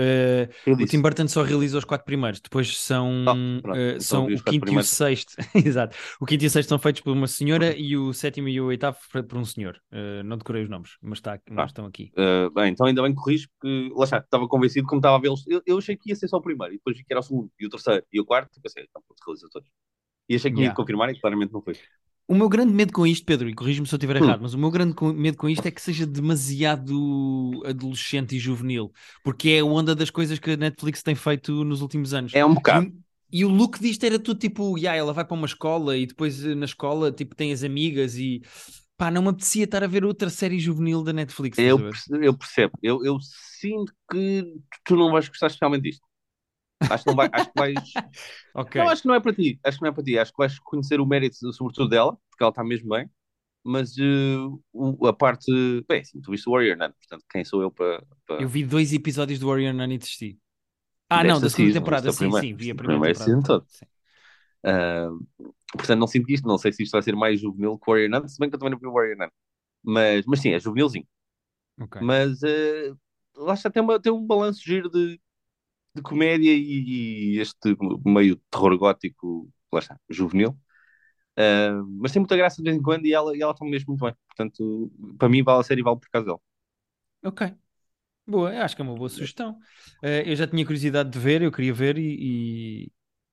Eu 0.66 0.76
o. 0.76 0.86
Tim 0.86 1.02
Burton 1.02 1.28
só 1.28 1.42
realiza 1.44 1.78
os 1.80 1.86
quatro 1.86 2.06
primeiros, 2.06 2.40
depois 2.40 2.78
são, 2.78 3.26
Oh, 3.28 3.62
pronto, 3.62 3.78
então 3.80 4.00
são 4.00 4.26
o 4.26 4.28
quinto 4.44 4.54
e 4.54 4.58
o 4.58 4.62
primeiros. 4.62 4.90
sexto. 4.90 5.34
Exato. 5.56 5.98
O 6.20 6.26
quinto 6.26 6.44
e 6.44 6.48
o 6.48 6.50
sexto 6.50 6.70
são 6.70 6.78
feitos 6.80 7.02
por 7.02 7.12
uma 7.14 7.28
senhora 7.28 7.76
e 7.76 7.98
o 7.98 8.14
sétimo 8.14 8.48
e 8.50 8.62
o 8.62 8.66
oitavo 8.66 8.98
por 9.28 9.38
um 9.38 9.46
senhor. 9.46 9.82
Não 10.26 10.38
decorei 10.38 10.64
os 10.64 10.70
nomes, 10.70 10.98
mas, 11.02 11.22
mas 11.50 11.64
Ah. 11.64 11.66
estão 11.66 11.86
aqui. 11.86 12.12
Uh, 12.18 12.50
bem, 12.52 12.72
então 12.72 12.86
ainda 12.86 13.02
bem 13.02 13.12
que 13.14 13.18
corrijo, 13.22 13.48
porque 13.60 13.92
lá 13.96 14.04
está, 14.04 14.18
estava 14.20 14.48
convencido 14.48 14.88
como 14.88 15.00
estava 15.00 15.16
a 15.18 15.20
vê-los. 15.20 15.44
Eu, 15.48 15.62
eu 15.66 15.78
achei 15.78 15.96
que 15.98 16.10
ia 16.10 16.16
ser 16.16 16.28
só 16.28 16.38
o 16.38 16.42
primeiro, 16.42 16.74
e 16.74 16.78
depois 16.78 16.96
vi 16.98 17.04
que 17.04 17.12
era 17.14 17.20
o 17.20 17.24
segundo, 17.24 17.52
e 17.60 17.66
o 17.66 17.70
terceiro, 17.70 18.06
e 18.12 18.20
o 18.20 18.26
quarto, 18.26 18.50
e 18.58 18.62
pensei, 18.62 18.84
então, 18.84 19.02
pronto, 19.08 19.20
realiza 19.26 19.48
todos. 19.52 19.70
E 20.30 20.36
achei 20.36 20.52
que 20.52 20.64
ia 20.64 20.72
Yeah. 20.72 20.76
confirmar 20.76 21.10
e 21.10 21.20
claramente 21.20 21.52
não 21.54 21.62
foi. 21.62 21.76
O 22.32 22.34
meu 22.34 22.48
grande 22.48 22.72
medo 22.72 22.94
com 22.94 23.06
isto, 23.06 23.26
Pedro, 23.26 23.50
e 23.50 23.54
corrige-me 23.54 23.86
se 23.86 23.94
eu 23.94 23.98
estiver 23.98 24.16
Hum. 24.16 24.24
errado, 24.24 24.40
mas 24.42 24.54
o 24.54 24.58
meu 24.58 24.72
grande 24.72 24.96
medo 25.14 25.36
com 25.36 25.50
isto 25.50 25.66
é 25.66 25.70
que 25.70 25.82
seja 25.82 26.08
demasiado 26.08 27.62
adolescente 27.66 28.38
e 28.38 28.40
juvenil, 28.40 28.90
porque 29.22 29.50
é 29.50 29.60
a 29.60 29.66
onda 29.66 29.94
das 29.94 30.10
coisas 30.10 30.40
que 30.40 30.52
a 30.52 30.56
Netflix 30.56 31.04
tem 31.04 31.14
feito 31.14 31.66
nos 31.66 31.82
últimos 31.82 32.14
anos. 32.14 32.32
É 32.34 32.46
um 32.46 32.54
bocado. 32.54 32.90
E, 33.30 33.40
e 33.40 33.44
o 33.44 33.50
look 33.50 33.82
disto 33.82 34.06
era 34.06 34.18
tudo 34.18 34.40
tipo, 34.40 34.78
yeah, 34.78 34.98
ela 34.98 35.12
vai 35.12 35.26
para 35.26 35.36
uma 35.36 35.46
escola 35.46 35.98
e 35.98 36.06
depois 36.06 36.42
eh, 36.42 36.56
na 36.56 36.64
escola 36.64 37.12
tipo, 37.12 37.36
tem 37.36 37.52
as 37.52 37.66
amigas 37.66 38.16
e 38.16 38.42
pá, 38.98 39.12
não 39.12 39.24
me 39.24 39.28
apetecia 39.28 39.66
estar 39.66 39.84
a 39.84 39.88
ver 39.88 40.06
outra 40.06 40.30
série 40.30 40.58
juvenil 40.58 41.04
da 41.04 41.12
Netflix. 41.12 41.58
Eu, 41.60 41.80
eu 42.22 42.38
percebo, 42.38 42.80
eu, 42.82 43.04
eu 43.04 43.18
sinto 43.60 43.92
que 44.10 44.46
tu 44.86 44.96
não 44.96 45.12
vais 45.12 45.28
gostar 45.28 45.48
especialmente 45.48 45.84
disto. 45.84 46.11
Acho 46.90 47.04
que 47.04 47.10
não 47.10 47.16
vai, 47.16 47.30
acho 47.32 47.48
que 47.48 47.58
vais. 47.58 47.80
Ok. 48.54 48.82
Não, 48.82 48.90
acho 48.90 49.02
que 49.02 49.08
não 49.08 49.16
é 49.16 49.20
para 49.20 49.34
ti. 49.34 49.60
Acho 49.64 49.78
que 49.78 49.84
não 49.84 49.90
é 49.90 49.94
para 49.94 50.04
ti. 50.04 50.18
Acho 50.20 50.32
que 50.32 50.38
vais 50.38 50.60
conhecer 50.60 51.00
o 51.00 51.06
mérito, 51.06 51.36
sobretudo 51.54 51.88
dela, 51.90 52.18
porque 52.30 52.44
ela 52.44 52.50
está 52.50 52.64
mesmo 52.64 52.90
bem. 52.90 53.10
Mas 53.64 53.96
uh, 53.98 54.62
o- 54.74 55.08
a 55.08 55.14
parte. 55.14 55.46
Bem, 55.88 56.02
assim, 56.02 56.20
tu 56.20 56.32
viste 56.32 56.50
o 56.50 56.54
Warrior 56.54 56.78
Nun, 56.78 56.92
portanto, 56.92 57.24
quem 57.30 57.46
sou 57.46 57.62
eu 57.62 57.72
para. 57.72 58.04
para... 58.26 58.42
Eu 58.42 58.50
vi 58.50 58.66
dois 58.66 58.92
episódios 58.92 59.40
do 59.40 59.48
Warrior 59.48 59.74
Nun 59.74 59.92
e 59.92 59.98
desisti. 59.98 60.38
Ah, 61.10 61.24
não, 61.24 61.40
Desta 61.40 61.42
da 61.42 61.50
segunda 61.50 61.68
season, 61.68 61.80
temporada, 61.80 62.12
sim, 62.12 62.18
primeira- 62.18 62.48
sim, 62.48 62.54
vi 62.56 62.72
a 62.72 62.76
primeira 62.76 63.00
primeira 63.02 63.20
temporada. 63.26 63.66
Sim. 63.68 63.86
Uh, 64.64 65.54
portanto, 65.74 66.00
não 66.00 66.08
sinto 66.08 66.30
isto. 66.32 66.48
Não 66.48 66.58
sei 66.58 66.72
se 66.72 66.84
isto 66.84 66.92
vai 66.94 67.02
ser 67.02 67.16
mais 67.16 67.40
juvenil 67.40 67.78
que 67.78 67.90
o 67.90 67.94
Warrior 67.94 68.10
Nun, 68.10 68.28
se 68.28 68.38
bem 68.40 68.50
que 68.50 68.56
eu 68.56 68.60
também 68.60 68.72
não 68.72 68.80
vi 68.80 68.88
o 68.88 68.94
Warrior 68.94 69.18
Nun. 69.18 69.28
Mas, 69.84 70.26
mas 70.26 70.40
sim, 70.40 70.50
é 70.54 70.60
juvenilzinho. 70.60 71.08
Ok. 71.80 72.02
Mas 72.02 72.42
uh, 72.44 72.98
lá 73.36 73.54
está, 73.54 73.70
tem, 73.70 73.82
uma, 73.82 74.00
tem 74.00 74.12
um 74.12 74.26
balanço 74.26 74.62
giro 74.64 74.90
de, 74.90 75.20
de 75.96 76.02
comédia 76.02 76.52
e, 76.54 77.36
e 77.36 77.40
este 77.40 77.76
meio 78.06 78.38
terror 78.50 78.78
gótico, 78.78 79.50
lá 79.72 79.80
está, 79.80 80.00
juvenil. 80.10 80.52
Uh, 81.40 81.86
mas 82.02 82.12
tem 82.12 82.20
muita 82.22 82.38
graça 82.38 82.58
de 82.58 82.64
vez 82.64 82.78
em 82.78 82.82
quando 82.82 83.06
e 83.06 83.14
ela, 83.14 83.36
e 83.36 83.42
ela 83.42 83.54
está 83.54 83.66
mesmo 83.66 83.88
muito 83.90 84.06
bem. 84.06 84.16
Portanto, 84.28 84.92
para 85.18 85.30
mim, 85.30 85.44
vale 85.44 85.62
a 85.62 85.64
série 85.64 85.82
e 85.82 85.84
vale 85.84 86.00
por 86.00 86.10
causa 86.10 86.26
dela. 86.28 86.40
Ok. 87.24 87.54
Boa, 88.28 88.64
acho 88.64 88.76
que 88.76 88.82
é 88.82 88.86
uma 88.86 88.96
boa 88.96 89.10
sugestão. 89.10 89.58
Eh, 90.04 90.24
eu 90.32 90.36
já 90.36 90.48
tinha 90.48 90.66
curiosidade 90.66 91.10
de 91.10 91.20
ver, 91.20 91.42
eu 91.42 91.52
queria 91.52 91.74
ver 91.74 91.98
e, 91.98 92.86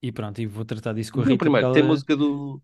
e, 0.02 0.08
e 0.08 0.12
pronto, 0.12 0.40
e 0.40 0.46
vou 0.46 0.64
tratar 0.64 0.92
disso 0.94 1.12
com 1.12 1.20
a 1.20 1.24
Rita. 1.24 1.38
primeiro, 1.38 1.72
tem 1.72 1.82
ela- 1.82 1.88
música 1.88 2.16
do. 2.16 2.60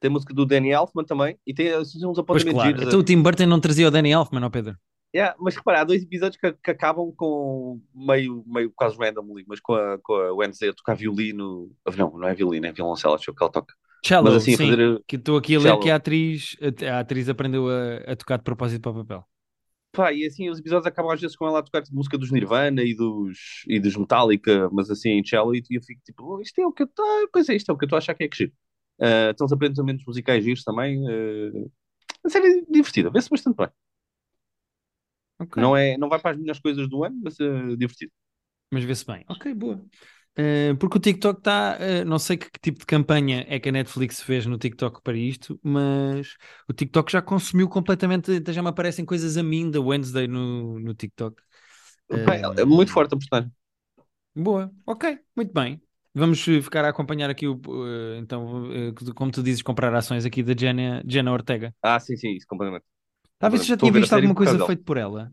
Tem 0.00 0.10
música 0.10 0.32
do 0.32 0.46
Danny 0.46 0.70
Elfman 0.70 1.04
também 1.04 1.38
e 1.46 1.52
tem 1.52 1.76
uns 1.76 1.94
Pois 2.04 2.16
apontamentos 2.18 2.52
claro, 2.52 2.76
giros. 2.76 2.82
então 2.84 3.00
o 3.00 3.02
Tim 3.04 3.22
Burton 3.22 3.46
não 3.46 3.60
trazia 3.60 3.88
o 3.88 3.90
Danny 3.90 4.10
Elfman, 4.12 4.40
não 4.40 4.50
Pedro? 4.50 4.76
Yeah, 5.14 5.34
mas 5.40 5.56
repara, 5.56 5.80
há 5.80 5.84
dois 5.84 6.02
episódios 6.02 6.38
que, 6.38 6.52
que 6.52 6.70
acabam 6.70 7.10
com 7.16 7.80
meio, 7.94 8.44
meio 8.46 8.70
quase 8.76 8.96
randomly, 8.98 9.42
mas 9.48 9.58
com 9.58 9.74
a, 9.74 9.98
com 10.02 10.12
a 10.14 10.32
Wednesday 10.34 10.68
a 10.68 10.74
tocar 10.74 10.94
violino. 10.94 11.70
Não, 11.96 12.10
não 12.18 12.28
é 12.28 12.34
violino, 12.34 12.66
é 12.66 12.72
violoncelo, 12.72 13.14
acho 13.14 13.32
que 13.32 13.42
ela 13.42 13.50
toca. 13.50 13.74
Cello, 14.04 14.24
Mas 14.24 14.34
assim, 14.34 14.56
sim, 14.56 14.70
fazer- 14.70 15.02
que 15.06 15.16
estou 15.16 15.36
aqui 15.38 15.56
a 15.56 15.58
ler 15.58 15.64
Cello. 15.68 15.80
que 15.80 15.90
a 15.90 15.96
atriz, 15.96 16.56
a, 16.92 17.00
atriz 17.00 17.28
aprendeu 17.28 17.68
a, 17.68 18.12
a 18.12 18.16
tocar 18.16 18.36
de 18.36 18.44
propósito 18.44 18.82
para 18.82 18.90
o 18.92 18.94
papel. 19.04 19.24
Pá, 19.92 20.12
e 20.12 20.24
assim, 20.26 20.48
os 20.50 20.58
episódios 20.58 20.86
acabam 20.86 21.10
às 21.12 21.20
vezes 21.20 21.34
com 21.36 21.46
ela 21.46 21.60
a 21.60 21.62
tocar 21.62 21.82
música 21.90 22.16
dos 22.18 22.30
Nirvana 22.30 22.82
e 22.82 22.94
dos, 22.94 23.64
e 23.66 23.80
dos 23.80 23.96
Metallica, 23.96 24.68
mas 24.70 24.90
assim 24.90 25.10
em 25.10 25.24
cello, 25.24 25.54
e 25.56 25.62
eu 25.70 25.82
fico 25.82 26.00
tipo, 26.04 26.24
"Oh, 26.36 26.40
isto 26.40 26.60
é 26.60 26.66
o 26.66 26.72
que 26.72 26.82
eu 26.82 26.86
estou, 26.86 27.28
pois 27.32 27.48
é, 27.48 27.56
isto 27.56 27.70
é 27.70 27.74
o 27.74 27.78
que 27.78 27.84
eu 27.84 27.86
estou 27.86 27.96
a 27.96 27.98
achar 27.98 28.14
que 28.14 28.24
é 28.24 28.28
que 28.28 28.36
giro. 28.36 28.52
Uh, 29.00 29.30
estão 29.30 29.46
os 29.46 29.52
apresentamentos 29.52 30.04
musicais 30.06 30.44
giros 30.44 30.62
também. 30.64 30.98
uh, 31.08 31.70
A 32.24 32.28
série 32.30 32.60
é 32.60 32.62
divertida, 32.70 33.10
vê-se 33.10 33.30
bastante 33.30 33.56
bem. 33.56 33.68
Ok. 35.38 35.62
Não, 35.62 35.76
é, 35.76 35.96
não 35.96 36.08
vai 36.08 36.18
para 36.20 36.32
as 36.32 36.38
melhores 36.38 36.60
coisas 36.60 36.88
do 36.88 37.04
ano, 37.04 37.20
mas 37.22 37.38
é 37.38 37.76
divertido. 37.76 38.12
Mas 38.70 38.84
vê-se 38.84 39.06
bem. 39.06 39.24
Ok, 39.28 39.54
boa. 39.54 39.82
Uh, 40.38 40.76
porque 40.78 40.98
o 40.98 41.00
TikTok 41.00 41.40
está. 41.40 41.78
Uh, 41.80 42.04
não 42.04 42.18
sei 42.18 42.36
que, 42.36 42.48
que, 42.50 42.60
tipo 42.60 42.78
de 42.80 42.86
campanha 42.86 43.44
é 43.48 43.58
que 43.58 43.68
a 43.68 43.72
Netflix 43.72 44.22
fez 44.22 44.46
no 44.46 44.56
TikTok 44.56 45.02
para 45.02 45.16
isto, 45.16 45.58
mas 45.62 46.36
o 46.68 46.72
TikTok 46.72 47.10
já 47.10 47.20
consumiu 47.20 47.68
completamente. 47.68 48.30
então 48.30 48.54
Já 48.54 48.62
me 48.62 48.68
aparecem 48.68 49.04
coisas 49.04 49.36
a 49.36 49.42
mim 49.42 49.70
da 49.70 49.80
Wednesday 49.80 50.28
no, 50.28 50.78
no 50.78 50.94
TikTok. 50.94 51.42
Bem, 52.08 52.42
é 52.56 52.64
muito 52.64 52.92
forte 52.92 53.14
a 53.14 53.18
personagem. 53.18 53.52
Boa, 54.34 54.70
ok, 54.86 55.18
muito 55.36 55.52
bem. 55.52 55.82
Vamos 56.14 56.40
ficar 56.40 56.84
a 56.84 56.88
acompanhar 56.90 57.28
aqui 57.30 57.48
o. 57.48 57.54
Uh, 57.66 58.16
então, 58.18 58.70
como 59.16 59.32
tu 59.32 59.42
dizes, 59.42 59.62
comprar 59.62 59.92
ações 59.94 60.24
aqui 60.24 60.42
da 60.42 60.54
Jenna, 60.56 61.02
Jenna 61.06 61.32
Ortega. 61.32 61.74
Ah, 61.82 61.98
sim, 61.98 62.16
sim, 62.16 62.30
isso 62.30 62.46
completamente. 62.46 62.97
Talvez 63.38 63.64
já 63.64 63.76
tinha 63.76 63.92
visto 63.92 64.12
alguma 64.12 64.34
coisa 64.34 64.66
feita 64.66 64.82
por 64.82 64.96
ela. 64.96 65.30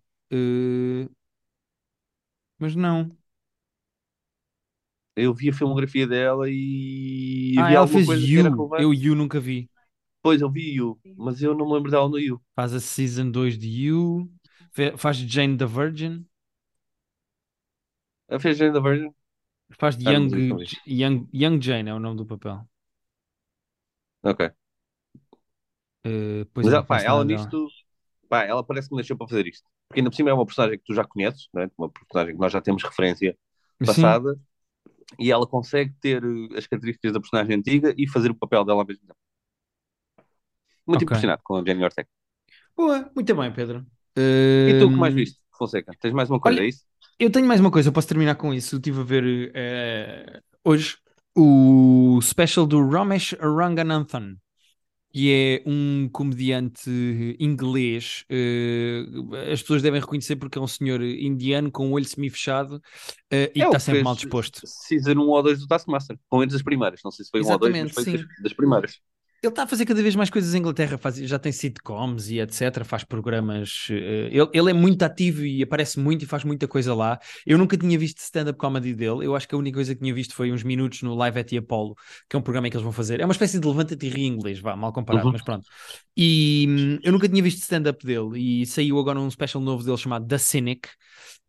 mas 2.59 2.75
não. 2.75 3.15
Eu 5.15 5.33
vi 5.33 5.49
a 5.49 5.53
filmografia 5.53 6.05
dela 6.05 6.45
e. 6.49 7.55
Ah, 7.57 7.67
vi 7.69 7.75
ela 7.75 7.87
fez 7.87 8.07
You. 8.07 8.69
Eu 8.77 8.93
You 8.93 9.15
nunca 9.15 9.39
vi. 9.39 9.69
Pois, 10.21 10.41
eu 10.41 10.51
vi 10.51 10.73
You, 10.73 10.99
mas 11.15 11.41
eu 11.41 11.55
não 11.55 11.67
me 11.67 11.73
lembro 11.73 11.89
dela 11.89 12.09
no 12.09 12.19
You. 12.19 12.41
Faz 12.55 12.73
a 12.73 12.79
Season 12.79 13.31
2 13.31 13.57
de 13.57 13.69
You. 13.69 14.29
Faz 14.97 15.17
Jane 15.17 15.57
the 15.57 15.65
Virgin. 15.65 16.25
Ela 18.27 18.39
fez 18.39 18.57
Jane 18.57 18.73
the 18.73 18.81
Virgin? 18.81 19.13
Faz 19.79 19.97
de 19.97 20.07
ah, 20.07 20.11
Young, 20.11 20.65
Young, 20.85 21.29
Young 21.33 21.61
Jane, 21.61 21.89
é 21.89 21.93
o 21.93 21.99
nome 21.99 22.17
do 22.17 22.25
papel. 22.25 22.67
Ok. 24.23 24.47
Uh, 26.05 26.45
mas 26.53 26.67
ela, 26.67 26.83
pá, 26.83 27.01
ela 27.01 27.23
nisto. 27.23 27.67
Pá, 28.29 28.43
ela 28.43 28.63
parece 28.63 28.89
que 28.89 28.95
me 28.95 29.01
nasceu 29.01 29.17
para 29.17 29.27
fazer 29.27 29.47
isto. 29.47 29.63
Porque 29.87 29.99
ainda 29.99 30.09
por 30.09 30.15
cima 30.15 30.29
é 30.29 30.33
uma 30.33 30.45
personagem 30.45 30.77
que 30.77 30.83
tu 30.85 30.93
já 30.93 31.03
conheces, 31.03 31.47
né? 31.53 31.69
uma 31.77 31.89
personagem 31.89 32.35
que 32.35 32.41
nós 32.41 32.51
já 32.51 32.61
temos 32.61 32.83
referência 32.83 33.37
passada. 33.79 34.33
Sim 34.33 34.41
e 35.19 35.31
ela 35.31 35.45
consegue 35.45 35.93
ter 36.01 36.23
eh, 36.23 36.57
as 36.57 36.67
características 36.67 37.13
da 37.13 37.19
personagem 37.19 37.55
antiga 37.55 37.93
e 37.97 38.07
fazer 38.07 38.31
o 38.31 38.35
papel 38.35 38.65
dela 38.65 38.81
ao 38.81 38.87
mesmo 38.87 39.01
tempo. 39.01 39.19
Muito 40.85 40.97
okay. 40.97 41.05
impressionado 41.05 41.41
com 41.43 41.55
a 41.55 41.63
Jenny 41.63 41.83
Ortega. 41.83 42.07
Boa, 42.75 43.09
muito 43.15 43.35
bem, 43.35 43.51
Pedro. 43.53 43.79
Uh... 44.17 44.69
E 44.69 44.79
tu, 44.79 44.87
o 44.87 44.89
que 44.89 44.95
mais 44.95 45.13
viste, 45.13 45.39
Fonseca? 45.57 45.91
Tens 45.99 46.13
mais 46.13 46.29
uma 46.29 46.39
coisa, 46.39 46.59
Olha, 46.59 46.65
é 46.65 46.69
isso? 46.69 46.85
Eu 47.17 47.31
tenho 47.31 47.47
mais 47.47 47.59
uma 47.59 47.71
coisa, 47.71 47.89
eu 47.89 47.93
posso 47.93 48.07
terminar 48.07 48.35
com 48.35 48.53
isso. 48.53 48.75
Eu 48.75 48.79
estive 48.79 48.99
a 48.99 49.03
ver 49.03 49.23
uh, 49.23 50.69
hoje 50.69 50.97
o 51.35 52.19
special 52.21 52.65
do 52.65 52.87
Ramesh 52.87 53.33
Ranganathan 53.39 54.35
que 55.15 55.31
é 55.31 55.63
um 55.65 56.09
comediante 56.11 56.89
inglês. 57.39 58.25
Uh, 58.29 59.33
as 59.49 59.61
pessoas 59.61 59.81
devem 59.81 60.01
reconhecer 60.01 60.35
porque 60.35 60.57
é 60.57 60.61
um 60.61 60.67
senhor 60.67 61.01
indiano 61.01 61.71
com 61.71 61.87
o 61.87 61.91
olho 61.93 62.03
semi-fechado 62.03 62.75
uh, 62.75 63.49
e 63.55 63.61
é 63.61 63.65
está 63.65 63.79
sempre 63.79 64.03
mal 64.03 64.13
disposto. 64.13 64.59
Season 64.65 65.13
1 65.13 65.19
ou 65.21 65.41
2 65.41 65.59
do 65.59 65.67
Taskmaster, 65.67 66.19
pelo 66.29 66.41
menos 66.41 66.53
as 66.53 66.61
primeiras. 66.61 66.99
Não 67.01 67.11
sei 67.11 67.23
se 67.23 67.31
foi 67.31 67.39
Exatamente, 67.39 67.77
um 67.77 67.87
ou 67.87 67.93
dois, 67.93 67.95
mas 67.95 68.03
foi 68.03 68.17
das, 68.17 68.41
das 68.41 68.51
primeiras. 68.51 68.99
Ele 69.45 69.51
está 69.51 69.63
a 69.63 69.67
fazer 69.67 69.85
cada 69.85 70.01
vez 70.01 70.15
mais 70.15 70.31
coisas 70.31 70.55
em 70.55 70.57
Inglaterra, 70.57 70.97
faz, 70.97 71.17
já 71.17 71.37
tem 71.37 71.51
sitcoms 71.51 72.29
e 72.31 72.39
etc. 72.39 72.83
Faz 72.83 73.03
programas. 73.03 73.87
Uh, 73.89 73.93
ele, 73.93 74.49
ele, 74.51 74.71
é 74.71 74.73
muito 74.73 75.03
ativo 75.03 75.45
e 75.45 75.61
aparece 75.61 75.99
muito 75.99 76.23
e 76.23 76.25
faz 76.25 76.43
muita 76.43 76.67
coisa 76.67 76.95
lá. 76.95 77.19
Eu 77.45 77.57
nunca 77.59 77.77
tinha 77.77 77.97
visto 77.97 78.17
stand-up 78.17 78.57
comedy 78.57 78.95
dele. 78.95 79.23
Eu 79.23 79.35
acho 79.35 79.47
que 79.47 79.53
a 79.53 79.57
única 79.57 79.75
coisa 79.75 79.93
que 79.93 80.01
tinha 80.01 80.13
visto 80.13 80.33
foi 80.33 80.51
uns 80.51 80.63
minutos 80.63 81.03
no 81.03 81.13
Live 81.13 81.39
at 81.39 81.47
the 81.47 81.57
Apollo, 81.57 81.95
que 82.27 82.35
é 82.35 82.39
um 82.39 82.41
programa 82.41 82.69
que 82.69 82.75
eles 82.75 82.83
vão 82.83 82.91
fazer. 82.91 83.19
É 83.19 83.25
uma 83.25 83.33
espécie 83.33 83.59
de 83.59 83.67
levanta-te 83.67 84.07
e 84.07 84.09
ri 84.09 84.25
inglês, 84.25 84.59
vá, 84.59 84.75
mal 84.75 84.91
comparado, 84.91 85.27
uhum. 85.27 85.33
mas 85.33 85.43
pronto. 85.43 85.67
E 86.17 86.65
hum, 86.67 86.99
eu 87.03 87.11
nunca 87.11 87.29
tinha 87.29 87.43
visto 87.43 87.59
stand-up 87.59 88.03
dele 88.03 88.61
e 88.61 88.65
saiu 88.65 88.97
agora 88.97 89.19
um 89.19 89.29
special 89.29 89.61
novo 89.61 89.83
dele 89.83 89.97
chamado 89.97 90.25
The 90.27 90.39
Cynic. 90.39 90.89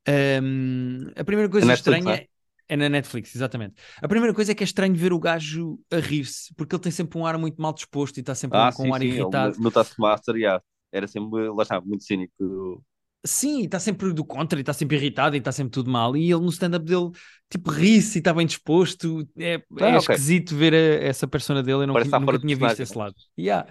Um, 0.07 1.11
a 1.17 1.25
primeira 1.25 1.51
coisa 1.51 1.73
estranha. 1.73 2.15
É? 2.15 2.36
É 2.69 2.77
na 2.77 2.89
Netflix, 2.89 3.35
exatamente. 3.35 3.75
A 4.03 4.09
primeira 4.09 4.35
coisa 4.35 4.53
é 4.53 4.55
que 4.55 4.63
é 4.63 4.67
estranho 4.67 4.95
ver 4.95 5.13
o 5.13 5.21
gajo 5.21 5.79
a 5.91 5.99
rir-se, 5.99 6.53
porque 6.55 6.75
ele 6.75 6.83
tem 6.83 6.93
sempre 6.93 7.17
um 7.19 7.25
ar 7.25 7.39
muito 7.39 7.61
mal 7.63 7.73
disposto 7.73 8.17
e 8.17 8.21
está 8.21 8.35
sempre 8.35 8.59
ah, 8.59 8.73
com 8.73 8.83
sim, 8.83 8.89
um 8.89 8.95
ar 8.95 9.01
sim. 9.01 9.07
irritado. 9.07 9.55
Ele, 9.55 9.63
no 9.63 9.71
Taskmaster, 9.71 10.35
yeah, 10.35 10.63
era 10.93 11.07
sempre, 11.07 11.49
lá 11.49 11.63
está, 11.63 11.81
muito 11.81 12.03
cínico. 12.03 12.83
Sim, 13.25 13.65
está 13.65 13.79
sempre 13.79 14.13
do 14.13 14.25
contra, 14.25 14.59
e 14.59 14.63
está 14.63 14.73
sempre 14.73 14.97
irritado 14.97 15.37
e 15.37 15.39
está 15.39 15.53
sempre 15.53 15.71
tudo 15.73 15.91
mal. 15.91 16.17
E 16.17 16.31
ele 16.31 16.41
no 16.41 16.49
stand-up 16.49 16.85
dele, 16.85 17.11
tipo, 17.51 17.71
ri-se 17.71 18.19
e 18.19 18.21
está 18.21 18.33
bem 18.33 18.47
disposto. 18.47 19.27
É, 19.37 19.55
é 19.55 19.63
ah, 19.81 19.89
é 19.89 19.99
okay. 19.99 19.99
esquisito 19.99 20.55
ver 20.57 20.75
a, 20.75 21.05
essa 21.05 21.27
persona 21.27 21.63
dele. 21.63 21.85
Eu 21.85 21.87
não, 21.87 21.95
nunca 21.95 22.39
tinha 22.39 22.57
visto 22.57 22.81
esse 22.81 22.97
lado. 22.97 23.15
Yeah. 23.39 23.69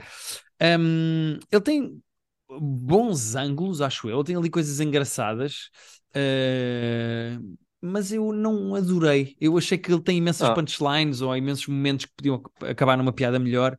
Um, 0.61 1.37
ele 1.51 1.61
tem 1.61 2.01
bons 2.49 3.35
ângulos, 3.35 3.81
acho 3.81 4.09
eu. 4.09 4.17
Ele 4.17 4.25
tem 4.25 4.35
ali 4.35 4.49
coisas 4.49 4.79
engraçadas. 4.79 5.69
Uh, 6.15 7.57
mas 7.85 8.11
eu 8.11 8.33
não 8.33 8.75
adorei. 8.75 9.35
Eu 9.39 9.57
achei 9.57 9.77
que 9.77 9.91
ele 9.91 10.01
tem 10.01 10.17
imensas 10.17 10.49
ah. 10.49 10.53
punchlines 10.53 11.21
ou 11.21 11.35
imensos 11.35 11.67
momentos 11.67 12.05
que 12.05 12.13
podiam 12.15 12.41
acabar 12.61 12.97
numa 12.97 13.13
piada 13.13 13.39
melhor 13.39 13.77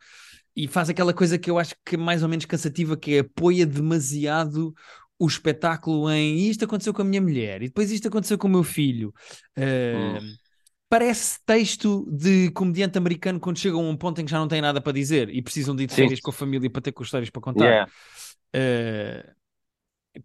e 0.56 0.66
faz 0.66 0.88
aquela 0.88 1.12
coisa 1.12 1.38
que 1.38 1.50
eu 1.50 1.58
acho 1.58 1.74
que 1.84 1.96
é 1.96 1.98
mais 1.98 2.22
ou 2.22 2.28
menos 2.28 2.46
cansativa, 2.46 2.96
que 2.96 3.16
é 3.16 3.18
apoia 3.18 3.66
demasiado 3.66 4.74
o 5.18 5.26
espetáculo 5.26 6.10
em 6.10 6.38
isto 6.48 6.64
aconteceu 6.64 6.92
com 6.92 7.02
a 7.02 7.04
minha 7.04 7.20
mulher 7.20 7.62
e 7.62 7.66
depois 7.66 7.90
isto 7.90 8.08
aconteceu 8.08 8.38
com 8.38 8.48
o 8.48 8.50
meu 8.50 8.62
filho. 8.62 9.12
Uh, 9.56 10.18
hum. 10.20 10.34
Parece 10.88 11.38
texto 11.44 12.06
de 12.10 12.50
comediante 12.52 12.96
americano 12.96 13.40
quando 13.40 13.58
chegam 13.58 13.84
a 13.84 13.90
um 13.90 13.96
ponto 13.96 14.20
em 14.20 14.24
que 14.24 14.30
já 14.30 14.38
não 14.38 14.46
têm 14.46 14.60
nada 14.60 14.80
para 14.80 14.92
dizer 14.92 15.28
e 15.30 15.42
precisam 15.42 15.74
de 15.74 15.82
ir 15.82 15.86
de 15.86 15.94
férias 15.94 16.20
com 16.20 16.30
a 16.30 16.32
família 16.32 16.70
para 16.70 16.80
ter 16.80 16.94
histórias 17.00 17.28
para 17.28 17.42
contar. 17.42 17.64
Yeah. 17.64 17.90
Uh, 18.54 19.35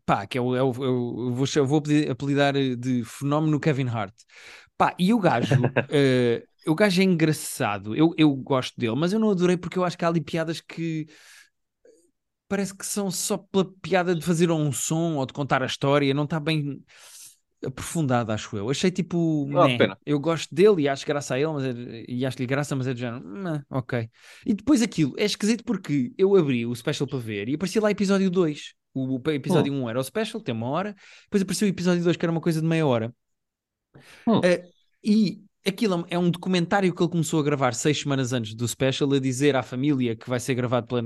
pá, 0.05 0.25
que 0.25 0.37
é 0.37 0.41
o, 0.41 0.55
é 0.55 0.61
o, 0.61 0.67
eu 0.67 1.31
vou, 1.33 1.45
eu 1.55 1.65
vou 1.65 1.83
apelidar 2.09 2.53
de 2.53 3.03
fenómeno 3.03 3.59
Kevin 3.59 3.87
Hart. 3.87 4.13
Pá, 4.77 4.95
e 4.97 5.13
o 5.13 5.19
gajo, 5.19 5.63
uh, 5.63 6.47
o 6.67 6.75
gajo 6.75 7.01
é 7.01 7.03
engraçado, 7.03 7.95
eu, 7.95 8.13
eu 8.17 8.33
gosto 8.35 8.79
dele, 8.79 8.95
mas 8.95 9.13
eu 9.13 9.19
não 9.19 9.29
adorei 9.29 9.57
porque 9.57 9.77
eu 9.77 9.83
acho 9.83 9.97
que 9.97 10.05
há 10.05 10.07
ali 10.07 10.21
piadas 10.21 10.59
que 10.59 11.07
parece 12.47 12.75
que 12.75 12.85
são 12.85 13.09
só 13.09 13.37
pela 13.37 13.65
piada 13.81 14.13
de 14.13 14.25
fazer 14.25 14.51
um 14.51 14.71
som 14.71 15.15
ou 15.15 15.25
de 15.25 15.33
contar 15.33 15.63
a 15.63 15.67
história, 15.67 16.13
não 16.13 16.25
está 16.25 16.39
bem 16.39 16.83
aprofundado, 17.65 18.31
acho 18.31 18.57
eu. 18.57 18.69
Achei 18.69 18.91
tipo, 18.91 19.45
oh, 19.45 19.67
né, 19.67 19.95
eu 20.05 20.19
gosto 20.19 20.53
dele 20.53 20.81
e 20.81 20.89
acho 20.89 21.05
graça 21.05 21.35
a 21.35 21.39
ele, 21.39 21.53
mas 21.53 21.63
é, 21.63 22.05
e 22.07 22.25
acho-lhe 22.25 22.45
graça, 22.45 22.75
mas 22.75 22.87
é 22.87 22.93
de 22.93 22.99
género, 22.99 23.23
ok. 23.69 24.09
E 24.45 24.53
depois 24.53 24.81
aquilo, 24.81 25.13
é 25.17 25.25
esquisito 25.25 25.63
porque 25.63 26.11
eu 26.17 26.35
abri 26.35 26.65
o 26.65 26.75
special 26.75 27.07
para 27.07 27.19
ver 27.19 27.47
e 27.47 27.55
aparecia 27.55 27.81
lá 27.81 27.91
episódio 27.91 28.29
2. 28.29 28.73
O, 28.93 29.21
episódio 29.29 29.71
1 29.71 29.81
um 29.81 29.89
era 29.89 29.99
o 29.99 30.03
special, 30.03 30.41
tem 30.41 30.53
uma 30.53 30.67
hora, 30.67 30.95
depois 31.23 31.41
apareceu 31.41 31.67
o 31.67 31.69
episódio 31.69 32.03
2 32.03 32.17
que 32.17 32.25
era 32.25 32.31
uma 32.31 32.41
coisa 32.41 32.61
de 32.61 32.67
meia 32.67 32.85
hora. 32.85 33.13
Uh, 34.27 34.41
e 35.03 35.41
aquilo 35.65 36.05
é 36.09 36.17
um 36.17 36.29
documentário 36.29 36.93
que 36.93 37.01
ele 37.01 37.11
começou 37.11 37.39
a 37.39 37.43
gravar 37.43 37.73
seis 37.73 38.01
semanas 38.01 38.33
antes 38.33 38.53
do 38.53 38.67
special, 38.67 39.11
a 39.13 39.19
dizer 39.19 39.55
à 39.55 39.63
família 39.63 40.15
que 40.15 40.29
vai 40.29 40.39
ser 40.39 40.55
gravado 40.55 40.87
pela, 40.87 41.01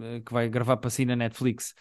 eh, 0.00 0.20
que 0.20 0.32
vai 0.32 0.48
gravar 0.48 0.76
para 0.76 0.90
si 0.90 1.04
na 1.04 1.16
Netflix 1.16 1.74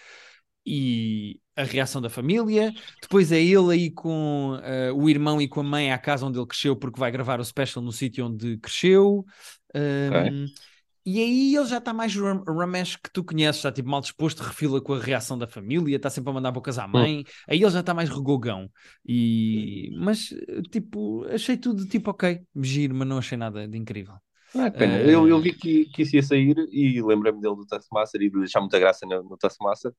e 0.66 1.40
a 1.56 1.64
reação 1.64 2.02
da 2.02 2.10
família. 2.10 2.74
Depois 3.02 3.32
é 3.32 3.42
ele 3.42 3.74
aí 3.74 3.92
com 3.92 4.58
uh, 4.58 4.94
o 4.96 5.10
irmão 5.10 5.42
e 5.42 5.48
com 5.48 5.60
a 5.60 5.64
mãe 5.64 5.92
à 5.92 5.98
casa 5.98 6.26
onde 6.26 6.40
ele 6.40 6.48
cresceu, 6.48 6.76
porque 6.76 7.00
vai 7.00 7.12
gravar 7.12 7.40
o 7.40 7.46
special 7.46 7.84
no 7.84 7.92
sítio 7.92 8.26
onde 8.26 8.58
cresceu. 8.58 9.26
Um, 9.76 10.08
okay. 10.08 10.46
E 11.06 11.20
aí 11.20 11.56
ele 11.56 11.66
já 11.66 11.80
está 11.80 11.94
mais 11.94 12.16
Ramesh 12.16 12.96
que 12.96 13.12
tu 13.12 13.24
conheces, 13.24 13.58
está 13.58 13.72
tipo 13.72 13.90
mal 13.90 14.00
disposto, 14.00 14.42
refila 14.42 14.80
com 14.80 14.94
a 14.94 15.00
reação 15.00 15.38
da 15.38 15.46
família, 15.46 15.98
está 15.98 16.10
sempre 16.10 16.32
a 16.32 16.34
mandar 16.34 16.52
bocas 16.52 16.80
à 16.80 16.88
mãe. 16.88 17.20
Hum. 17.20 17.24
Aí 17.50 17.62
ele 17.62 17.70
já 17.70 17.82
está 17.82 17.94
mais 17.94 18.10
regogão. 18.10 18.70
E... 19.06 19.90
Mas, 20.00 20.34
tipo, 20.72 21.26
achei 21.26 21.58
tudo 21.58 21.86
tipo 21.88 22.12
ok, 22.12 22.42
giro, 22.62 22.96
mas 22.96 23.08
não 23.08 23.18
achei 23.18 23.38
nada 23.38 23.68
de 23.68 23.78
incrível. 23.78 24.16
É 24.56 24.70
pena. 24.70 24.96
Uh... 24.98 25.10
Eu, 25.10 25.28
eu 25.28 25.42
vi 25.42 25.54
que, 25.54 25.86
que 25.86 26.04
isso 26.04 26.16
ia 26.16 26.24
sair 26.24 26.56
e 26.72 27.02
lembrei-me 27.02 27.42
dele 27.42 27.56
do 27.56 27.66
Taskmaster 27.66 28.22
e 28.22 28.30
de 28.30 28.40
deixar 28.40 28.62
muita 28.62 28.80
graça 28.80 29.06
no, 29.06 29.24
no 29.24 29.38
Taskmaster 29.38 29.92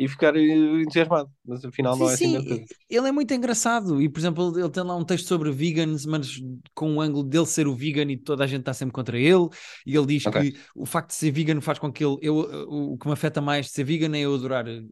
e 0.00 0.08
ficar 0.08 0.34
entusiasmado, 0.34 1.30
mas 1.44 1.62
afinal 1.62 1.92
sim, 1.92 2.00
não 2.00 2.08
é 2.08 2.14
assim 2.14 2.40
sim. 2.40 2.64
Ele 2.88 3.08
é 3.08 3.12
muito 3.12 3.34
engraçado 3.34 4.00
e, 4.00 4.08
por 4.08 4.18
exemplo, 4.18 4.58
ele 4.58 4.70
tem 4.70 4.82
lá 4.82 4.96
um 4.96 5.04
texto 5.04 5.26
sobre 5.26 5.50
vegans, 5.52 6.06
mas 6.06 6.40
com 6.74 6.96
o 6.96 7.02
ângulo 7.02 7.22
dele 7.22 7.44
ser 7.44 7.66
o 7.66 7.76
vegan 7.76 8.10
e 8.10 8.16
toda 8.16 8.42
a 8.42 8.46
gente 8.46 8.60
está 8.60 8.72
sempre 8.72 8.94
contra 8.94 9.18
ele. 9.18 9.50
E 9.86 9.94
ele 9.94 10.06
diz 10.06 10.24
okay. 10.24 10.52
que 10.52 10.58
o 10.74 10.86
facto 10.86 11.10
de 11.10 11.16
ser 11.16 11.30
vegan 11.30 11.60
faz 11.60 11.78
com 11.78 11.92
que 11.92 12.02
ele. 12.02 12.16
Eu, 12.22 12.38
o 12.66 12.96
que 12.96 13.06
me 13.08 13.12
afeta 13.12 13.42
mais 13.42 13.66
de 13.66 13.72
ser 13.72 13.84
vegan 13.84 14.16
é 14.16 14.20
eu 14.20 14.34
adorar 14.34 14.66
uh, 14.66 14.88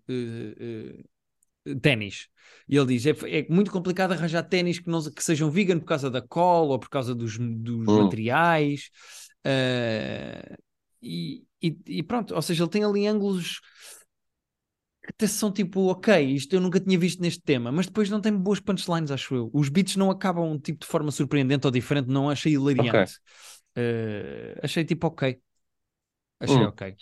uh, 1.67 1.81
ténis. 1.81 2.29
E 2.69 2.77
ele 2.77 2.89
diz: 2.89 3.07
é, 3.07 3.39
é, 3.39 3.47
muito 3.49 3.71
complicado 3.71 4.13
arranjar 4.13 4.43
ténis 4.43 4.79
que, 4.79 4.91
não, 4.91 5.03
que 5.03 5.25
sejam 5.25 5.51
vegan 5.51 5.79
por 5.79 5.87
causa 5.87 6.11
da 6.11 6.21
cola 6.21 6.73
ou 6.73 6.79
por 6.79 6.91
causa 6.91 7.15
dos, 7.15 7.39
dos 7.39 7.89
hum. 7.89 8.03
materiais. 8.03 8.91
Uh, 9.39 10.55
e, 11.01 11.45
e, 11.63 11.79
e, 11.87 12.03
pronto, 12.03 12.35
ou 12.35 12.43
seja, 12.43 12.63
ele 12.63 12.71
tem 12.71 12.85
ali 12.85 13.07
ângulos 13.07 13.63
até 15.09 15.27
são 15.27 15.51
tipo, 15.51 15.87
ok, 15.87 16.23
isto 16.23 16.55
eu 16.55 16.61
nunca 16.61 16.79
tinha 16.79 16.99
visto 16.99 17.21
neste 17.23 17.43
tema, 17.43 17.73
mas 17.73 17.87
depois 17.87 18.11
não 18.11 18.21
tem 18.21 18.37
boas 18.37 18.61
punchlines, 18.61 19.11
acho 19.11 19.35
eu. 19.35 19.51
Os 19.55 19.71
beats 19.71 19.97
não 19.97 20.11
acabam 20.11 20.59
tipo 20.59 20.81
de 20.81 20.87
forma 20.87 21.11
surpreendente 21.11 21.67
ou 21.67 21.71
diferente, 21.71 22.09
não 22.09 22.29
achei 22.29 22.53
hilariante. 22.53 22.91
Okay. 22.91 24.55
Uh, 24.55 24.61
achei 24.63 24.85
tipo 24.85 25.07
ok. 25.07 25.41
Achei 26.41 26.57
hum. 26.57 26.65
ok. 26.65 26.95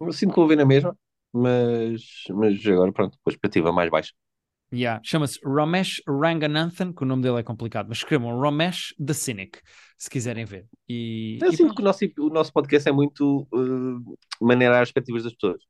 Eu 0.00 0.12
sinto 0.12 0.30
que 0.30 0.36
vou 0.36 0.46
ver 0.46 0.56
na 0.56 0.64
mesma. 0.64 0.96
mas, 1.32 2.02
mas 2.30 2.64
agora 2.66 2.92
pronto, 2.92 3.18
a 3.26 3.30
expectativa 3.30 3.72
mais 3.72 3.90
baixa. 3.90 4.12
Yeah. 4.72 5.00
Chama-se 5.02 5.40
Ramesh 5.44 6.02
Ranganathan, 6.06 6.92
que 6.92 7.02
o 7.02 7.06
nome 7.06 7.22
dele 7.22 7.40
é 7.40 7.42
complicado, 7.42 7.88
mas 7.88 7.98
escrevam 7.98 8.38
Ramesh 8.38 8.94
the 9.04 9.14
Cynic, 9.14 9.60
se 9.96 10.10
quiserem 10.10 10.44
ver. 10.44 10.66
E, 10.88 11.38
Eu 11.40 11.48
e 11.48 11.56
sinto 11.56 11.74
pronto. 11.74 11.74
que 11.74 11.82
o 11.82 11.84
nosso, 11.84 12.04
o 12.18 12.28
nosso 12.28 12.52
podcast 12.52 12.88
é 12.88 12.92
muito 12.92 13.48
uh, 13.52 14.18
maneirar 14.40 14.82
as 14.82 14.88
expectativas 14.88 15.24
das 15.24 15.32
pessoas. 15.32 15.62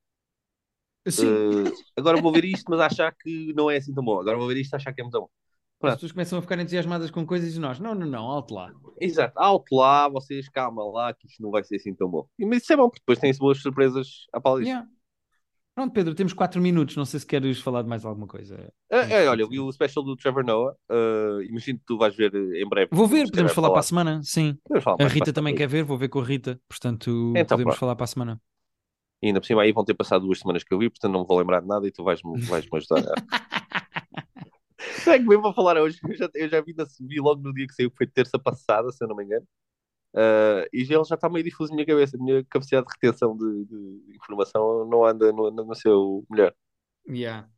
Sim, 1.11 1.27
Uh, 1.27 1.73
agora 1.97 2.21
vou 2.21 2.33
ver 2.33 2.45
isto, 2.45 2.65
mas 2.69 2.81
achar 2.81 3.15
que 3.15 3.53
não 3.55 3.71
é 3.71 3.77
assim 3.77 3.93
tão 3.93 4.05
bom. 4.05 4.21
Agora 4.21 4.37
vou 4.37 4.49
ver 4.49 4.57
isto 4.59 4.75
achar 4.75 4.93
que 4.93 5.01
é 5.01 5.05
muito 5.05 5.19
bom. 5.19 5.27
as 5.27 5.79
Pronto. 5.81 5.95
pessoas 5.95 6.13
começam 6.13 6.39
a 6.39 6.43
ficar 6.43 6.59
entusiasmadas 6.59 7.11
com 7.11 7.27
coisas 7.27 7.55
e 7.55 7.61
nós, 7.61 7.79
não, 7.79 7.95
não, 7.95 8.07
não, 8.07 8.25
alto 8.25 8.55
lá. 8.55 8.73
Exato, 9.01 9.39
alto 9.39 9.77
lá, 9.77 10.09
vocês 10.09 10.49
calma 10.49 10.85
lá, 10.85 11.15
que 11.15 11.27
isto 11.27 11.43
não 11.43 11.51
vai 11.51 11.63
ser 11.65 11.77
assim 11.77 11.95
tão 11.95 12.09
bom. 12.09 12.27
Mas 12.39 12.63
isso 12.63 12.73
é 12.73 12.77
bom, 12.77 12.89
porque 12.89 13.01
depois 13.01 13.19
tem-se 13.19 13.39
boas 13.39 13.59
surpresas 13.61 14.27
à 14.33 14.39
disto. 14.39 14.63
Yeah. 14.63 14.89
Pronto, 15.79 15.93
Pedro, 15.93 16.13
temos 16.13 16.33
4 16.33 16.61
minutos, 16.61 16.97
não 16.97 17.05
sei 17.05 17.21
se 17.21 17.27
queres 17.27 17.61
falar 17.61 17.83
de 17.83 17.89
mais 17.89 18.05
alguma 18.05 18.27
coisa. 18.27 18.69
É, 18.91 19.23
é, 19.23 19.29
olha, 19.29 19.43
eu 19.43 19.49
vi 19.49 19.61
o 19.61 19.71
special 19.71 20.05
do 20.05 20.17
Trevor 20.17 20.45
Noah. 20.45 20.75
uh, 20.91 21.41
imagino 21.43 21.79
que 21.79 21.85
tu 21.87 21.97
vais 21.97 22.17
ver 22.17 22.35
em 22.35 22.69
breve. 22.69 22.89
Vou 22.91 23.07
ver, 23.07 23.27
podemos 23.31 23.53
calhar 23.53 23.55
falar 23.55 23.71
para 23.71 23.79
a 23.79 23.83
semana, 23.85 24.21
sim. 24.25 24.59
Falar 24.83 24.97
A 25.01 25.07
Rita 25.07 25.33
também 25.33 25.55
quer 25.55 25.69
ver, 25.69 25.85
vou 25.85 25.97
ver 25.97 26.09
com 26.09 26.19
a 26.19 26.25
Rita, 26.25 26.61
portanto 26.69 27.33
Então, 27.37 27.57
podemos 27.57 27.63
pronto. 27.63 27.79
falar 27.79 27.95
para 27.95 28.03
a 28.03 28.09
semana. 28.09 28.41
E 29.23 29.29
ainda 29.29 29.41
por 29.41 29.47
cima 29.47 29.62
aí 29.62 29.73
vão 29.73 29.85
ter 29.85 29.95
passado 29.95 30.25
duas 30.25 30.39
semanas 30.39 30.62
que 30.62 30.73
eu 30.73 30.79
vi, 30.79 30.89
portanto 30.91 31.12
não 31.12 31.21
me 31.23 31.27
vou 31.27 31.39
lembrar 31.39 31.61
de 31.61 31.66
nada 31.66 31.87
e 31.87 31.91
tu 31.91 32.05
vais-me 32.05 32.41
vais 32.43 32.66
ajudar. 32.73 33.03
é 35.09 35.19
que 35.19 35.25
mesmo 35.25 35.47
a 35.49 35.55
falar 35.55 35.77
hoje, 35.79 35.99
eu 36.09 36.14
já, 36.14 36.29
eu 36.35 36.49
já 36.49 36.61
vi, 36.61 36.75
na- 36.75 36.87
vi 37.01 37.21
logo 37.21 37.43
no 37.43 37.53
dia 37.53 37.66
que 37.66 37.75
saiu, 37.75 37.91
que 37.91 37.97
foi 37.97 38.07
terça 38.07 38.39
passada, 38.39 38.91
se 38.93 39.03
eu 39.03 39.09
não 39.09 39.16
me 39.16 39.25
engano. 39.25 39.47
Uh, 40.14 40.64
e 40.73 40.85
já- 40.85 40.95
ele 40.95 41.05
já 41.05 41.14
está 41.14 41.29
meio 41.29 41.45
difuso 41.45 41.71
na 41.71 41.77
minha 41.77 41.87
cabeça. 41.87 42.16
A 42.16 42.21
minha 42.23 42.45
capacidade 42.45 42.87
de 42.87 42.93
retenção 42.93 43.37
de, 43.37 43.64
de 43.66 44.16
informação 44.16 44.87
não 44.89 45.05
anda 45.05 45.33
no, 45.33 45.51
no 45.51 45.75
seu 45.75 46.25
melhor. 46.31 46.55
Yeah. 47.09 47.49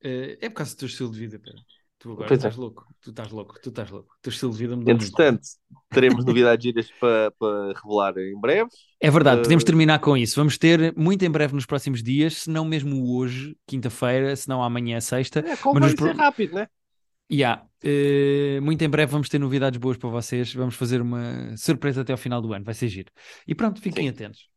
Eh, 0.00 0.38
é 0.40 0.48
por 0.48 0.56
causa 0.56 0.74
do 0.74 0.78
teu 0.78 0.86
estilo 0.88 1.10
de 1.12 1.18
vida, 1.18 1.38
Pedro. 1.38 1.62
Tu 1.98 2.12
agora 2.12 2.28
Pois 2.28 2.44
é. 2.44 2.48
estás 2.48 2.56
louco, 2.56 2.86
tu 3.00 3.10
estás 3.10 3.30
louco, 3.30 3.60
tu 3.60 3.68
estás 3.70 3.90
louco. 3.90 4.14
O 4.14 4.20
teu 4.22 4.30
estilo 4.30 4.52
de 4.52 4.58
vida 4.58 4.76
mudou 4.76 4.96
muito. 4.96 5.20
Entretanto, 5.20 5.42
teremos 5.90 6.24
novidades 6.24 6.64
giras 6.64 6.90
para, 6.92 7.30
para 7.32 7.72
revelar 7.74 8.16
em 8.18 8.38
breve. 8.40 8.70
É 9.00 9.10
verdade, 9.10 9.42
podemos 9.42 9.62
Uh, 9.62 9.64
terminar 9.64 10.00
com 10.00 10.16
isso. 10.16 10.34
Vamos 10.36 10.58
ter 10.58 10.92
muito 10.96 11.24
em 11.24 11.30
breve 11.30 11.54
nos 11.54 11.66
próximos 11.66 12.02
dias, 12.02 12.38
se 12.42 12.50
não 12.50 12.64
mesmo 12.64 13.14
hoje, 13.16 13.56
quinta-feira, 13.66 14.34
se 14.34 14.48
não 14.48 14.62
amanhã, 14.62 15.00
sexta. 15.00 15.44
É, 15.44 15.56
Mas 15.56 15.60
convém 15.60 15.92
nos 15.92 16.00
ser 16.00 16.16
rápido, 16.16 16.54
né? 16.54 16.68
Yeah. 17.30 17.68
eh, 17.82 18.58
muito 18.62 18.82
em 18.82 18.88
breve 18.88 19.12
vamos 19.12 19.28
ter 19.28 19.38
novidades 19.38 19.78
boas 19.78 19.96
para 19.98 20.08
vocês. 20.08 20.52
Vamos 20.54 20.74
fazer 20.76 21.00
uma 21.02 21.56
surpresa 21.56 22.00
até 22.02 22.12
ao 22.12 22.18
final 22.18 22.40
do 22.40 22.52
ano, 22.52 22.64
vai 22.64 22.74
ser 22.74 22.88
giro. 22.88 23.12
E 23.46 23.54
pronto, 23.54 23.80
fiquem 23.80 24.04
Sim. 24.04 24.08
atentos. 24.08 24.48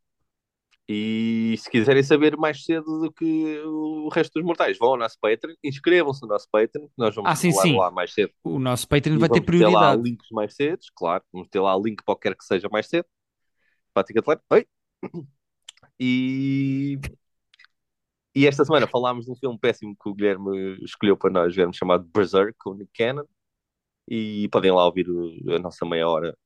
E 0.93 1.55
se 1.57 1.69
quiserem 1.69 2.03
saber 2.03 2.35
mais 2.35 2.65
cedo 2.65 2.99
do 2.99 3.11
que 3.13 3.59
o 3.65 4.09
resto 4.09 4.33
dos 4.33 4.43
mortais, 4.43 4.77
vão 4.77 4.89
ao 4.89 4.97
nosso 4.97 5.17
Patreon, 5.21 5.55
inscrevam-se 5.63 6.21
no 6.21 6.27
nosso 6.27 6.47
Patreon, 6.51 6.87
que 6.87 6.93
nós 6.97 7.15
vamos 7.15 7.31
Ah, 7.31 7.35
sim, 7.35 7.51
sim. 7.51 7.77
lá 7.77 7.89
mais 7.91 8.13
cedo. 8.13 8.33
O 8.43 8.59
nosso 8.59 8.87
Patreon 8.87 9.15
E 9.15 9.19
vai 9.19 9.29
ter 9.29 9.39
vamos 9.39 9.57
ter 9.57 9.67
lá 9.67 9.95
prioridade. 9.95 10.01
links 10.01 10.27
mais 10.31 10.53
cedo, 10.55 10.79
claro. 10.95 11.23
Vamos 11.31 11.47
ter 11.49 11.59
lá 11.61 11.75
link 11.77 12.03
para 12.03 12.13
o 12.13 12.17
que 12.17 12.29
quer 12.29 12.35
que 12.35 12.43
seja 12.43 12.67
mais 12.69 12.87
cedo. 12.87 13.05
Prática 13.93 14.19
atleta. 14.19 14.43
Oi! 14.51 14.67
E... 15.99 16.97
e 18.35 18.47
esta 18.47 18.63
semana 18.65 18.87
falámos 18.87 19.25
de 19.25 19.31
um 19.31 19.35
filme 19.35 19.57
péssimo 19.59 19.95
que 20.01 20.09
o 20.09 20.13
Guilherme 20.13 20.77
escolheu 20.83 21.17
para 21.17 21.29
nós 21.31 21.55
vermos, 21.55 21.77
chamado 21.77 22.03
Berserk, 22.13 22.53
com 22.59 22.71
o 22.71 22.73
Nick 22.75 22.91
Cannon. 22.93 23.25
E 24.09 24.47
podem 24.49 24.71
lá 24.71 24.85
ouvir 24.85 25.07
a 25.55 25.59
nossa 25.59 25.85
meia 25.85 26.07
hora 26.07 26.37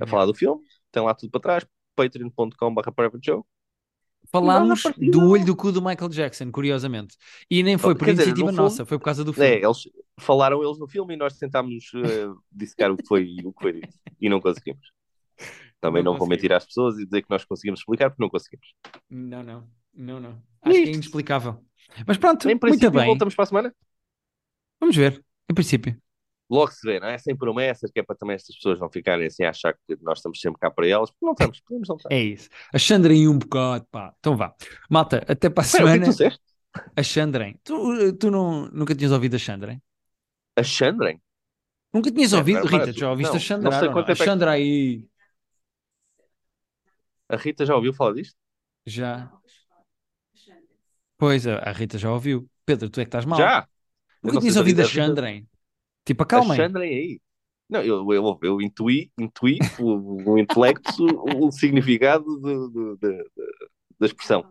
a 0.00 0.06
falar 0.06 0.26
do 0.26 0.34
filme. 0.34 0.62
Tem 0.92 1.02
lá 1.02 1.14
tudo 1.14 1.30
para 1.30 1.40
trás. 1.40 1.66
patreon.com.br. 1.96 2.90
Falámos 4.30 4.82
do 4.98 5.28
olho 5.28 5.44
do 5.44 5.54
cu 5.54 5.70
do 5.72 5.82
Michael 5.82 6.08
Jackson, 6.08 6.50
curiosamente. 6.50 7.16
E 7.50 7.62
nem 7.62 7.76
foi 7.76 7.94
por 7.94 8.04
quer 8.06 8.12
dizer, 8.12 8.22
iniciativa 8.28 8.50
fundo- 8.50 8.62
nossa, 8.62 8.86
foi 8.86 8.98
por 8.98 9.04
causa 9.04 9.22
do 9.24 9.32
filme. 9.32 9.48
É, 9.50 9.62
eles 9.64 9.78
falaram 10.18 10.62
eles 10.64 10.78
no 10.78 10.88
filme 10.88 11.14
e 11.14 11.16
nós 11.16 11.36
tentámos 11.36 11.92
uh, 11.94 12.40
dissecar 12.50 12.90
o 12.90 12.96
que 12.96 13.06
foi 13.06 13.36
o 13.44 13.52
que 13.52 13.62
foi 13.62 13.72
dito. 13.74 13.94
E 14.20 14.28
não 14.28 14.40
conseguimos. 14.40 14.90
Também 15.80 16.02
Não 16.02 16.12
não, 16.12 16.18
vou 16.18 16.28
mentir 16.28 16.52
às 16.52 16.64
pessoas 16.64 16.98
e 16.98 17.04
dizer 17.04 17.22
que 17.22 17.30
nós 17.30 17.44
conseguimos 17.44 17.80
explicar 17.80 18.08
porque 18.10 18.22
não 18.22 18.30
conseguimos. 18.30 18.66
Não, 19.10 19.42
não, 19.42 19.68
não, 19.92 20.20
não. 20.20 20.42
Acho 20.62 20.70
que 20.72 20.78
é 20.78 20.82
Isto. 20.84 20.94
inexplicável. 20.94 21.58
Mas 22.06 22.16
pronto, 22.16 22.48
Em 22.48 22.56
princípio, 22.56 22.86
muito 22.90 22.98
bem. 22.98 23.06
voltamos 23.08 23.34
para 23.34 23.42
a 23.42 23.46
semana. 23.46 23.74
Vamos 24.80 24.96
ver, 24.96 25.22
em 25.50 25.54
princípio. 25.54 26.00
Logo 26.52 26.70
se 26.70 26.86
vê, 26.86 27.00
não 27.00 27.08
é? 27.08 27.16
Sem 27.18 27.34
promessas, 27.34 27.90
que 27.90 28.00
é 28.00 28.02
para 28.02 28.14
também 28.14 28.36
estas 28.36 28.54
pessoas 28.56 28.78
não 28.78 28.90
ficarem 28.90 29.26
assim 29.26 29.42
a 29.44 29.50
achar 29.50 29.72
que 29.72 29.96
nós 30.02 30.18
estamos 30.18 30.38
sempre 30.40 30.60
cá 30.60 30.70
para 30.70 30.86
elas. 30.86 31.10
Porque 31.10 31.24
não 31.24 31.32
estamos, 31.32 31.60
podemos 31.60 31.88
não 31.88 31.96
estar. 31.96 32.12
É 32.12 32.20
isso. 32.20 32.48
Achandrem 32.74 33.26
um 33.28 33.38
bocado, 33.38 33.86
pá. 33.90 34.14
Então 34.18 34.36
vá. 34.36 34.54
Malta, 34.90 35.24
até 35.26 35.48
para 35.48 35.62
a 35.62 35.66
o 35.66 35.70
que 35.70 35.76
é 35.76 35.80
que 35.80 35.86
semana. 35.88 36.04
tu 36.04 36.10
disseste? 36.10 36.40
Achandrem. 36.96 37.58
Tu, 37.64 38.12
tu 38.14 38.30
não, 38.30 38.66
nunca 38.68 38.94
tinhas 38.94 39.12
ouvido 39.12 39.36
Achandrem? 39.36 39.80
A 40.56 40.62
Chandren? 40.62 41.20
Nunca 41.92 42.10
tinhas 42.10 42.32
É, 42.32 42.36
ouvido? 42.38 42.60
para- 42.60 42.70
para 42.70 42.78
Rita, 42.78 42.92
tu. 42.92 43.00
já 43.00 43.10
ouviste 43.10 43.30
Não, 43.32 43.36
Achandrar? 43.36 43.72
não 43.72 43.78
sei 43.78 43.88
ou 43.88 43.94
não? 43.94 43.94
quanto 43.94 44.06
tempo 44.06 44.22
é 44.22 44.26
que- 44.26 44.48
aí. 44.48 45.08
A 47.28 47.36
Rita 47.36 47.66
já 47.66 47.74
ouviu 47.74 47.92
falar 47.92 48.14
disto? 48.14 48.36
Já. 48.86 49.30
Pois, 51.20 51.46
a 51.46 51.54
a 51.70 51.72
Rita 51.72 51.98
já 51.98 52.10
ouviu. 52.12 52.48
Pedro, 52.66 52.90
tu 52.90 53.00
é 53.00 53.04
que 53.04 53.08
estás 53.08 53.24
mal. 53.24 53.38
Já! 53.38 53.68
Nunca 54.22 54.38
tinhas 54.40 54.56
a 54.56 54.60
ouvido 54.60 54.80
a 54.80 54.84
Achandrem? 54.84 55.48
Tipo, 56.04 56.22
acalmem. 56.24 56.62
A 56.62 56.64
Chandren 56.64 56.88
aí. 56.94 57.20
Não, 57.68 57.82
eu, 57.82 58.12
eu, 58.12 58.38
eu 58.42 58.60
intuí, 58.60 59.10
intuí 59.18 59.66
o, 59.78 60.32
o 60.32 60.38
intelecto, 60.38 60.92
o, 61.06 61.48
o 61.48 61.52
significado 61.52 62.24
do- 62.40 62.68
do- 62.70 62.96
da- 62.98 63.08
da- 64.00 64.06
expressão. 64.06 64.46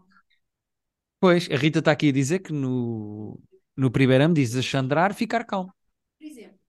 Pois, 1.22 1.43
a 1.52 1.58
Rita 1.64 1.80
está 1.80 1.91
aqui 1.91 2.10
a 2.10 2.12
dizer 2.12 2.39
que 2.39 2.52
no, 2.54 3.39
no 3.78 3.91
primeiro 3.91 4.24
ano 4.26 4.34
diz 4.34 4.56
achandrar, 4.56 5.14
ficar 5.14 5.43
calmo. 5.45 5.72
Por 6.18 6.26
exemplo, 6.28 6.60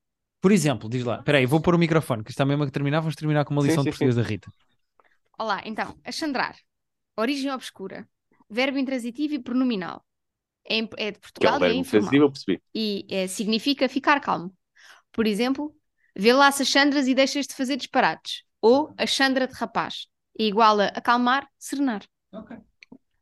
Por 0.43 0.53
exemplo, 0.53 0.89
diz 0.93 1.05
lá. 1.11 1.16
Espera 1.18 1.39
aí, 1.39 1.47
vou 1.53 1.61
pôr 1.64 1.74
o 1.74 1.78
microfone, 1.85 2.24
que 2.24 2.30
está 2.33 2.45
mesmo 2.45 2.64
a 2.64 2.70
terminar. 2.76 3.01
Vamos 3.01 3.16
terminar 3.20 3.45
com 3.45 3.53
uma 3.55 3.62
Sim, 3.62 3.66
lição 3.66 3.83
de 3.85 3.91
sim, 3.93 3.93
português 3.93 4.16
da 4.16 4.22
Rita. 4.22 4.49
olá, 5.39 5.62
então, 5.64 5.99
achandrar. 6.05 6.57
Origem 7.16 7.51
obscura. 7.53 8.09
Verbo 8.51 8.78
intransitivo 8.78 9.35
e 9.35 9.39
pronominal. 9.43 10.05
É, 10.64 10.78
é 11.09 11.11
de 11.12 11.18
é 11.41 11.49
Portugal 11.49 11.61
um 11.61 11.64
e 11.64 11.70
é 11.70 11.74
informal. 11.74 12.20
intransivo, 12.20 12.24
eu 12.24 12.30
percebi. 12.33 12.62
E 12.74 13.07
é, 13.11 13.26
significa 13.28 13.89
ficar 13.89 14.20
calmo. 14.20 14.57
Por 15.12 15.26
exemplo, 15.26 15.74
vê 16.16 16.32
lá 16.32 16.50
se 16.50 16.62
achandras 16.62 17.06
e 17.06 17.14
deixas 17.14 17.46
de 17.46 17.54
fazer 17.54 17.76
disparates. 17.76 18.42
Ou 18.60 18.92
achandra 18.96 19.46
de 19.46 19.54
rapaz. 19.54 20.06
É 20.38 20.44
igual 20.44 20.80
a 20.80 20.86
acalmar, 20.86 21.46
serenar. 21.58 22.02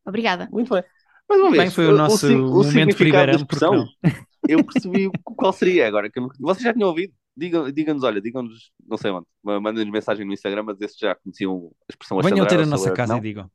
Obrigada. 0.05 0.49
Muito 0.51 0.73
bem. 0.73 0.83
Mais 1.29 1.41
uma 1.41 1.51
Bem, 1.51 1.61
vez, 1.61 1.75
foi 1.75 1.87
o 1.87 1.97
nosso 1.97 2.19
sig- 2.27 2.37
o 2.37 2.63
momento 2.65 2.97
primeiro 2.97 3.47
porque 3.47 3.65
eu 4.49 4.65
percebi 4.65 5.11
qual 5.25 5.53
seria 5.53 5.87
agora. 5.87 6.11
Que 6.11 6.21
vocês 6.41 6.65
já 6.65 6.73
tinham 6.73 6.89
ouvido? 6.89 7.13
Digam- 7.37 7.71
Digam-nos, 7.71 8.03
olha, 8.03 8.21
digam-nos, 8.21 8.73
não 8.87 8.97
sei 8.97 9.11
onde, 9.13 9.27
ma- 9.43 9.61
mandem-nos 9.61 9.93
mensagem 9.93 10.27
no 10.27 10.33
Instagram 10.33 10.65
a 10.69 10.73
dizer 10.73 10.89
se 10.89 10.99
já 11.01 11.15
conheciam 11.15 11.71
a 11.89 11.93
expressão 11.93 12.21
Venham 12.21 12.47
ter 12.47 12.61
a 12.61 12.67
nossa 12.67 12.91
casa 12.93 13.13
não. 13.13 13.19
e 13.19 13.23
digam. 13.23 13.51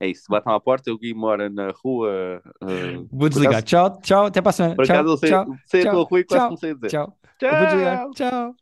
É 0.00 0.08
isso, 0.08 0.24
batam 0.28 0.52
à 0.54 0.58
porta, 0.60 0.90
o 0.92 0.98
Gui 0.98 1.14
mora 1.14 1.48
na 1.48 1.72
rua. 1.84 2.42
uh, 2.62 3.08
Vou 3.12 3.28
desligar. 3.28 3.62
Tchau, 3.62 4.00
tchau. 4.00 4.26
Até 4.26 4.40
para 4.40 4.50
a 4.50 4.52
semana. 4.52 4.74
Por 4.74 4.86
Tchau, 4.86 4.96
acaso 4.96 5.12
eu 5.12 5.16
sei, 5.18 5.28
tchau, 5.30 5.46
sei 5.66 5.80
a 5.80 5.84
tchau, 5.84 5.92
tua 5.94 6.04
rua 6.04 6.20
e 6.20 6.24
quase 6.24 6.40
tchau, 6.40 6.48
comecei 6.48 6.70
a 6.70 6.74
dizer. 6.74 6.88
tchau. 6.88 7.18
Desligar. 7.40 8.10
Tchau. 8.14 8.54